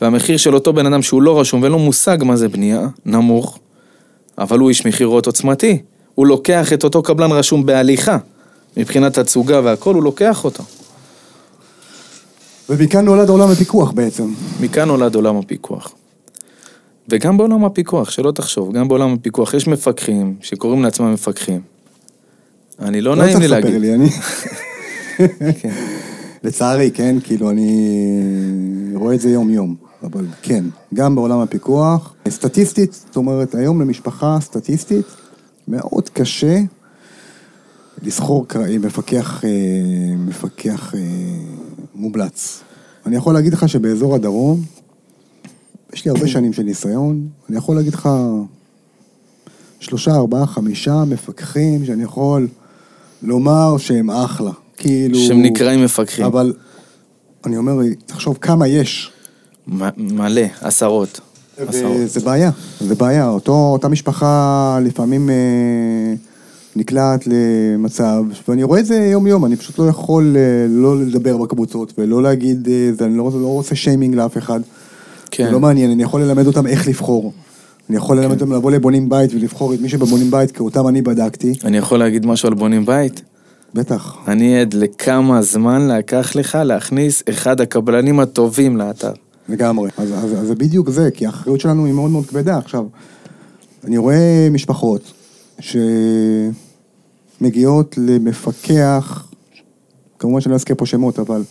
והמחיר 0.00 0.36
של 0.36 0.54
אותו 0.54 0.72
בן 0.72 0.86
אדם 0.86 1.02
שהוא 1.02 1.22
לא 1.22 1.40
רשום 1.40 1.62
ואין 1.62 1.72
לו 1.72 1.78
מושג 1.78 2.18
מה 2.24 2.36
זה 2.36 2.48
בנייה, 2.48 2.86
נמוך, 3.06 3.58
אבל 4.38 4.58
הוא 4.58 4.68
איש 4.68 4.86
מכירות 4.86 5.26
עוצמתי. 5.26 5.82
הוא 6.14 6.26
לוקח 6.26 6.72
את 6.72 6.84
אותו 6.84 7.02
קבלן 7.02 7.32
רשום 7.32 7.66
בהליכה. 7.66 8.18
מבחינת 8.76 9.18
תצוגה 9.18 9.60
והכל, 9.64 9.94
הוא 9.94 10.02
לוקח 10.02 10.44
אותו. 10.44 10.64
ומכאן 12.70 13.04
נולד 13.04 13.28
עולם 13.28 13.50
הפיקוח 13.50 13.90
בעצם. 13.90 14.32
מכאן 14.60 14.88
נולד 14.88 15.14
עולם 15.14 15.36
הפיקוח. 15.36 15.94
וגם 17.08 17.36
בעולם 17.36 17.64
הפיקוח, 17.64 18.10
שלא 18.10 18.30
תחשוב, 18.30 18.72
גם 18.72 18.88
בעולם 18.88 19.12
הפיקוח 19.12 19.54
יש 19.54 19.66
מפקחים 19.66 20.36
שקוראים 20.40 20.82
לעצמם 20.82 21.12
מפקחים. 21.12 21.60
אני 22.80 23.00
לא, 23.00 23.10
לא 23.10 23.22
נעים 23.22 23.38
צריך 23.38 23.50
לי 23.50 23.56
לספר 23.56 23.68
להגיד. 23.68 23.80
לי, 23.80 23.94
אני... 23.94 24.10
כן. 25.60 25.74
לצערי, 26.44 26.90
כן, 26.90 27.16
כאילו, 27.24 27.50
אני 27.50 28.92
רואה 28.94 29.14
את 29.14 29.20
זה 29.20 29.30
יום-יום. 29.30 29.89
אבל 30.02 30.26
כן, 30.42 30.64
גם 30.94 31.14
בעולם 31.14 31.40
הפיקוח. 31.40 32.14
סטטיסטית, 32.28 32.92
זאת 32.92 33.16
אומרת, 33.16 33.54
היום 33.54 33.80
למשפחה 33.80 34.38
סטטיסטית, 34.40 35.06
מאוד 35.68 36.08
קשה 36.08 36.60
לסחור 38.02 38.48
קרעי, 38.48 38.78
מפקח, 38.78 39.44
אה, 39.44 39.50
מפקח 40.16 40.94
אה, 40.94 41.00
מומלץ. 41.94 42.60
אני 43.06 43.16
יכול 43.16 43.34
להגיד 43.34 43.52
לך 43.52 43.68
שבאזור 43.68 44.14
הדרום, 44.14 44.62
יש 45.92 46.04
לי 46.04 46.10
הרבה 46.10 46.28
שנים 46.34 46.52
של 46.52 46.62
ניסיון, 46.62 47.28
אני 47.48 47.56
יכול 47.56 47.76
להגיד 47.76 47.94
לך 47.94 48.08
שלושה, 49.80 50.14
ארבעה, 50.14 50.46
חמישה 50.46 51.04
מפקחים 51.04 51.84
שאני 51.84 52.02
יכול 52.02 52.48
לומר 53.22 53.78
שהם 53.78 54.10
אחלה. 54.10 54.50
כאילו... 54.76 55.18
שהם 55.18 55.42
נקראים 55.42 55.84
מפקחים. 55.84 56.24
אבל 56.24 56.52
אני 57.46 57.56
אומר, 57.56 57.72
תחשוב 58.06 58.38
כמה 58.40 58.68
יש. 58.68 59.12
מלא, 59.96 60.42
עשרות. 60.60 61.20
וזה 61.58 62.20
בעיה, 62.20 62.50
זה 62.80 62.94
בעיה. 62.94 63.28
אותו, 63.28 63.52
אותה 63.52 63.88
משפחה 63.88 64.78
לפעמים 64.82 65.30
אה, 65.30 65.34
נקלעת 66.76 67.26
למצב, 67.26 68.24
ואני 68.48 68.62
רואה 68.62 68.80
את 68.80 68.86
זה 68.86 68.96
יום-יום, 68.96 69.44
אני 69.44 69.56
פשוט 69.56 69.78
לא 69.78 69.84
יכול 69.84 70.36
אה, 70.36 70.66
לא 70.68 71.00
לדבר 71.00 71.36
בקבוצות 71.36 71.92
ולא 71.98 72.22
להגיד, 72.22 72.68
אה, 72.70 72.90
זה, 72.98 73.04
אני 73.04 73.18
לא, 73.18 73.30
לא 73.34 73.46
רוצה 73.46 73.74
שיימינג 73.74 74.14
לאף 74.14 74.38
אחד. 74.38 74.60
כן. 75.30 75.44
זה 75.44 75.50
לא 75.50 75.60
מעניין, 75.60 75.90
אני 75.90 76.02
יכול 76.02 76.22
ללמד 76.22 76.46
אותם 76.46 76.66
איך 76.66 76.88
לבחור. 76.88 77.32
אני 77.88 77.96
יכול 77.96 78.18
ללמד 78.18 78.40
אותם 78.40 78.52
לבוא 78.52 78.70
לבונים 78.70 79.08
בית 79.08 79.34
ולבחור 79.34 79.74
את 79.74 79.80
מי 79.80 79.88
שבבונים 79.88 80.30
בית, 80.30 80.50
כי 80.50 80.62
אותם 80.62 80.88
אני 80.88 81.02
בדקתי. 81.02 81.54
אני 81.64 81.76
יכול 81.76 81.98
להגיד 81.98 82.26
משהו 82.26 82.48
על 82.48 82.54
בונים 82.54 82.86
בית? 82.86 83.22
בטח. 83.74 84.16
אני 84.28 84.60
עד 84.60 84.74
לכמה 84.74 85.42
זמן 85.42 85.88
לקח 85.88 86.36
לך 86.36 86.58
להכניס 86.64 87.22
אחד 87.30 87.60
הקבלנים 87.60 88.20
הטובים 88.20 88.76
לאתר. 88.76 89.12
לגמרי. 89.50 89.90
אז, 89.96 90.10
אז, 90.12 90.32
אז 90.40 90.46
זה 90.46 90.54
בדיוק 90.54 90.90
זה, 90.90 91.10
כי 91.10 91.26
האחריות 91.26 91.60
שלנו 91.60 91.86
היא 91.86 91.94
מאוד 91.94 92.10
מאוד 92.10 92.26
כבדה. 92.26 92.58
עכשיו, 92.58 92.86
אני 93.84 93.98
רואה 93.98 94.48
משפחות 94.50 95.12
שמגיעות 97.40 97.98
למפקח, 97.98 99.28
כמובן 100.18 100.40
שאני 100.40 100.50
לא 100.50 100.56
אזכיר 100.56 100.76
פה 100.78 100.86
שמות, 100.86 101.18
אבל 101.18 101.42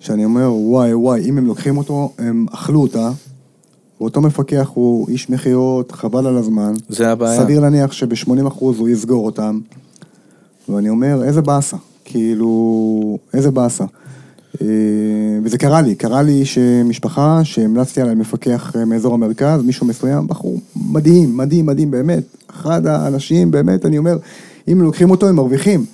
שאני 0.00 0.24
אומר, 0.24 0.52
וואי 0.52 0.94
וואי, 0.94 1.20
אם 1.28 1.38
הם 1.38 1.46
לוקחים 1.46 1.78
אותו, 1.78 2.12
הם 2.18 2.46
אכלו 2.52 2.82
אותה, 2.82 3.10
ואותו 4.00 4.20
מפקח 4.20 4.70
הוא 4.74 5.08
איש 5.08 5.30
מכירות, 5.30 5.92
חבל 5.92 6.26
על 6.26 6.36
הזמן. 6.36 6.72
זה 6.88 7.10
הבעיה. 7.10 7.42
סביר 7.42 7.60
להניח 7.60 7.92
שב-80% 7.92 8.60
הוא 8.60 8.88
יסגור 8.88 9.26
אותם. 9.26 9.60
ואני 10.68 10.88
אומר, 10.88 11.24
איזה 11.24 11.42
באסה. 11.42 11.76
כאילו, 12.04 13.18
איזה 13.34 13.50
באסה. 13.50 13.84
אה, 14.62 14.66
וזה 15.44 15.58
קרה 15.58 15.82
לי, 15.82 15.94
קרה 15.94 16.22
לי 16.22 16.44
שמשפחה 16.44 17.40
שהמלצתי 17.44 18.00
עליה 18.00 18.14
מפקח 18.14 18.76
אה, 18.76 18.84
מאזור 18.84 19.14
המרכז, 19.14 19.62
מישהו 19.62 19.86
מסוים, 19.86 20.26
בחור 20.26 20.60
מדהים, 20.76 21.36
מדהים, 21.36 21.66
מדהים, 21.66 21.90
באמת. 21.90 22.22
אחד 22.50 22.86
האנשים, 22.86 23.50
באמת, 23.50 23.86
אני 23.86 23.98
אומר, 23.98 24.18
אם 24.72 24.82
לוקחים 24.82 25.10
אותו, 25.10 25.28
הם 25.28 25.36
מרוויחים. 25.36 25.84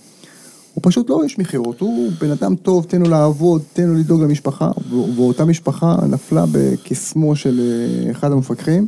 הוא 0.74 0.82
פשוט 0.84 1.10
לא 1.10 1.22
איש 1.22 1.38
מכירות, 1.38 1.80
הוא 1.80 2.10
בן 2.20 2.30
אדם 2.30 2.56
טוב, 2.56 2.84
תן 2.88 3.02
לו 3.02 3.10
לעבוד, 3.10 3.62
תן 3.72 3.86
לו 3.86 3.94
לדאוג 3.94 4.22
למשפחה, 4.22 4.70
ואותה 5.16 5.44
משפחה 5.44 5.96
נפלה 6.08 6.44
בקסמו 6.52 7.36
של 7.36 7.60
אה, 7.60 8.10
אחד 8.10 8.32
המפקחים, 8.32 8.86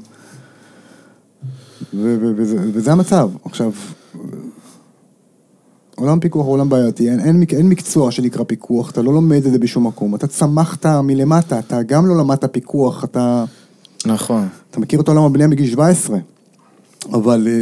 וזה 1.94 2.92
המצב. 2.92 3.30
עכשיו, 3.44 3.72
עולם 5.96 6.20
פיקוח 6.20 6.46
הוא 6.46 6.52
עולם 6.52 6.68
בעייתי, 6.68 7.10
אין, 7.10 7.20
אין, 7.20 7.44
אין 7.52 7.68
מקצוע 7.68 8.10
שנקרא 8.10 8.44
פיקוח, 8.44 8.90
אתה 8.90 9.02
לא 9.02 9.12
לומד 9.14 9.46
את 9.46 9.52
זה 9.52 9.58
בשום 9.58 9.86
מקום, 9.86 10.14
אתה 10.14 10.26
צמחת 10.26 10.86
מלמטה, 10.86 11.58
אתה 11.58 11.82
גם 11.82 12.06
לא 12.06 12.16
למדת 12.16 12.44
פיקוח, 12.52 13.04
אתה, 13.04 13.44
נכון. 14.06 14.46
אתה 14.70 14.80
מכיר 14.80 15.00
את 15.00 15.08
עולם 15.08 15.22
הבנייה 15.22 15.48
מגיל 15.48 15.66
17. 15.70 16.18
אבל 17.12 17.48
אה, 17.50 17.52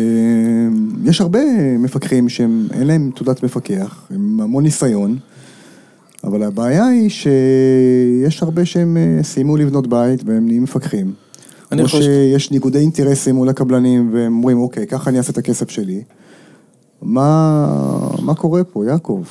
יש 1.11 1.21
הרבה 1.21 1.41
מפקחים 1.79 2.29
שאין 2.29 2.63
להם 2.87 3.11
תעודת 3.15 3.43
מפקח, 3.43 4.07
עם 4.15 4.41
המון 4.41 4.63
ניסיון, 4.65 5.17
אבל 6.25 6.43
הבעיה 6.43 6.87
היא 6.87 7.11
שיש 7.11 8.43
הרבה 8.43 8.65
שהם 8.65 8.97
אה, 8.97 9.23
סיימו 9.23 9.57
לבנות 9.57 9.87
בית 9.87 10.21
והם 10.27 10.47
נהיים 10.47 10.63
מפקחים. 10.63 11.13
או 11.73 11.89
חושב- 11.89 12.03
שיש 12.03 12.51
ניגודי 12.51 12.79
אינטרסים 12.79 13.35
מול 13.35 13.49
הקבלנים 13.49 14.11
והם 14.13 14.37
אומרים, 14.37 14.59
אוקיי, 14.59 14.87
ככה 14.87 15.11
אני 15.11 15.19
אעשה 15.19 15.33
את 15.33 15.39
הכסף 15.39 15.71
שלי. 15.71 16.03
מה, 17.05 17.67
מה 18.23 18.35
קורה 18.35 18.65
פה, 18.65 18.87
יעקב? 18.87 19.23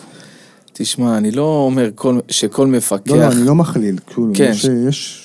תשמע, 0.74 1.18
אני 1.18 1.32
לא 1.32 1.64
אומר 1.66 1.90
כל, 1.96 2.20
שכל 2.30 2.68
מפקח... 2.68 3.12
לא, 3.12 3.18
לא, 3.18 3.32
אני 3.32 3.46
לא 3.46 3.56
מכליל, 3.56 3.96
כאילו, 4.08 4.32
כן. 4.34 4.50
יש, 4.52 4.66
יש... 4.90 5.20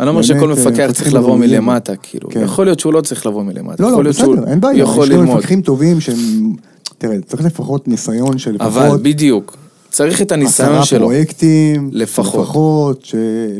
אני 0.00 0.06
לא 0.06 0.10
אומר 0.10 0.22
שכל 0.22 0.52
אה, 0.52 0.56
מפקח 0.56 0.90
צריך 0.92 1.14
לבוא. 1.14 1.36
מלמטה, 1.36 1.96
כאילו. 1.96 2.28
כן. 2.30 2.42
יכול 2.42 2.66
להיות 2.66 2.80
שהוא 2.80 2.92
לא 2.92 3.00
צריך 3.00 3.26
לבוא 3.26 3.42
מלמטה. 3.42 3.82
לא, 3.82 3.92
לא, 3.92 4.02
להיות 4.02 4.16
שהוא 4.16 4.36
בסדר, 4.36 4.50
אין 4.50 4.60
בעיה, 4.60 4.84
יש 4.84 5.08
ללמוד. 5.08 5.36
מפקחים 5.36 5.62
טובים 5.62 6.00
שהם... 6.00 6.54
תראה, 6.98 7.16
צריך 7.26 7.44
לפחות 7.44 7.88
ניסיון 7.88 8.38
של 8.38 8.56
אבל 8.60 8.82
לפחות 8.82 9.02
בדיוק, 9.02 9.56
צריך 9.90 10.22
את 10.22 10.32
הניסיון 10.32 10.68
עשרה 10.68 10.84
שלו. 10.84 11.00
פרויקטים, 11.00 11.90
לפחות. 11.92 12.40
לפחות, 12.40 13.06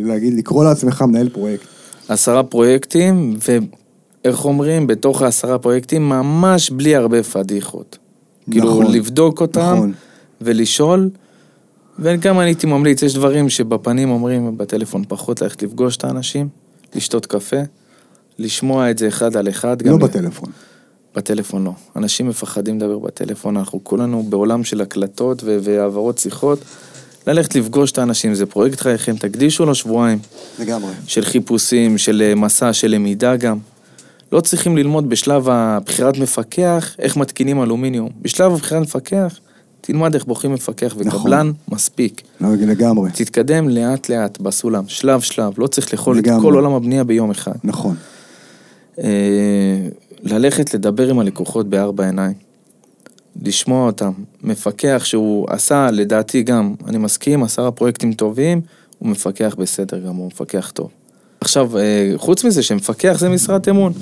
להגיד, 0.05 0.39
לקרוא 0.39 0.64
לעצמך 0.64 1.03
מנהל 1.03 1.28
פרויקט. 1.28 1.64
עשרה 2.09 2.43
פרויקטים, 2.43 3.36
ואיך 4.24 4.45
אומרים, 4.45 4.86
בתוך 4.86 5.22
העשרה 5.22 5.59
פרויקטים, 5.59 6.09
ממש 6.09 6.70
בלי 6.70 6.97
הרבה 6.97 7.22
פדיחות. 7.22 7.99
כאילו, 8.51 8.66
נכון, 8.70 8.92
לבדוק 8.92 9.40
אותם, 9.40 9.74
נכון. 9.76 9.92
ולשאול. 10.40 11.11
וגם 11.99 12.40
אני 12.40 12.49
הייתי 12.49 12.66
ממליץ, 12.66 13.03
יש 13.03 13.14
דברים 13.14 13.49
שבפנים 13.49 14.11
אומרים 14.11 14.59
בטלפון 14.59 15.05
פחות 15.09 15.42
ללכת 15.42 15.62
לפגוש 15.62 15.96
את 15.96 16.05
האנשים, 16.05 16.49
לשתות 16.94 17.26
קפה, 17.26 17.57
לשמוע 18.38 18.90
את 18.90 18.99
זה 18.99 19.09
אחד 19.09 19.36
על 19.36 19.49
אחד. 19.49 19.86
לא 19.86 19.96
בטלפון. 19.96 20.51
בטלפון 21.14 21.64
לא. 21.64 21.72
אנשים 21.96 22.28
מפחדים 22.28 22.76
לדבר 22.76 22.99
בטלפון, 22.99 23.57
אנחנו 23.57 23.84
כולנו 23.84 24.22
בעולם 24.22 24.64
של 24.64 24.80
הקלטות 24.80 25.42
ו- 25.44 25.59
והעברות 25.62 26.18
שיחות. 26.18 26.59
ללכת 27.26 27.55
לפגוש 27.55 27.92
את 27.92 27.99
האנשים, 27.99 28.34
זה 28.34 28.46
פרויקט 28.46 28.80
חייכם, 28.80 29.16
תקדישו 29.16 29.66
לו 29.66 29.74
שבועיים. 29.74 30.18
לגמרי. 30.59 30.92
של 31.07 31.24
חיפושים, 31.24 31.99
של 31.99 32.22
אה, 32.22 32.34
מסע, 32.34 32.72
של 32.72 32.88
למידה 32.88 33.36
גם. 33.36 33.59
לא 34.32 34.40
צריכים 34.40 34.76
ללמוד 34.76 35.08
בשלב 35.08 35.48
הבחירת 35.48 36.18
מפקח 36.18 36.96
איך 36.98 37.16
מתקינים 37.16 37.62
אלומיניום. 37.62 38.08
בשלב 38.22 38.52
הבחירת 38.52 38.82
מפקח, 38.82 39.38
תלמד 39.80 40.14
איך 40.14 40.24
בוחרים 40.24 40.54
מפקח 40.54 40.94
וקבלן, 40.98 41.52
מספיק. 41.68 42.22
לא, 42.40 42.48
לגמרי. 42.54 43.10
תתקדם 43.10 43.68
לאט 43.68 44.08
לאט 44.08 44.40
בסולם, 44.40 44.84
שלב 44.88 45.20
שלב, 45.20 45.52
לא 45.58 45.66
צריך 45.66 45.92
לאכול 45.92 46.18
את. 46.18 46.24
כל 46.42 46.54
עולם 46.54 46.72
הבנייה 46.72 47.04
ביום 47.04 47.30
אחד. 47.30 47.52
נכון. 47.64 47.96
אה, 48.98 49.88
ללכת 50.22 50.74
לדבר 50.74 51.08
עם 51.10 51.18
הלקוחות 51.18 51.68
בארבע 51.68 52.04
עיניים, 52.04 52.34
לשמוע 53.42 53.86
אותם. 53.86 54.12
מפקח 54.42 55.02
שהוא 55.04 55.46
עשה, 55.50 55.90
לדעתי 55.90 56.42
גם, 56.42 56.74
אני 56.86 56.98
מסכים, 56.98 57.42
עשרה 57.42 57.70
פרויקטים 57.70 58.12
טובים, 58.12 58.60
הוא 58.98 59.08
מפקח 59.08 59.54
בסדר 59.58 59.98
גמור, 59.98 60.24
הוא 60.24 60.26
מפקח 60.26 60.70
טוב. 60.74 60.90
עכשיו, 61.41 61.78
אה, 61.78 62.12
חוץ 62.16 62.45
מזה 62.45 62.62
שמפקח 62.62 63.16
זה 63.18 63.28
משרת 63.28 63.68
אמון. 63.68 63.93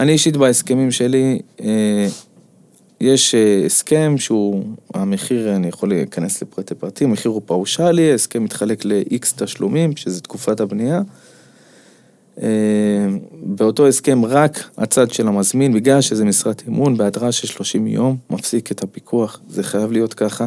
אני 0.00 0.12
אישית 0.12 0.36
בהסכמים 0.36 0.90
שלי, 0.90 1.38
אה, 1.60 2.08
יש 3.00 3.34
אה, 3.34 3.62
הסכם 3.66 4.14
שהוא, 4.18 4.64
המחיר, 4.94 5.56
אני 5.56 5.68
יכול 5.68 5.88
להיכנס 5.88 6.42
לפרטי 6.42 6.74
פרטים, 6.74 7.10
המחיר 7.10 7.30
הוא 7.30 7.42
פאושלי, 7.46 8.10
ההסכם 8.12 8.44
מתחלק 8.44 8.84
ל-X 8.84 9.26
תשלומים, 9.36 9.96
שזה 9.96 10.20
תקופת 10.20 10.60
הבנייה. 10.60 11.02
באותו 13.42 13.88
הסכם 13.88 14.24
רק 14.24 14.70
הצד 14.78 15.10
של 15.10 15.28
המזמין, 15.28 15.72
בגלל 15.72 16.00
שזה 16.00 16.24
משרת 16.24 16.62
אמון, 16.68 16.96
בהתראה 16.96 17.32
של 17.32 17.46
30 17.46 17.86
יום, 17.86 18.16
מפסיק 18.30 18.72
את 18.72 18.82
הפיקוח, 18.82 19.40
זה 19.48 19.62
חייב 19.62 19.92
להיות 19.92 20.14
ככה. 20.14 20.46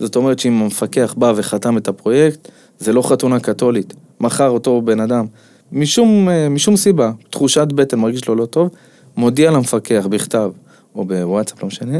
זאת 0.00 0.16
אומרת 0.16 0.38
שאם 0.38 0.62
המפקח 0.62 1.14
בא 1.16 1.32
וחתם 1.36 1.76
את 1.76 1.88
הפרויקט, 1.88 2.48
זה 2.78 2.92
לא 2.92 3.02
חתונה 3.02 3.40
קתולית. 3.40 3.94
מחר 4.20 4.48
אותו 4.48 4.82
בן 4.82 5.00
אדם, 5.00 5.26
משום, 5.72 6.28
אה, 6.28 6.48
משום 6.48 6.76
סיבה, 6.76 7.12
תחושת 7.30 7.66
בטן, 7.74 7.98
מרגיש 7.98 8.28
לו 8.28 8.34
לא 8.34 8.46
טוב, 8.46 8.70
מודיע 9.16 9.50
למפקח 9.50 10.06
בכתב, 10.10 10.50
או 10.94 11.04
בוואטסאפ, 11.04 11.62
לא 11.62 11.68
משנה, 11.68 11.98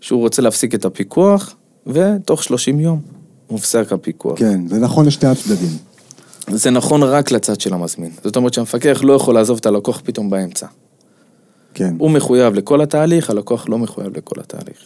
שהוא 0.00 0.20
רוצה 0.20 0.42
להפסיק 0.42 0.74
את 0.74 0.84
הפיקוח, 0.84 1.54
ותוך 1.86 2.42
30 2.42 2.80
יום 2.80 3.00
מופסק 3.50 3.92
הפיקוח. 3.92 4.38
כן, 4.38 4.68
זה 4.68 4.78
נכון 4.78 5.06
לשני 5.06 5.28
הצדדים. 5.28 5.70
זה 6.50 6.70
נכון 6.70 7.02
רק 7.02 7.30
לצד 7.30 7.60
של 7.60 7.74
המזמין. 7.74 8.10
זאת 8.24 8.36
אומרת 8.36 8.54
שהמפקח 8.54 9.00
לא 9.02 9.12
יכול 9.12 9.34
לעזוב 9.34 9.58
את 9.58 9.66
הלקוח 9.66 10.00
פתאום 10.04 10.30
באמצע. 10.30 10.66
כן, 11.74 11.94
הוא 11.98 12.10
מחויב 12.10 12.54
לכל 12.54 12.80
התהליך, 12.80 13.30
הלקוח 13.30 13.68
לא 13.68 13.78
מחויב 13.78 14.16
לכל 14.16 14.40
התהליך. 14.40 14.78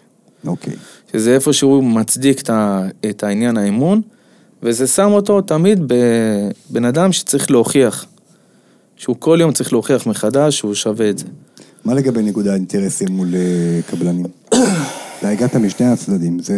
אוקיי. 0.46 0.72
שזה 1.12 1.34
איפה 1.34 1.52
שהוא 1.52 1.84
מצדיק 1.84 2.42
את, 3.10 3.22
העניין 3.22 3.56
האמון, 3.56 4.00
וזה 4.62 4.86
שם 4.86 5.10
אותו 5.12 5.40
תמיד 5.40 5.78
בבן 5.86 6.84
אדם 6.84 7.12
שצריך 7.12 7.50
להוכיח. 7.50 8.06
שהוא 8.96 9.16
כל 9.18 9.38
יום 9.40 9.52
צריך 9.52 9.72
להוכיח 9.72 10.06
מחדש 10.06 10.58
שהוא 10.58 10.74
שווה 10.74 11.10
את 11.10 11.18
זה. 11.18 11.24
מה 11.84 11.94
לגבי 11.94 12.22
ניגוד 12.22 12.46
האינטרסים 12.46 13.08
מול 13.10 13.34
אה, 13.34 13.80
קבלנים? 13.90 14.26
אתה 15.18 15.28
הגעת 15.28 15.56
משני 15.56 15.86
הצדדים, 15.86 16.38
זה... 16.38 16.54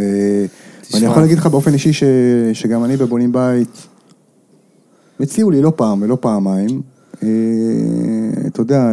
תשמע. 0.81 0.97
ואני 0.97 1.11
יכול 1.11 1.23
להגיד 1.23 1.39
לך 1.39 1.47
באופן 1.47 1.73
אישי 1.73 1.93
ש... 1.93 2.05
שגם 2.53 2.85
אני 2.85 2.97
בבונים 2.97 3.33
בית, 3.33 3.87
הציעו 5.21 5.51
לי 5.51 5.63
לא 5.63 5.73
פעם 5.77 6.03
ולא 6.03 6.19
פעמיים, 6.21 6.83
אה, 7.23 7.29
אתה 8.47 8.61
יודע, 8.61 8.81
אה, 8.81 8.93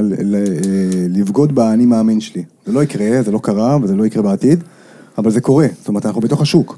לבגוד 1.10 1.56
באני 1.56 1.86
מאמין 1.86 2.20
שלי. 2.22 2.44
זה 2.66 2.72
לא 2.72 2.84
יקרה, 2.84 3.22
זה 3.22 3.32
לא 3.32 3.40
קרה 3.44 3.78
וזה 3.84 3.96
לא 3.96 4.06
יקרה 4.06 4.24
בעתיד, 4.24 4.64
אבל 5.18 5.32
זה 5.32 5.42
קורה, 5.42 5.68
זאת 5.80 5.88
אומרת, 5.88 6.06
אנחנו 6.06 6.22
בתוך 6.22 6.42
השוק. 6.42 6.78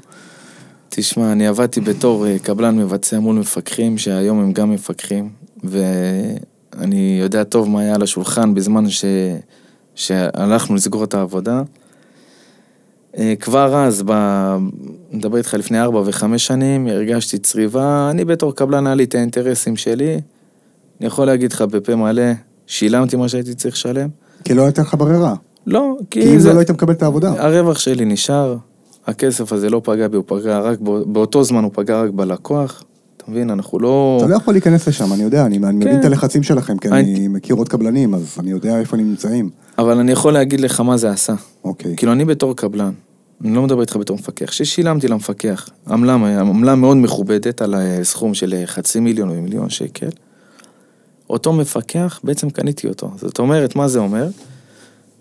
תשמע, 0.88 1.32
אני 1.32 1.46
עבדתי 1.46 1.80
בתור 1.80 2.26
אה, 2.26 2.38
קבלן 2.38 2.76
מבצע 2.76 3.20
מול 3.20 3.36
מפקחים, 3.36 3.98
שהיום 3.98 4.40
הם 4.40 4.52
גם 4.52 4.70
מפקחים, 4.70 5.30
ואני 5.64 7.18
יודע 7.20 7.44
טוב 7.44 7.68
מה 7.68 7.80
היה 7.80 7.94
על 7.94 8.02
השולחן 8.02 8.54
בזמן 8.54 8.90
ש... 8.90 9.04
שהלכנו 9.94 10.74
לסגור 10.74 11.04
את 11.04 11.14
העבודה. 11.14 11.62
אה, 13.18 13.34
כבר 13.40 13.76
אז, 13.76 14.02
ב... 14.06 14.12
מדבר 15.12 15.38
איתך 15.38 15.54
לפני 15.54 15.80
ארבע 15.80 16.02
וחמש 16.06 16.46
שנים, 16.46 16.86
הרגשתי 16.86 17.38
צריבה, 17.38 18.10
אני 18.10 18.24
בתור 18.24 18.54
קבלן 18.54 18.86
היה 18.86 18.94
לי 18.94 19.04
את 19.04 19.14
האינטרסים 19.14 19.76
שלי. 19.76 20.20
אני 21.00 21.06
יכול 21.06 21.26
להגיד 21.26 21.52
לך 21.52 21.62
בפה 21.62 21.94
מלא, 21.94 22.32
שילמתי 22.66 23.16
מה 23.16 23.28
שהייתי 23.28 23.54
צריך 23.54 23.74
לשלם. 23.74 24.08
כי 24.44 24.54
לא 24.54 24.62
הייתה 24.64 24.82
לך 24.82 24.94
ברירה. 24.94 25.34
לא, 25.66 25.96
כי, 26.10 26.22
כי 26.22 26.34
אם 26.34 26.38
זה 26.38 26.52
לא 26.52 26.58
היית 26.58 26.70
מקבל 26.70 26.92
את 26.92 27.02
העבודה. 27.02 27.32
הרווח 27.44 27.78
שלי 27.78 28.04
נשאר, 28.04 28.56
הכסף 29.06 29.52
הזה 29.52 29.70
לא 29.70 29.80
פגע 29.84 30.08
בי, 30.08 30.16
הוא 30.16 30.24
פגע 30.26 30.58
רק, 30.58 30.80
בא- 30.80 31.04
באותו 31.06 31.44
זמן 31.44 31.64
הוא 31.64 31.70
פגע 31.74 32.02
רק 32.02 32.10
בלקוח, 32.10 32.84
אתה 33.16 33.24
מבין? 33.30 33.50
אנחנו 33.50 33.78
לא... 33.78 34.18
אתה 34.20 34.30
לא 34.30 34.36
יכול 34.36 34.54
להיכנס 34.54 34.88
לשם, 34.88 35.12
אני 35.12 35.22
יודע, 35.22 35.46
אני, 35.46 35.56
אני 35.58 35.76
מבין 35.76 35.92
כן. 35.92 36.00
את 36.00 36.04
הלחצים 36.04 36.42
שלכם, 36.42 36.78
כי 36.78 36.88
אני- 36.88 37.00
אני 37.16 37.28
מכיר 37.28 37.56
עוד 37.56 37.68
קבלנים, 37.68 38.14
אז 38.14 38.36
אני 38.40 38.50
יודע 38.50 38.78
איפה 38.78 38.96
הם 38.96 39.08
נמצאים. 39.08 39.50
אבל 39.78 39.98
אני 39.98 40.12
יכול 40.12 40.32
להגיד 40.32 40.60
לך 40.60 40.80
מה 40.80 40.96
זה 40.96 41.10
עשה. 41.10 41.34
אוקיי. 41.64 41.94
כאילו, 41.96 42.12
אני 42.12 42.24
בתור 42.24 42.56
קבלן, 42.56 42.92
אני 43.44 43.54
לא 43.54 43.62
מדבר 43.62 43.80
איתך 43.80 43.96
בתור 43.96 44.16
מפקח, 44.16 44.52
ששילמתי 44.52 45.08
למפקח, 45.08 45.68
עמלה, 45.88 46.14
עמלה 46.40 46.74
מאוד 46.74 46.96
מכובדת 46.96 47.62
על 47.62 47.74
הסכום 47.74 48.34
של 48.34 48.54
חצי 48.66 49.00
מיליון 49.00 49.28
או 49.30 49.42
מיליון 49.42 49.70
שקל, 49.70 50.08
אותו 51.30 51.52
מפקח, 51.52 52.20
בעצם 52.24 52.50
קניתי 52.50 52.88
אותו. 52.88 53.10
זאת 53.16 53.38
אומרת, 53.38 53.76
מה 53.76 53.88
זה 53.88 53.98
אומר? 53.98 54.26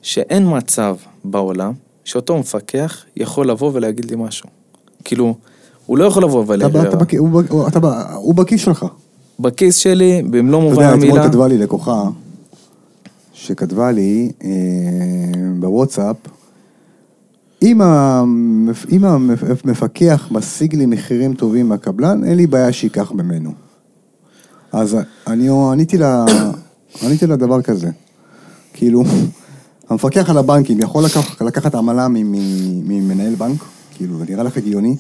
שאין 0.03 0.57
מצב 0.57 0.95
בעולם 1.23 1.73
שאותו 2.03 2.37
מפקח 2.39 3.03
יכול 3.17 3.49
לבוא 3.49 3.71
ולהגיד 3.73 4.05
לי 4.05 4.15
משהו. 4.15 4.49
כאילו, 5.03 5.35
הוא 5.85 5.97
לא 5.97 6.05
יכול 6.05 6.23
לבוא 6.23 6.43
אתה, 6.43 6.57
בא- 6.57 6.67
אתה, 6.67 6.79
ולהגיד, 6.79 6.99
בכ- 6.99 7.13
הוא, 7.19 7.41
הוא- 7.49 7.67
אתה, 7.67 7.79
הוא 8.15 8.35
בכיס 8.35 8.61
שלך. 8.61 8.85
בכיס 9.39 9.75
שלי, 9.75 10.21
במלוא 10.29 10.59
אתה 10.59 10.69
מובן 10.69 10.83
יודע, 10.83 10.93
אתמול 10.95 11.09
המילה, 11.09 11.29
כתבה 11.29 11.47
לי 11.47 11.57
לקוחה, 11.57 12.03
שכתבה 13.33 13.91
לי 13.91 14.31
אה, 14.43 14.49
בוואטסאפ, 15.59 16.15
אם, 17.61 17.81
המפ, 17.81 18.85
אם 18.91 19.05
המפקח 19.05 20.27
משיג 20.31 20.75
לי 20.75 20.85
מחירים 20.85 21.33
טובים 21.33 21.69
מהקבלן, 21.69 22.23
אין 22.23 22.37
לי 22.37 22.47
בעיה 22.47 22.71
שייקח 22.73 23.11
ממנו. 23.11 23.51
אז 24.71 24.97
אני 25.27 25.49
עניתי 25.71 25.97
לה, 25.97 26.25
עניתי 27.03 27.27
לה 27.27 27.35
דבר 27.35 27.61
כזה, 27.61 27.89
כאילו, 28.73 29.03
המפקח 29.89 30.29
על 30.29 30.37
הבנקים 30.37 30.79
יכול 30.79 31.03
לקח, 31.03 31.41
לקחת 31.41 31.75
עמלה 31.75 32.07
ממנהל 32.07 33.35
בנק, 33.35 33.63
כאילו, 33.95 34.17
זה 34.17 34.25
נראה 34.29 34.43
לך 34.43 34.57
הגיוני? 34.57 34.95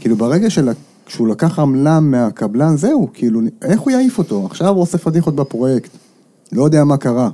כאילו, 0.00 0.16
ברגע 0.16 0.50
של, 0.50 0.68
שהוא 1.08 1.28
לקח 1.28 1.58
עמלה 1.58 2.00
מהקבלן, 2.00 2.76
זהו, 2.76 3.08
כאילו, 3.14 3.40
איך 3.62 3.80
הוא 3.80 3.90
יעיף 3.90 4.18
אותו? 4.18 4.46
עכשיו 4.46 4.68
הוא 4.68 4.82
עושה 4.82 4.98
פדיחות 4.98 5.34
בפרויקט, 5.34 5.90
לא 6.52 6.64
יודע 6.64 6.84
מה 6.84 6.96
קרה. 6.96 7.30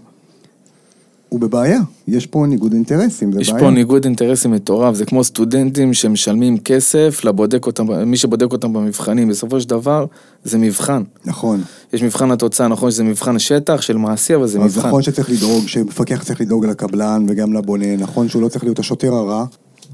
הוא 1.31 1.41
בבעיה, 1.41 1.81
יש 2.09 2.27
פה 2.27 2.47
ניגוד 2.49 2.73
אינטרסים, 2.73 3.33
זה 3.33 3.41
יש 3.41 3.51
בעיה. 3.51 3.65
פה 3.65 3.71
ניגוד 3.71 4.05
אינטרסים 4.05 4.51
מטורף, 4.51 4.95
זה 4.95 5.05
כמו 5.07 5.25
סטודנטים 5.25 5.95
שמשלמים 5.95 6.59
כסף 6.59 7.25
לבודק 7.25 7.67
אותם, 7.67 7.87
מי 8.07 8.17
שבודק 8.17 8.53
אותם 8.53 8.73
במבחנים, 8.73 9.29
בסופו 9.29 9.61
של 9.61 9.69
דבר 9.69 10.05
זה 10.45 10.59
מבחן. 10.59 11.03
נכון. 11.25 11.63
יש 11.93 12.03
מבחן 12.03 12.31
התוצאה, 12.31 12.69
נכון 12.69 12.91
שזה 12.91 13.05
מבחן 13.05 13.39
שטח 13.39 13.81
של 13.81 13.97
מעשי, 13.97 14.35
אבל 14.35 14.47
זה 14.47 14.59
אז 14.61 14.77
מבחן. 14.77 14.89
נכון 14.89 15.03
שצריך 15.03 15.31
לדאוג, 15.31 15.67
שמפקח 15.67 16.25
צריך 16.25 16.41
לדאוג 16.41 16.67
לקבלן 16.67 17.27
וגם 17.29 17.53
לבונה, 17.53 17.97
נכון 17.97 18.29
שהוא 18.29 18.43
לא 18.43 18.49
צריך 18.49 18.65
להיות 18.65 18.79
השוטר 18.79 19.15
הרע. 19.15 19.45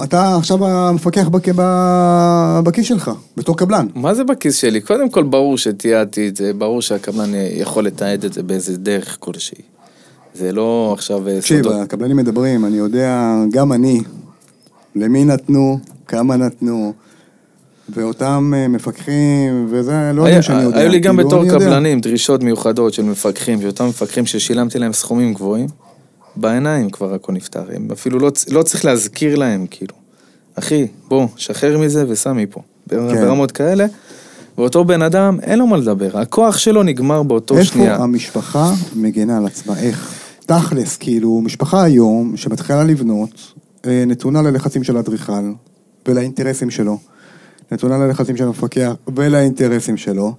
אתה 0.05 0.37
עכשיו 0.37 0.66
המפקח 0.66 1.28
בק... 1.28 1.49
ב- 1.57 2.61
בכיס 2.64 2.87
שלך, 2.87 3.11
בתור 3.37 3.57
קבלן. 3.57 3.87
מה 3.95 4.14
זה 4.14 4.24
בכיס 4.24 4.57
שלי? 4.57 4.80
קודם 4.80 5.11
כל 5.11 5.22
ברור 5.22 5.59
שתיעדתי 5.59 6.28
את 6.28 6.37
זה, 6.37 6.53
ברור 6.53 6.82
שהקבלן 6.82 7.30
יכול 7.57 7.87
לתעד 7.87 8.24
את 8.24 8.32
זה 8.32 8.43
באיזה 8.43 8.76
דרך 8.76 9.16
כלשהי. 9.20 9.76
זה 10.39 10.53
לא 10.53 10.91
עכשיו 10.93 11.28
אה, 11.28 11.41
תקשיב. 11.41 11.68
הקבלנים 11.68 12.16
מדברים, 12.16 12.64
אני 12.64 12.76
יודע, 12.76 13.34
גם 13.53 13.72
אני, 13.72 14.01
למי 14.95 15.24
נתנו, 15.24 15.78
כמה 16.09 16.37
נתנו, 16.37 16.93
ואותם 17.89 18.53
אה, 18.57 18.68
מפקחים, 18.68 19.66
וזה, 19.70 20.11
לא 20.14 20.24
היה- 20.24 20.30
יודע 20.32 20.43
שאני 20.43 20.62
יודע. 20.62 20.78
היו 20.78 20.89
לי 20.89 20.99
גם 20.99 21.16
כאילו, 21.16 21.28
בתור. 21.28 21.49
קבלנים 21.51 22.01
דרישות 22.01 22.43
מיוחדות 22.43 22.95
של 22.95 23.03
מפקחים, 23.03 23.61
של 23.61 23.66
אותם 23.66 23.87
מפקחים 23.89 24.26
ששילמתי 24.26 24.78
להם 24.78 24.93
סכומים 24.93 25.34
גבוהים, 25.34 25.66
בעיניים 26.37 26.91
כבר 26.91 27.14
הכל 27.14 27.32
נפתר, 27.32 27.64
הם 27.74 27.89
אפילו 27.93 28.18
לא, 28.18 28.30
לא 28.51 28.62
צריך 28.62 28.84
להזכיר 28.84 29.37
להם, 29.37 29.66
כאילו. 29.70 29.95
אחי, 30.55 30.87
בוא, 31.09 31.26
שחרר 31.37 31.78
מזה 31.78 32.05
וסע 32.09 32.32
מפה. 32.32 32.61
כן. 32.89 32.97
ברמות 33.14 33.53
כאלה, 33.53 33.87
ואותו 34.59 34.84
בן 34.84 35.03
אדם, 35.03 35.39
אין 35.43 35.59
לו 35.59 35.66
מה 35.66 35.76
לדבר, 35.76 36.18
הכוח 36.18 36.59
שלו 36.59 36.82
נגמר 36.82 37.22
באותו 37.22 37.55
איפה 37.59 37.66
שנייה. 37.66 37.97
המשפחה 37.97 38.72
מגנה 38.97 39.37
על 39.37 39.47
עצמה? 39.47 39.78
איך? 39.80 40.14
תכלס, 40.47 40.97
כאילו, 40.97 41.40
משפחה 41.40 41.82
היום 41.82 42.36
שמתחילה 42.36 42.84
לבנות, 42.84 43.53
אה, 43.86 44.05
נתונה 44.07 44.42
ללחצים 44.42 44.84
של 44.84 44.97
האדריכל 44.97 45.53
ולאינטרסים 46.09 46.70
שלו, 46.70 46.99
נתונה 47.72 47.99
ללחצים 47.99 48.36
של 48.36 48.44
המפקח 48.44 48.92
ולאינטרסים 49.16 49.97
שלו. 49.97 50.34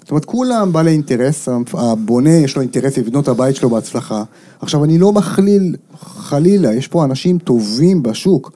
זאת 0.00 0.10
אומרת, 0.10 0.24
כולם 0.24 0.72
בעלי 0.72 0.90
אינטרס, 0.90 1.48
הבונה 1.72 2.30
יש 2.30 2.56
לו 2.56 2.62
אינטרס 2.62 2.98
לבנות 2.98 3.24
את 3.24 3.28
הבית 3.28 3.56
שלו 3.56 3.70
בהצלחה. 3.70 4.22
עכשיו, 4.60 4.84
אני 4.84 4.98
לא 4.98 5.12
מכליל, 5.12 5.76
חלילה, 6.00 6.74
יש 6.74 6.88
פה 6.88 7.04
אנשים 7.04 7.38
טובים 7.38 8.02
בשוק. 8.02 8.52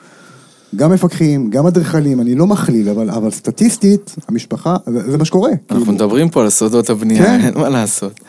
גם 0.76 0.92
מפקחים, 0.92 1.50
גם 1.50 1.66
אדריכלים, 1.66 2.20
אני 2.20 2.34
לא 2.34 2.46
מכליל, 2.46 2.88
אבל, 2.88 3.10
אבל 3.10 3.30
סטטיסטית, 3.30 4.14
המשפחה, 4.28 4.76
זה, 4.86 5.10
זה 5.10 5.18
מה 5.18 5.24
שקורה. 5.24 5.50
אנחנו 5.50 5.84
כאילו. 5.84 5.92
מדברים 5.92 6.28
פה 6.28 6.42
על 6.42 6.50
סודות 6.50 6.90
הבנייה, 6.90 7.24
כן. 7.24 7.40
אין 7.40 7.54
מה 7.54 7.68
לעשות. 7.68 8.20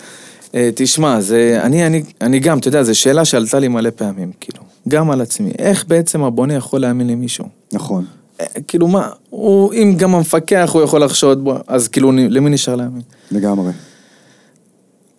אה, 0.55 0.69
תשמע, 0.75 1.21
זה, 1.21 1.59
אני, 1.63 1.87
אני, 1.87 2.03
אני 2.21 2.39
גם, 2.39 2.57
אתה 2.57 2.67
יודע, 2.67 2.83
זו 2.83 2.99
שאלה 2.99 3.25
שעלתה 3.25 3.59
לי 3.59 3.67
מלא 3.67 3.89
פעמים, 3.95 4.31
כאילו, 4.39 4.63
גם 4.87 5.11
על 5.11 5.21
עצמי, 5.21 5.51
איך 5.59 5.85
בעצם 5.87 6.23
הבונה 6.23 6.53
יכול 6.53 6.81
להאמין 6.81 7.07
למישהו? 7.07 7.45
נכון. 7.73 8.05
אה, 8.41 8.45
כאילו 8.67 8.87
מה, 8.87 9.09
הוא, 9.29 9.73
אם 9.73 9.95
גם 9.97 10.15
המפקח 10.15 10.69
הוא 10.73 10.81
יכול 10.81 11.03
לחשוד 11.03 11.43
בו, 11.43 11.57
אז 11.67 11.87
כאילו 11.87 12.11
למי 12.11 12.49
נשאר 12.49 12.75
להאמין? 12.75 13.01
לגמרי. 13.31 13.71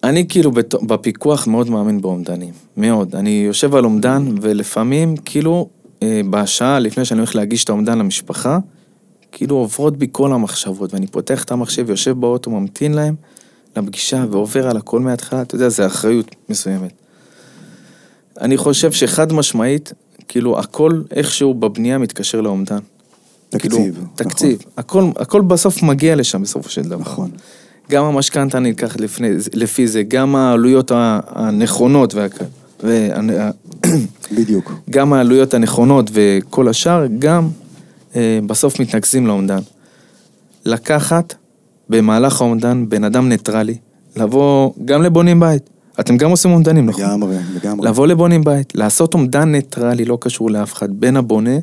אני 0.04 0.28
כאילו 0.28 0.50
בת, 0.50 0.74
בפיקוח 0.74 1.46
מאוד 1.46 1.70
מאמין 1.70 2.00
באומדנים, 2.00 2.52
מאוד. 2.76 3.16
אני 3.16 3.44
יושב 3.46 3.74
על 3.74 3.84
אומדן, 3.84 4.28
ולפעמים 4.40 5.16
כאילו 5.16 5.68
אה, 6.02 6.20
בשעה 6.30 6.78
לפני 6.78 7.04
שאני 7.04 7.20
הולך 7.20 7.34
להגיש 7.36 7.64
את 7.64 7.68
האומדן 7.68 7.98
למשפחה, 7.98 8.58
כאילו 9.32 9.56
עוברות 9.56 9.96
בי 9.96 10.06
כל 10.12 10.32
המחשבות, 10.32 10.94
ואני 10.94 11.06
פותח 11.06 11.44
את 11.44 11.52
המחשב, 11.52 11.90
יושב 11.90 12.20
באוטו, 12.20 12.50
ממתין 12.50 12.94
להם 12.94 13.14
לפגישה 13.76 14.24
ועובר 14.30 14.68
על 14.68 14.76
הכל 14.76 15.00
מההתחלה, 15.00 15.42
אתה 15.42 15.54
יודע, 15.54 15.68
זה 15.68 15.86
אחריות 15.86 16.34
מסוימת. 16.48 16.92
אני 18.40 18.56
חושב 18.56 18.92
שחד 18.92 19.32
משמעית, 19.32 19.92
כאילו 20.28 20.58
הכל 20.58 21.02
איכשהו 21.10 21.54
בבנייה 21.54 21.98
מתקשר 21.98 22.40
לאומדן. 22.40 22.78
תקציב. 23.48 23.70
כאילו, 23.72 24.06
תקציב. 24.14 24.58
הכל, 24.76 25.04
הכל 25.16 25.40
בסוף 25.40 25.82
מגיע 25.82 26.16
לשם 26.16 26.42
בסופו 26.42 26.68
של 26.68 26.82
דבר. 26.82 27.00
נכון. 27.00 27.30
גם 27.90 28.04
המשכנתה 28.04 28.58
נלקחת 28.58 29.00
לפני, 29.00 29.28
לפי 29.54 29.86
זה, 29.86 30.02
גם 30.02 30.36
העלויות 30.36 30.92
הנכונות, 31.28 32.14
וה, 32.14 32.26
וה, 32.82 33.50
בדיוק. 34.36 34.72
גם 34.90 35.12
העלויות 35.12 35.54
הנכונות 35.54 36.10
וכל 36.12 36.68
השאר, 36.68 37.06
גם 37.18 37.48
אה, 38.16 38.38
בסוף 38.46 38.80
מתנקזים 38.80 39.26
לאומדן. 39.26 39.60
לקחת 40.64 41.34
במהלך 41.88 42.40
האומדן 42.40 42.84
בן 42.88 43.04
אדם 43.04 43.28
ניטרלי, 43.28 43.76
לבוא 44.16 44.70
גם 44.84 45.02
לבונים 45.02 45.40
בית. 45.40 45.70
אתם 46.00 46.16
גם 46.16 46.30
עושים 46.30 46.50
אומדנים, 46.52 46.86
נכון? 46.86 47.04
לגמרי, 47.04 47.36
לגמרי. 47.54 47.88
לבוא 47.88 48.06
לבונים 48.06 48.44
בית, 48.44 48.72
לעשות 48.74 49.14
אומדן 49.14 49.52
ניטרלי, 49.52 50.04
לא 50.04 50.18
קשור 50.20 50.50
לאף 50.50 50.72
אחד, 50.72 50.88
בין 50.90 51.16
הבונה 51.16 51.58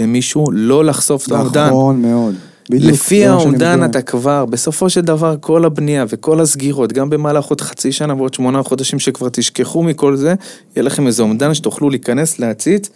למישהו, 0.00 0.50
לא 0.52 0.84
לחשוף 0.84 1.26
את 1.26 1.32
האומדן. 1.32 1.66
נכון 1.66 2.02
מאוד. 2.02 2.34
בדיוק. 2.70 2.92
לפי 2.92 3.26
האומדן. 3.26 3.84
אתה 3.84 4.02
כבר, 4.02 4.44
בסופו 4.44 4.90
של 4.90 5.00
דבר 5.00 5.36
כל 5.40 5.64
הבנייה 5.64 6.04
וכל 6.08 6.40
הסגירות, 6.40 6.92
גם 6.92 7.10
במהלך 7.10 7.44
עוד 7.44 7.60
חצי 7.60 7.92
שנה 7.92 8.14
ועוד 8.14 8.34
שמונה 8.34 8.62
חודשים 8.62 8.98
שכבר 8.98 9.28
תשכחו 9.28 9.82
מכל 9.82 10.16
זה, 10.16 10.34
יהיה 10.76 10.82
לכם 10.82 11.06
איזה 11.06 11.22
אומדן 11.22 11.54
שתוכלו 11.54 11.90
להיכנס, 11.90 12.38
להציץ, 12.38 12.90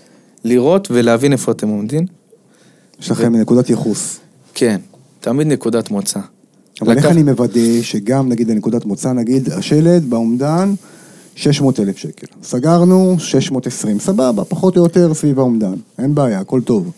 לראות 0.45 0.89
ולהבין 0.91 1.33
איפה 1.33 1.53
אתם 1.53 1.69
עומדים. 1.69 2.07
יש 3.01 3.11
לכם 3.11 3.37
נקודת 3.37 3.71
ייחוס. 3.71 4.19
כן, 4.55 4.81
תמיד 5.21 5.47
נקודת 5.47 5.91
מוצא. 5.91 6.21
אבל 6.83 6.97
איך 6.97 7.07
אני 7.07 7.22
מוודא 7.22 7.83
שגם 7.83 8.29
נגיד 8.29 8.51
לנקודת 8.51 8.85
מוצא, 8.85 9.12
נגיד 9.12 9.53
השלד 9.53 10.11
באומדן 10.11 10.74
600 11.35 11.81
אלף 11.81 11.97
שקל. 11.97 12.27
סגרנו 12.43 13.16
620, 13.18 13.99
סבבה, 13.99 14.45
פחות 14.45 14.77
או 14.77 14.83
יותר 14.83 15.14
סביב 15.14 15.39
האומדן, 15.39 15.74
אין 15.99 16.14
בעיה, 16.14 16.41
הכל 16.41 16.61
טוב. 16.61 16.91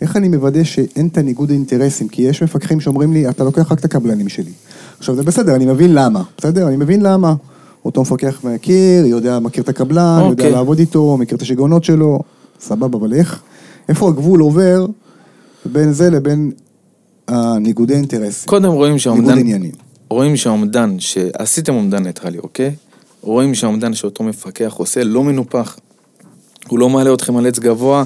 איך 0.00 0.16
אני 0.16 0.28
מוודא 0.28 0.64
שאין 0.64 1.06
את 1.06 1.18
הניגוד 1.18 1.50
האינטרסים? 1.50 2.08
כי 2.08 2.22
יש 2.22 2.42
מפקחים 2.42 2.80
שאומרים 2.80 3.12
לי, 3.12 3.28
אתה 3.28 3.44
לוקח 3.44 3.72
רק 3.72 3.78
את 3.78 3.84
הקבלנים 3.84 4.28
שלי. 4.28 4.52
עכשיו 4.98 5.14
זה 5.14 5.22
בסדר, 5.22 5.54
אני 5.54 5.66
מבין 5.66 5.94
למה, 5.94 6.22
בסדר? 6.38 6.68
אני 6.68 6.76
מבין 6.76 7.02
למה. 7.02 7.34
אותו 7.84 8.02
מפקח 8.02 8.44
מכיר, 8.44 9.06
יודע, 9.06 9.38
מכיר 9.38 9.64
את 9.64 9.68
הקבלן, 9.68 10.18
יודע 10.18 10.30
אוקיי. 10.30 10.50
לעבוד 10.50 10.78
איתו, 10.78 11.16
מכיר 11.16 11.36
את 11.36 11.42
השיגעונות 11.42 11.84
שלו, 11.84 12.20
סבבה, 12.60 12.98
אבל 12.98 13.14
איך, 13.14 13.40
איפה 13.88 14.08
הגבול 14.08 14.40
עובר 14.40 14.86
בין 15.64 15.92
זה 15.92 16.10
לבין 16.10 16.50
הניגודי 17.28 17.94
אינטרסים? 17.94 18.48
קודם 18.48 18.72
רואים 18.72 18.92
ניגוד 18.92 18.98
שהאומדן, 18.98 19.38
עניינים. 19.38 19.72
רואים 20.10 20.36
שהאומדן, 20.36 21.00
שעשיתם 21.00 21.74
אומדן 21.74 22.02
ניטרלי, 22.02 22.38
אוקיי? 22.38 22.74
רואים 23.22 23.54
שהאומדן 23.54 23.94
שאותו 23.94 24.24
מפקח 24.24 24.74
עושה 24.76 25.04
לא 25.04 25.24
מנופח. 25.24 25.78
הוא 26.68 26.78
לא 26.78 26.88
מעלה 26.88 27.14
אתכם 27.14 27.36
על 27.36 27.46
עץ 27.46 27.58
גבוה, 27.58 28.04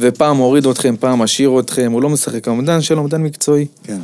ופעם 0.00 0.36
מוריד 0.36 0.66
אתכם, 0.66 0.94
פעם 1.00 1.18
משאיר 1.18 1.60
אתכם, 1.60 1.92
הוא 1.92 2.02
לא 2.02 2.08
משחק. 2.08 2.48
האומדן 2.48 2.80
שלו 2.80 2.98
אומדן 2.98 3.22
מקצועי. 3.22 3.66
כן. 3.82 3.98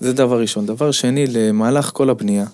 זה 0.00 0.12
דבר 0.12 0.40
ראשון. 0.40 0.66
דבר 0.66 0.90
שני, 0.90 1.26
למהלך 1.26 1.90
כל 1.94 2.10
הבנייה, 2.10 2.44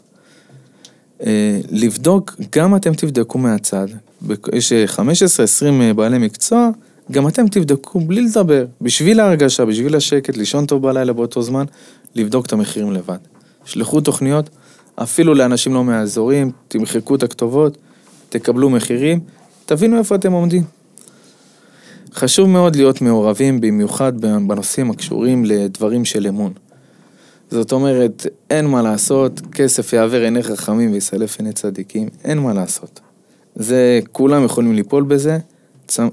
אה, 1.26 1.60
לבדוק, 1.70 2.36
גם 2.56 2.76
אתם 2.76 2.94
תבדקו 2.94 3.38
מהצד, 3.38 3.86
יש 4.52 4.72
15-20 4.72 5.94
בעלי 5.96 6.18
מקצוע, 6.18 6.70
גם 7.12 7.28
אתם 7.28 7.48
תבדקו 7.48 8.00
בלי 8.00 8.20
לדבר, 8.20 8.66
בשביל 8.80 9.20
ההרגשה, 9.20 9.64
בשביל 9.64 9.96
השקט, 9.96 10.36
לישון 10.36 10.66
טוב 10.66 10.82
בלילה 10.82 11.12
באותו 11.12 11.42
זמן, 11.42 11.64
לבדוק 12.14 12.46
את 12.46 12.52
המחירים 12.52 12.92
לבד. 12.92 13.18
שלחו 13.64 14.00
תוכניות, 14.00 14.50
אפילו 14.94 15.34
לאנשים 15.34 15.74
לא 15.74 15.84
מהאזורים, 15.84 16.50
תמחקו 16.68 17.14
את 17.14 17.22
הכתובות, 17.22 17.78
תקבלו 18.28 18.70
מחירים, 18.70 19.20
תבינו 19.66 19.98
איפה 19.98 20.14
אתם 20.14 20.32
עומדים. 20.32 20.62
חשוב 22.14 22.48
מאוד 22.48 22.76
להיות 22.76 23.00
מעורבים, 23.00 23.60
במיוחד 23.60 24.20
בנושאים 24.20 24.90
הקשורים 24.90 25.44
לדברים 25.44 26.04
של 26.04 26.26
אמון. 26.26 26.52
זאת 27.50 27.72
אומרת, 27.72 28.26
אין 28.50 28.66
מה 28.66 28.82
לעשות, 28.82 29.40
כסף 29.52 29.92
יעבר 29.92 30.22
עיני 30.22 30.42
חכמים 30.42 30.92
ויסלף 30.92 31.38
עיני 31.38 31.52
צדיקים, 31.52 32.08
אין 32.24 32.38
מה 32.38 32.52
לעשות. 32.52 33.00
זה, 33.54 34.00
כולם 34.12 34.44
יכולים 34.44 34.72
ליפול 34.72 35.02
בזה, 35.02 35.38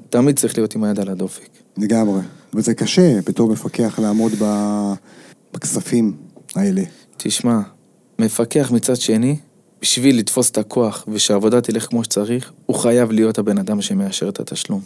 תמיד 0.10 0.40
צריך 0.40 0.58
להיות 0.58 0.76
עם 0.76 0.84
היד 0.84 1.00
על 1.00 1.10
הדופק. 1.10 1.50
לגמרי. 1.78 2.22
וזה 2.54 2.74
קשה 2.74 3.20
בתור 3.26 3.52
מפקח 3.52 4.00
לעמוד 4.00 4.32
בכספים 5.54 6.14
האלה. 6.56 6.82
תשמע, 7.18 7.60
מפקח 8.20 8.72
מצד 8.72 8.96
שני, 8.96 9.38
בשביל 9.82 10.20
לתפוס 10.20 10.52
את 10.52 10.58
הכוח 10.58 11.06
ושהעבודה 11.08 11.62
תלך 11.62 11.86
כמו 11.90 12.04
שצריך, 12.04 12.52
הוא 12.66 12.76
חייב 12.76 13.12
להיות 13.12 13.38
הבן 13.38 13.58
אדם 13.58 13.82
שמאשר 13.82 14.30
את 14.30 14.40
התשלום. 14.40 14.82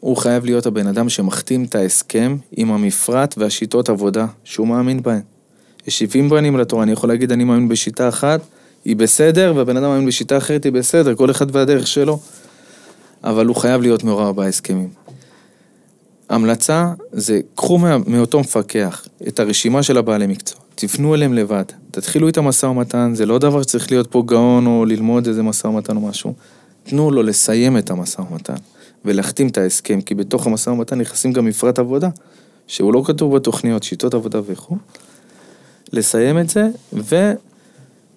הוא 0.00 0.16
חייב 0.16 0.44
להיות 0.44 0.66
הבן 0.66 0.86
אדם 0.86 1.08
שמחתים 1.08 1.64
את 1.64 1.74
ההסכם 1.74 2.36
עם 2.56 2.72
המפרט 2.72 3.34
והשיטות 3.38 3.88
עבודה 3.88 4.26
שהוא 4.44 4.68
מאמין 4.68 5.02
בהן. 5.02 5.20
יש 5.86 5.98
70 5.98 6.28
בנים 6.28 6.56
לתורה, 6.56 6.82
אני 6.82 6.92
יכול 6.92 7.08
להגיד 7.08 7.32
אני 7.32 7.44
מאמין 7.44 7.68
בשיטה 7.68 8.08
אחת, 8.08 8.40
היא 8.84 8.96
בסדר, 8.96 9.52
והבן 9.56 9.76
אדם 9.76 9.88
מאמין 9.88 10.06
בשיטה 10.06 10.38
אחרת, 10.38 10.64
היא 10.64 10.72
בסדר, 10.72 11.14
כל 11.14 11.30
אחד 11.30 11.56
והדרך 11.56 11.86
שלו. 11.86 12.18
אבל 13.24 13.46
הוא 13.46 13.56
חייב 13.56 13.82
להיות 13.82 14.04
מעורב 14.04 14.36
בהסכמים. 14.36 14.88
המלצה 16.28 16.92
זה, 17.12 17.40
קחו 17.54 17.78
מאותו 18.06 18.40
מפקח 18.40 19.06
את 19.28 19.40
הרשימה 19.40 19.82
של 19.82 19.98
הבעלי 19.98 20.26
מקצוע, 20.26 20.60
תפנו 20.74 21.14
אליהם 21.14 21.32
לבד, 21.32 21.64
תתחילו 21.90 22.26
איתם 22.26 22.44
משא 22.44 22.66
ומתן, 22.66 23.14
זה 23.14 23.26
לא 23.26 23.38
דבר 23.38 23.62
שצריך 23.62 23.90
להיות 23.90 24.10
פה 24.10 24.22
גאון 24.26 24.66
או 24.66 24.84
ללמוד 24.84 25.26
איזה 25.26 25.42
משא 25.42 25.66
ומתן 25.66 25.96
או 25.96 26.00
משהו. 26.00 26.34
תנו 26.84 27.10
לו 27.10 27.22
לסיים 27.22 27.78
את 27.78 27.90
המשא 27.90 28.20
ומתן 28.20 28.54
ולהחתים 29.04 29.48
את 29.48 29.58
ההסכם, 29.58 30.00
כי 30.00 30.14
בתוך 30.14 30.46
המשא 30.46 30.70
ומתן 30.70 30.98
נכנסים 30.98 31.32
גם 31.32 31.44
מפרט 31.44 31.78
עבודה, 31.78 32.08
שהוא 32.66 32.92
לא 32.92 33.02
כתוב 33.06 33.36
בתוכניות, 33.36 33.82
שיטות 33.82 34.14
עבודה 34.14 34.40
וכו'. 34.46 34.76
לסיים 35.92 36.38
את 36.38 36.48
זה, 36.48 36.68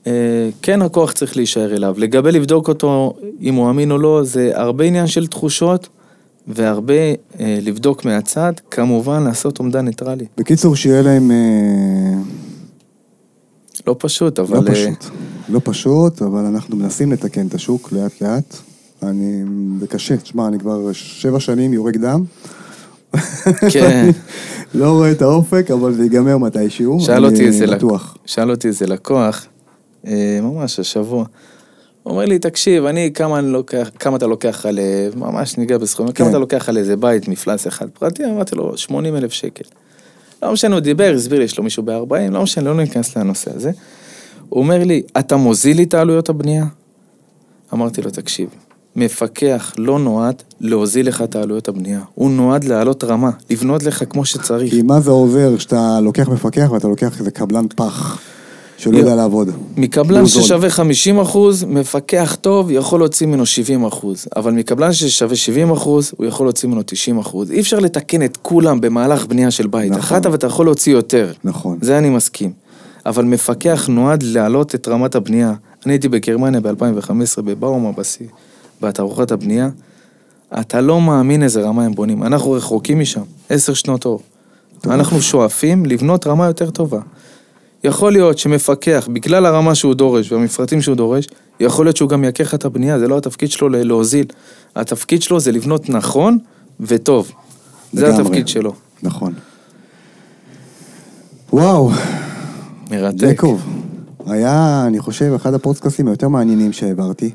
אה, 0.08 0.86
הכוח 0.86 1.12
צריך 1.12 1.38
להישאר 1.38 1.76
אליו. 1.76 1.96
לגבי 1.98 2.32
לבדוק 2.32 2.68
אותו, 2.68 3.14
אם 3.42 3.56
הוא 3.56 3.70
אמין 3.70 3.92
או 3.92 3.98
לא, 3.98 4.24
זה 4.24 4.52
הרבה 4.54 4.84
עניין 4.84 5.08
של 5.08 5.28
תחושות. 5.28 5.90
והרבה 6.48 6.94
אה, 7.40 7.60
לבדוק 7.62 8.06
מהצד, 8.06 8.54
כמובן 8.72 9.24
לעשות 9.24 9.60
אומדן 9.60 9.86
ניטרלי. 9.86 10.26
בקיצור, 10.38 10.76
שיהיה 10.76 11.02
להם... 11.02 11.32
אה... 11.32 12.22
לא 13.88 13.96
פשוט, 14.00 14.40
אבל... 14.40 14.58
לא 14.58 14.72
פשוט, 14.72 15.04
אה... 15.04 15.10
לא 15.50 15.62
פשוט, 15.64 16.22
אבל 16.22 16.46
אנחנו 16.46 16.78
מנסים 16.78 17.12
לתקן 17.12 17.48
את 17.48 17.54
השוק 17.54 17.92
לאט 17.92 18.22
לאט. 18.22 18.58
אני... 19.04 19.44
זה 19.80 19.88
קשה, 19.88 20.18
תשמע, 20.18 20.48
אני 20.48 20.60
כבר 20.60 20.92
שבע 20.94 21.40
שנים 21.40 21.74
יורק 21.74 21.98
דם. 21.98 22.24
כן. 23.70 24.10
לא 24.74 24.92
רואה 24.92 25.12
את 25.12 25.22
האופק, 25.22 25.72
אבל 25.74 25.94
זה 25.94 26.04
ייגמר 26.04 26.38
מתישהו, 26.38 27.00
שאל 27.00 27.26
אותי 27.26 27.46
איזה 27.46 27.66
לקוח. 27.66 28.18
שאל 28.26 28.52
אותי 28.52 28.68
איזה 28.68 28.88
לקוח, 28.88 29.46
אה, 29.46 29.55
ממש 30.42 30.80
השבוע. 30.80 31.26
הוא 32.04 32.12
אומר 32.12 32.26
לי, 32.26 32.40
תקשיב, 32.40 32.86
אני, 32.86 33.12
כמה, 33.14 33.40
אני 33.40 33.52
לוקח, 33.52 33.90
כמה 34.00 34.18
אתה 34.18 34.28
לוקח 34.28 34.66
על, 34.66 34.80
ממש 35.16 35.58
ניגע 35.58 35.78
בסכומים, 35.78 36.14
כן. 36.14 36.24
כמה 36.24 36.30
אתה 36.30 36.38
לוקח 36.38 36.70
על 36.70 36.78
איזה 36.78 36.96
בית, 36.96 37.28
מפלס 37.28 37.68
אחד 37.68 37.90
פרטי? 37.90 38.26
אמרתי 38.26 38.56
לו, 38.56 38.78
80 38.78 39.16
אלף 39.16 39.32
שקל. 39.32 39.64
לא 40.44 40.52
משנה, 40.52 40.76
הוא 40.76 40.80
דיבר, 40.80 41.14
הסביר 41.16 41.40
לי, 41.40 41.46
יש 41.46 41.58
לו 41.58 41.64
מישהו 41.64 41.84
ב-40, 41.84 42.32
לא 42.32 42.44
משנה, 42.44 42.70
לא 42.70 42.78
ניכנס 42.78 43.18
לנושא 43.18 43.52
הזה. 43.56 43.72
הוא 44.50 44.64
אומר 44.64 44.84
לי, 44.84 45.02
אתה 45.20 45.36
מוזיל 45.36 45.78
לי 45.78 45.84
את 45.84 45.94
העלויות 45.94 46.30
הבנייה? 46.30 46.66
אמרתי 47.74 48.02
לו, 48.02 48.12
תקשיב, 48.12 48.50
מפקח 48.96 49.74
לא 49.78 50.00
נועד 50.00 50.44
להוזיל 50.62 51.08
לך 51.08 51.22
את 51.22 51.36
העלויות 51.36 51.68
הבנייה, 51.68 52.02
הוא 52.16 52.32
נועד 52.32 52.64
להעלות 52.64 53.04
רמה, 53.04 53.32
לבנות 53.50 53.84
לך 53.84 54.04
כמו 54.10 54.26
שצריך. 54.26 54.72
כי 54.72 54.82
מה 54.82 55.00
זה 55.00 55.12
עובר 55.12 55.58
כשאתה 55.58 56.00
לוקח 56.02 56.30
מפקח 56.30 56.72
ואתה 56.72 56.88
לוקח 56.88 57.20
איזה 57.20 57.32
קבלן 57.32 57.66
פח? 57.76 58.20
שלא 58.78 58.98
יודע 58.98 59.16
לעבוד. 59.16 59.50
מקבלן 59.78 60.28
ששווה 60.28 60.70
50 60.70 61.20
אחוז, 61.20 61.64
מפקח 61.64 62.38
טוב 62.42 62.72
יכול 62.72 63.00
להוציא 63.00 63.28
ממנו 63.28 63.46
70 63.46 63.86
אחוז, 63.86 64.26
אבל 64.36 64.52
מקבלן 64.52 64.94
ששווה 64.94 65.36
70 65.36 65.72
אחוז, 65.72 66.12
הוא 66.18 66.26
יכול 66.26 66.46
להוציא 66.46 66.70
ממנו 66.70 66.82
90 66.86 67.18
אחוז. 67.20 67.52
אי 67.52 67.60
אפשר 67.60 67.80
לתקן 67.80 68.24
את 68.24 68.38
כולם 68.42 68.82
במהלך 68.82 69.26
בנייה 69.26 69.52
של 69.52 69.68
בית 69.68 69.92
נכון. 69.92 70.02
אחת, 70.02 70.26
אבל 70.26 70.36
אתה 70.36 70.48
יכול 70.48 70.66
להוציא 70.66 70.94
יותר. 70.94 71.32
נכון. 71.44 71.78
זה 71.82 71.98
אני 71.98 72.10
מסכים. 72.10 72.52
אבל 73.06 73.26
מפקח 73.26 73.88
נועד 73.90 74.24
להעלות 74.24 74.76
את 74.76 74.88
רמת 74.88 75.16
הבנייה. 75.16 75.54
אני 75.86 75.94
הייתי 75.94 76.10
בגרמניה 76.10 76.62
ב-2015 76.62 77.42
בבאומה 77.42 77.92
בשיא, 77.92 78.28
בתערוכת 78.82 79.32
הבנייה. 79.32 79.70
אתה 80.60 80.82
לא 80.82 81.02
מאמין 81.02 81.44
איזה 81.44 81.62
רמה 81.62 81.86
הם 81.86 81.96
בונים. 81.96 82.24
אנחנו 82.24 82.52
רחוקים 82.52 83.00
משם, 83.00 83.22
עשר 83.50 83.74
שנות 83.74 84.06
אור. 84.06 84.20
אנחנו 84.86 85.22
שואפים 85.22 85.86
לבנות 85.86 86.28
רמה 86.28 86.46
יותר 86.46 86.70
טובה. 86.70 87.00
יכול 87.86 88.12
להיות 88.12 88.38
שמפקח, 88.38 89.08
בגלל 89.14 89.46
הרמה 89.46 89.76
שהוא 89.76 89.94
דורש 89.94 90.32
והמפרטים 90.32 90.82
שהוא 90.82 90.96
דורש, 90.96 91.28
יכול 91.60 91.86
להיות 91.86 91.98
שהוא 91.98 92.10
גם 92.10 92.24
לך 92.40 92.54
את 92.54 92.66
הבנייה, 92.66 93.00
זה 93.00 93.08
לא 93.08 93.18
התפקיד 93.18 93.52
שלו 93.52 93.70
להוזיל. 93.70 94.26
התפקיד 94.76 95.22
שלו 95.22 95.40
זה 95.40 95.52
לבנות 95.52 95.90
נכון 95.90 96.38
וטוב. 96.80 97.32
לגמרי. 97.94 98.12
זה 98.12 98.22
התפקיד 98.22 98.48
שלו. 98.48 98.74
נכון. 99.04 99.34
וואו. 101.54 101.92
מרתק. 102.92 103.24
יעקב, 103.24 103.60
היה, 104.26 104.84
אני 104.88 105.00
חושב, 105.00 105.34
אחד 105.36 105.54
הפודקאסטים 105.54 106.08
היותר 106.08 106.28
מעניינים 106.28 106.74
שהעברתי. 106.74 107.32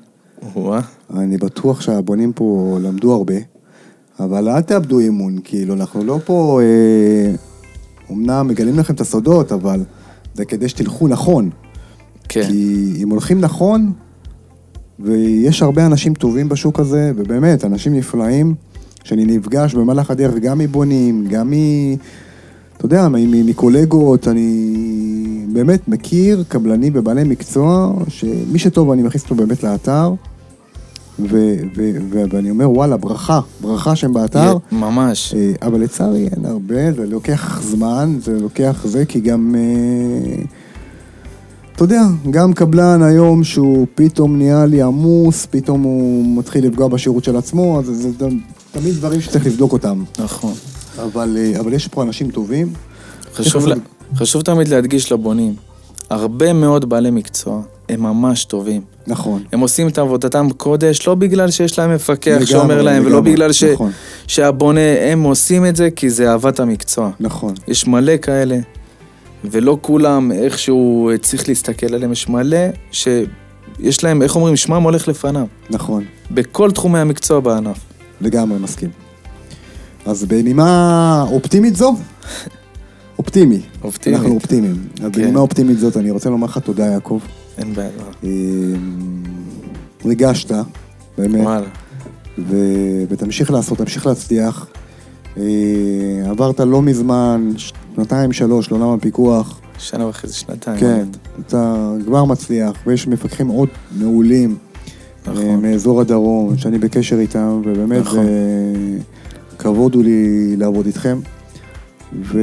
וואה. 0.55 0.81
אני 1.17 1.37
בטוח 1.37 1.81
שהבונים 1.81 2.33
פה 2.33 2.79
למדו 2.83 3.13
הרבה, 3.13 3.35
אבל 4.21 4.49
אל 4.49 4.61
תאבדו 4.61 5.01
אמון, 5.01 5.39
כאילו, 5.45 5.75
אנחנו 5.75 6.05
לא 6.05 6.19
פה, 6.25 6.61
אה, 6.63 7.35
אומנם 8.11 8.49
מגלים 8.49 8.79
לכם 8.79 8.95
את 8.95 9.01
הסודות, 9.01 9.53
אבל... 9.53 9.81
זה 10.35 10.45
כדי 10.45 10.69
שתלכו 10.69 11.09
נכון. 11.09 11.51
כן. 12.29 12.47
כי 12.47 12.93
אם 13.03 13.11
הולכים 13.11 13.41
נכון, 13.41 13.93
ויש 14.99 15.63
הרבה 15.63 15.87
אנשים 15.87 16.15
טובים 16.15 16.49
בשוק 16.49 16.81
הזה, 16.81 17.13
ובאמת, 17.17 17.65
אנשים 17.65 17.95
נפלאים, 17.95 18.55
שאני 19.05 19.25
נפגש 19.25 19.75
במהלך 19.75 20.11
הדרך 20.11 20.35
גם 20.35 20.59
מבונים, 20.59 21.27
גם 21.29 21.51
מ... 21.51 21.55
אתה 22.77 22.87
יודע, 22.87 23.09
מקולגות, 23.09 24.29
אני 24.29 25.47
באמת 25.53 25.89
מכיר 25.89 26.45
קבלנים 26.49 26.93
ובעלי 26.97 27.25
מקצוע, 27.25 27.93
שמי 28.09 28.59
שטוב 28.59 28.91
אני 28.91 29.03
מכניס 29.03 29.23
אותו 29.23 29.35
באמת 29.35 29.63
לאתר, 29.63 30.15
ו- 31.31 31.57
ו- 31.77 31.97
ו- 32.11 32.25
ואני 32.31 32.51
אומר, 32.51 32.71
וואלה, 32.71 32.97
ברכה, 32.97 33.41
ברכה 33.61 33.97
שהם 33.97 34.13
באתר. 34.13 34.57
ממש. 34.73 35.35
אה, 35.37 35.53
אבל 35.63 35.81
לצערי 35.81 36.29
אין 36.37 36.45
הרבה, 36.45 36.93
זה 36.93 37.07
לוקח 37.07 37.63
זמן, 37.63 38.19
זה 38.23 38.41
לוקח 38.41 38.81
זה, 38.85 39.05
כי 39.05 39.21
גם... 39.21 39.55
אה, 39.59 40.43
אתה 41.75 41.85
יודע, 41.85 42.03
גם 42.31 42.53
קבלן 42.53 43.03
היום 43.03 43.45
שהוא 43.45 43.87
פתאום 43.95 44.37
נהיה 44.37 44.67
לי 44.67 44.83
עמוס, 44.83 45.47
פתאום 45.51 45.83
הוא 45.83 46.39
מתחיל 46.39 46.67
לפגוע 46.67 46.89
בשירות 46.89 47.25
של 47.25 47.37
עצמו, 47.37 47.79
אז 47.79 47.87
זה 47.87 48.27
תמיד 48.73 48.95
דברים 48.95 49.21
שצריך 49.21 49.47
לבדוק 49.47 49.73
אותם. 49.73 50.05
נכון. 50.19 50.53
אבל, 51.03 51.37
אה, 51.41 51.61
אבל 51.61 51.73
יש 51.73 51.89
פה 51.89 52.03
אנשים 52.03 52.31
טובים. 52.31 52.73
חשוב, 53.35 53.67
לה, 53.67 53.75
חשוב 54.15 54.43
תמיד 54.43 54.69
להדגיש 54.69 55.13
לבונים, 55.13 55.55
הרבה 56.11 56.53
מאוד 56.53 56.89
בעלי 56.89 57.11
מקצוע 57.11 57.63
הם 57.89 58.03
ממש 58.03 58.45
טובים. 58.45 58.83
נכון. 59.11 59.43
הם 59.53 59.61
עושים 59.61 59.89
את 59.89 59.99
עבודתם 59.99 60.49
קודש, 60.57 61.07
לא 61.07 61.15
בגלל 61.15 61.51
שיש 61.51 61.79
להם 61.79 61.95
מפקח 61.95 62.31
לגמרי, 62.31 62.47
שאומר 62.47 62.83
להם, 62.83 62.97
לגמרי, 62.97 63.13
ולא 63.13 63.21
בגלל 63.21 63.53
ש... 63.53 63.65
נכון. 63.65 63.91
שהבונה, 64.27 64.81
הם 65.01 65.23
עושים 65.23 65.67
את 65.67 65.77
זה 65.77 65.89
כי 65.97 66.11
זה 66.11 66.31
אהבת 66.31 66.61
המקצוע. 66.61 67.11
נכון. 67.21 67.55
יש 67.69 67.87
מלא 67.87 68.17
כאלה, 68.17 68.59
ולא 69.45 69.79
כולם 69.81 70.33
איכשהו 70.33 71.11
צריך 71.23 71.49
להסתכל 71.49 71.95
עליהם, 71.95 72.13
יש 72.13 72.29
מלא 72.29 72.59
שיש 72.93 74.05
להם, 74.05 74.23
איך 74.23 74.37
אומרים, 74.37 74.57
שמם 74.57 74.83
הולך 74.83 75.09
לפניו. 75.09 75.47
נכון. 75.71 76.05
בכל 76.31 76.71
תחומי 76.71 76.99
המקצוע 76.99 77.41
בענף. 77.41 77.79
לגמרי 78.21 78.59
מסכים. 78.59 78.91
אז 80.07 80.25
בנימה 80.25 81.25
אופטימית 81.31 81.77
זו, 81.77 81.97
אופטימי. 83.19 83.61
אופטימי. 83.85 84.17
אנחנו 84.17 84.35
אופטימיים. 84.35 84.77
אז 84.95 85.11
כן. 85.13 85.23
בנימה 85.23 85.41
אופטימית 85.41 85.79
זאת, 85.79 85.97
אני 85.97 86.11
רוצה 86.11 86.31
לומר 86.31 86.47
לך 86.47 86.59
תודה, 86.59 86.87
יעקב. 86.87 87.21
אין 87.61 87.75
בעיה. 87.75 87.91
אמ, 88.25 89.23
ריגשת, 90.05 90.55
באמת. 91.19 91.41
וואלה. 91.45 91.67
ו... 92.39 92.57
ותמשיך 93.09 93.51
לעשות, 93.51 93.79
תמשיך 93.79 94.07
להצליח. 94.07 94.67
אה, 95.37 95.43
עברת 96.31 96.61
לא 96.61 96.83
מזמן, 96.83 97.53
שנתיים, 97.57 98.33
שלוש, 98.33 98.71
לעולם 98.71 98.89
הפיקוח. 98.89 99.61
שנה 99.79 100.07
וחצי, 100.07 100.33
שנתיים. 100.33 100.81
כן, 100.81 101.05
אתה 101.47 101.93
כבר 102.05 102.25
מצליח, 102.25 102.73
ויש 102.87 103.07
מפקחים 103.07 103.49
עוד 103.49 103.69
מעולים. 103.99 104.57
נכון. 105.23 105.37
אה, 105.39 105.57
מאזור 105.57 106.01
הדרום, 106.01 106.59
שאני 106.59 106.79
בקשר 106.79 107.19
איתם, 107.19 107.61
ובאמת 107.65 108.01
נכון. 108.01 108.25
זה 108.25 108.99
כבוד 109.59 109.95
הוא 109.95 110.05
לי 110.05 110.57
לעבוד 110.57 110.87
איתכם. 110.87 111.19
ו... 112.13 112.39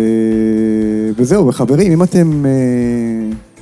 וזהו, 1.15 1.47
וחברים, 1.47 1.91
אם 1.91 2.03
אתם 2.03 2.45
אה, 2.45 2.51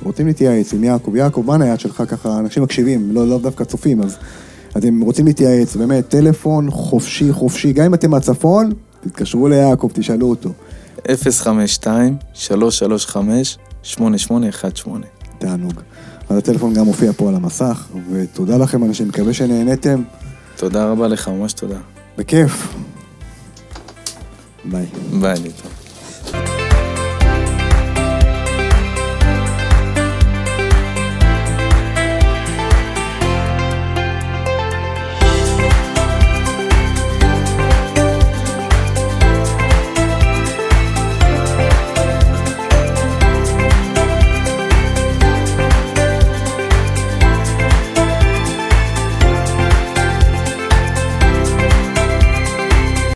רוצים 0.02 0.26
להתייעץ 0.26 0.72
עם 0.72 0.84
יעקב, 0.84 1.16
יעקב, 1.16 1.42
מה 1.46 1.54
הנייד 1.54 1.80
שלך 1.80 2.02
ככה, 2.08 2.38
אנשים 2.38 2.62
מקשיבים, 2.62 3.12
לא, 3.12 3.28
לא 3.28 3.38
דווקא 3.38 3.64
צופים, 3.64 4.02
אז 4.02 4.16
אתם 4.76 5.00
רוצים 5.00 5.26
להתייעץ, 5.26 5.76
באמת, 5.76 6.08
טלפון 6.08 6.70
חופשי, 6.70 7.32
חופשי, 7.32 7.72
גם 7.72 7.84
אם 7.84 7.94
אתם 7.94 8.10
מהצפון, 8.10 8.72
תתקשרו 9.00 9.48
ליעקב, 9.48 9.88
תשאלו 9.92 10.30
אותו. 10.30 10.50
052-335-8818. 11.04 11.08
תענוג. 15.38 15.72
אז 16.28 16.36
הטלפון 16.36 16.74
גם 16.74 16.84
מופיע 16.84 17.12
פה 17.12 17.28
על 17.28 17.34
המסך, 17.34 17.86
ותודה 18.10 18.56
לכם 18.56 18.84
אנשים, 18.84 19.08
מקווה 19.08 19.32
שנהניתם, 19.32 20.02
תודה 20.56 20.90
רבה 20.90 21.08
לך, 21.08 21.28
ממש 21.28 21.52
תודה. 21.52 21.78
בכיף. 22.18 22.74
ביי. 24.64 24.86
ביי, 25.20 25.40
ליטו. 25.42 25.75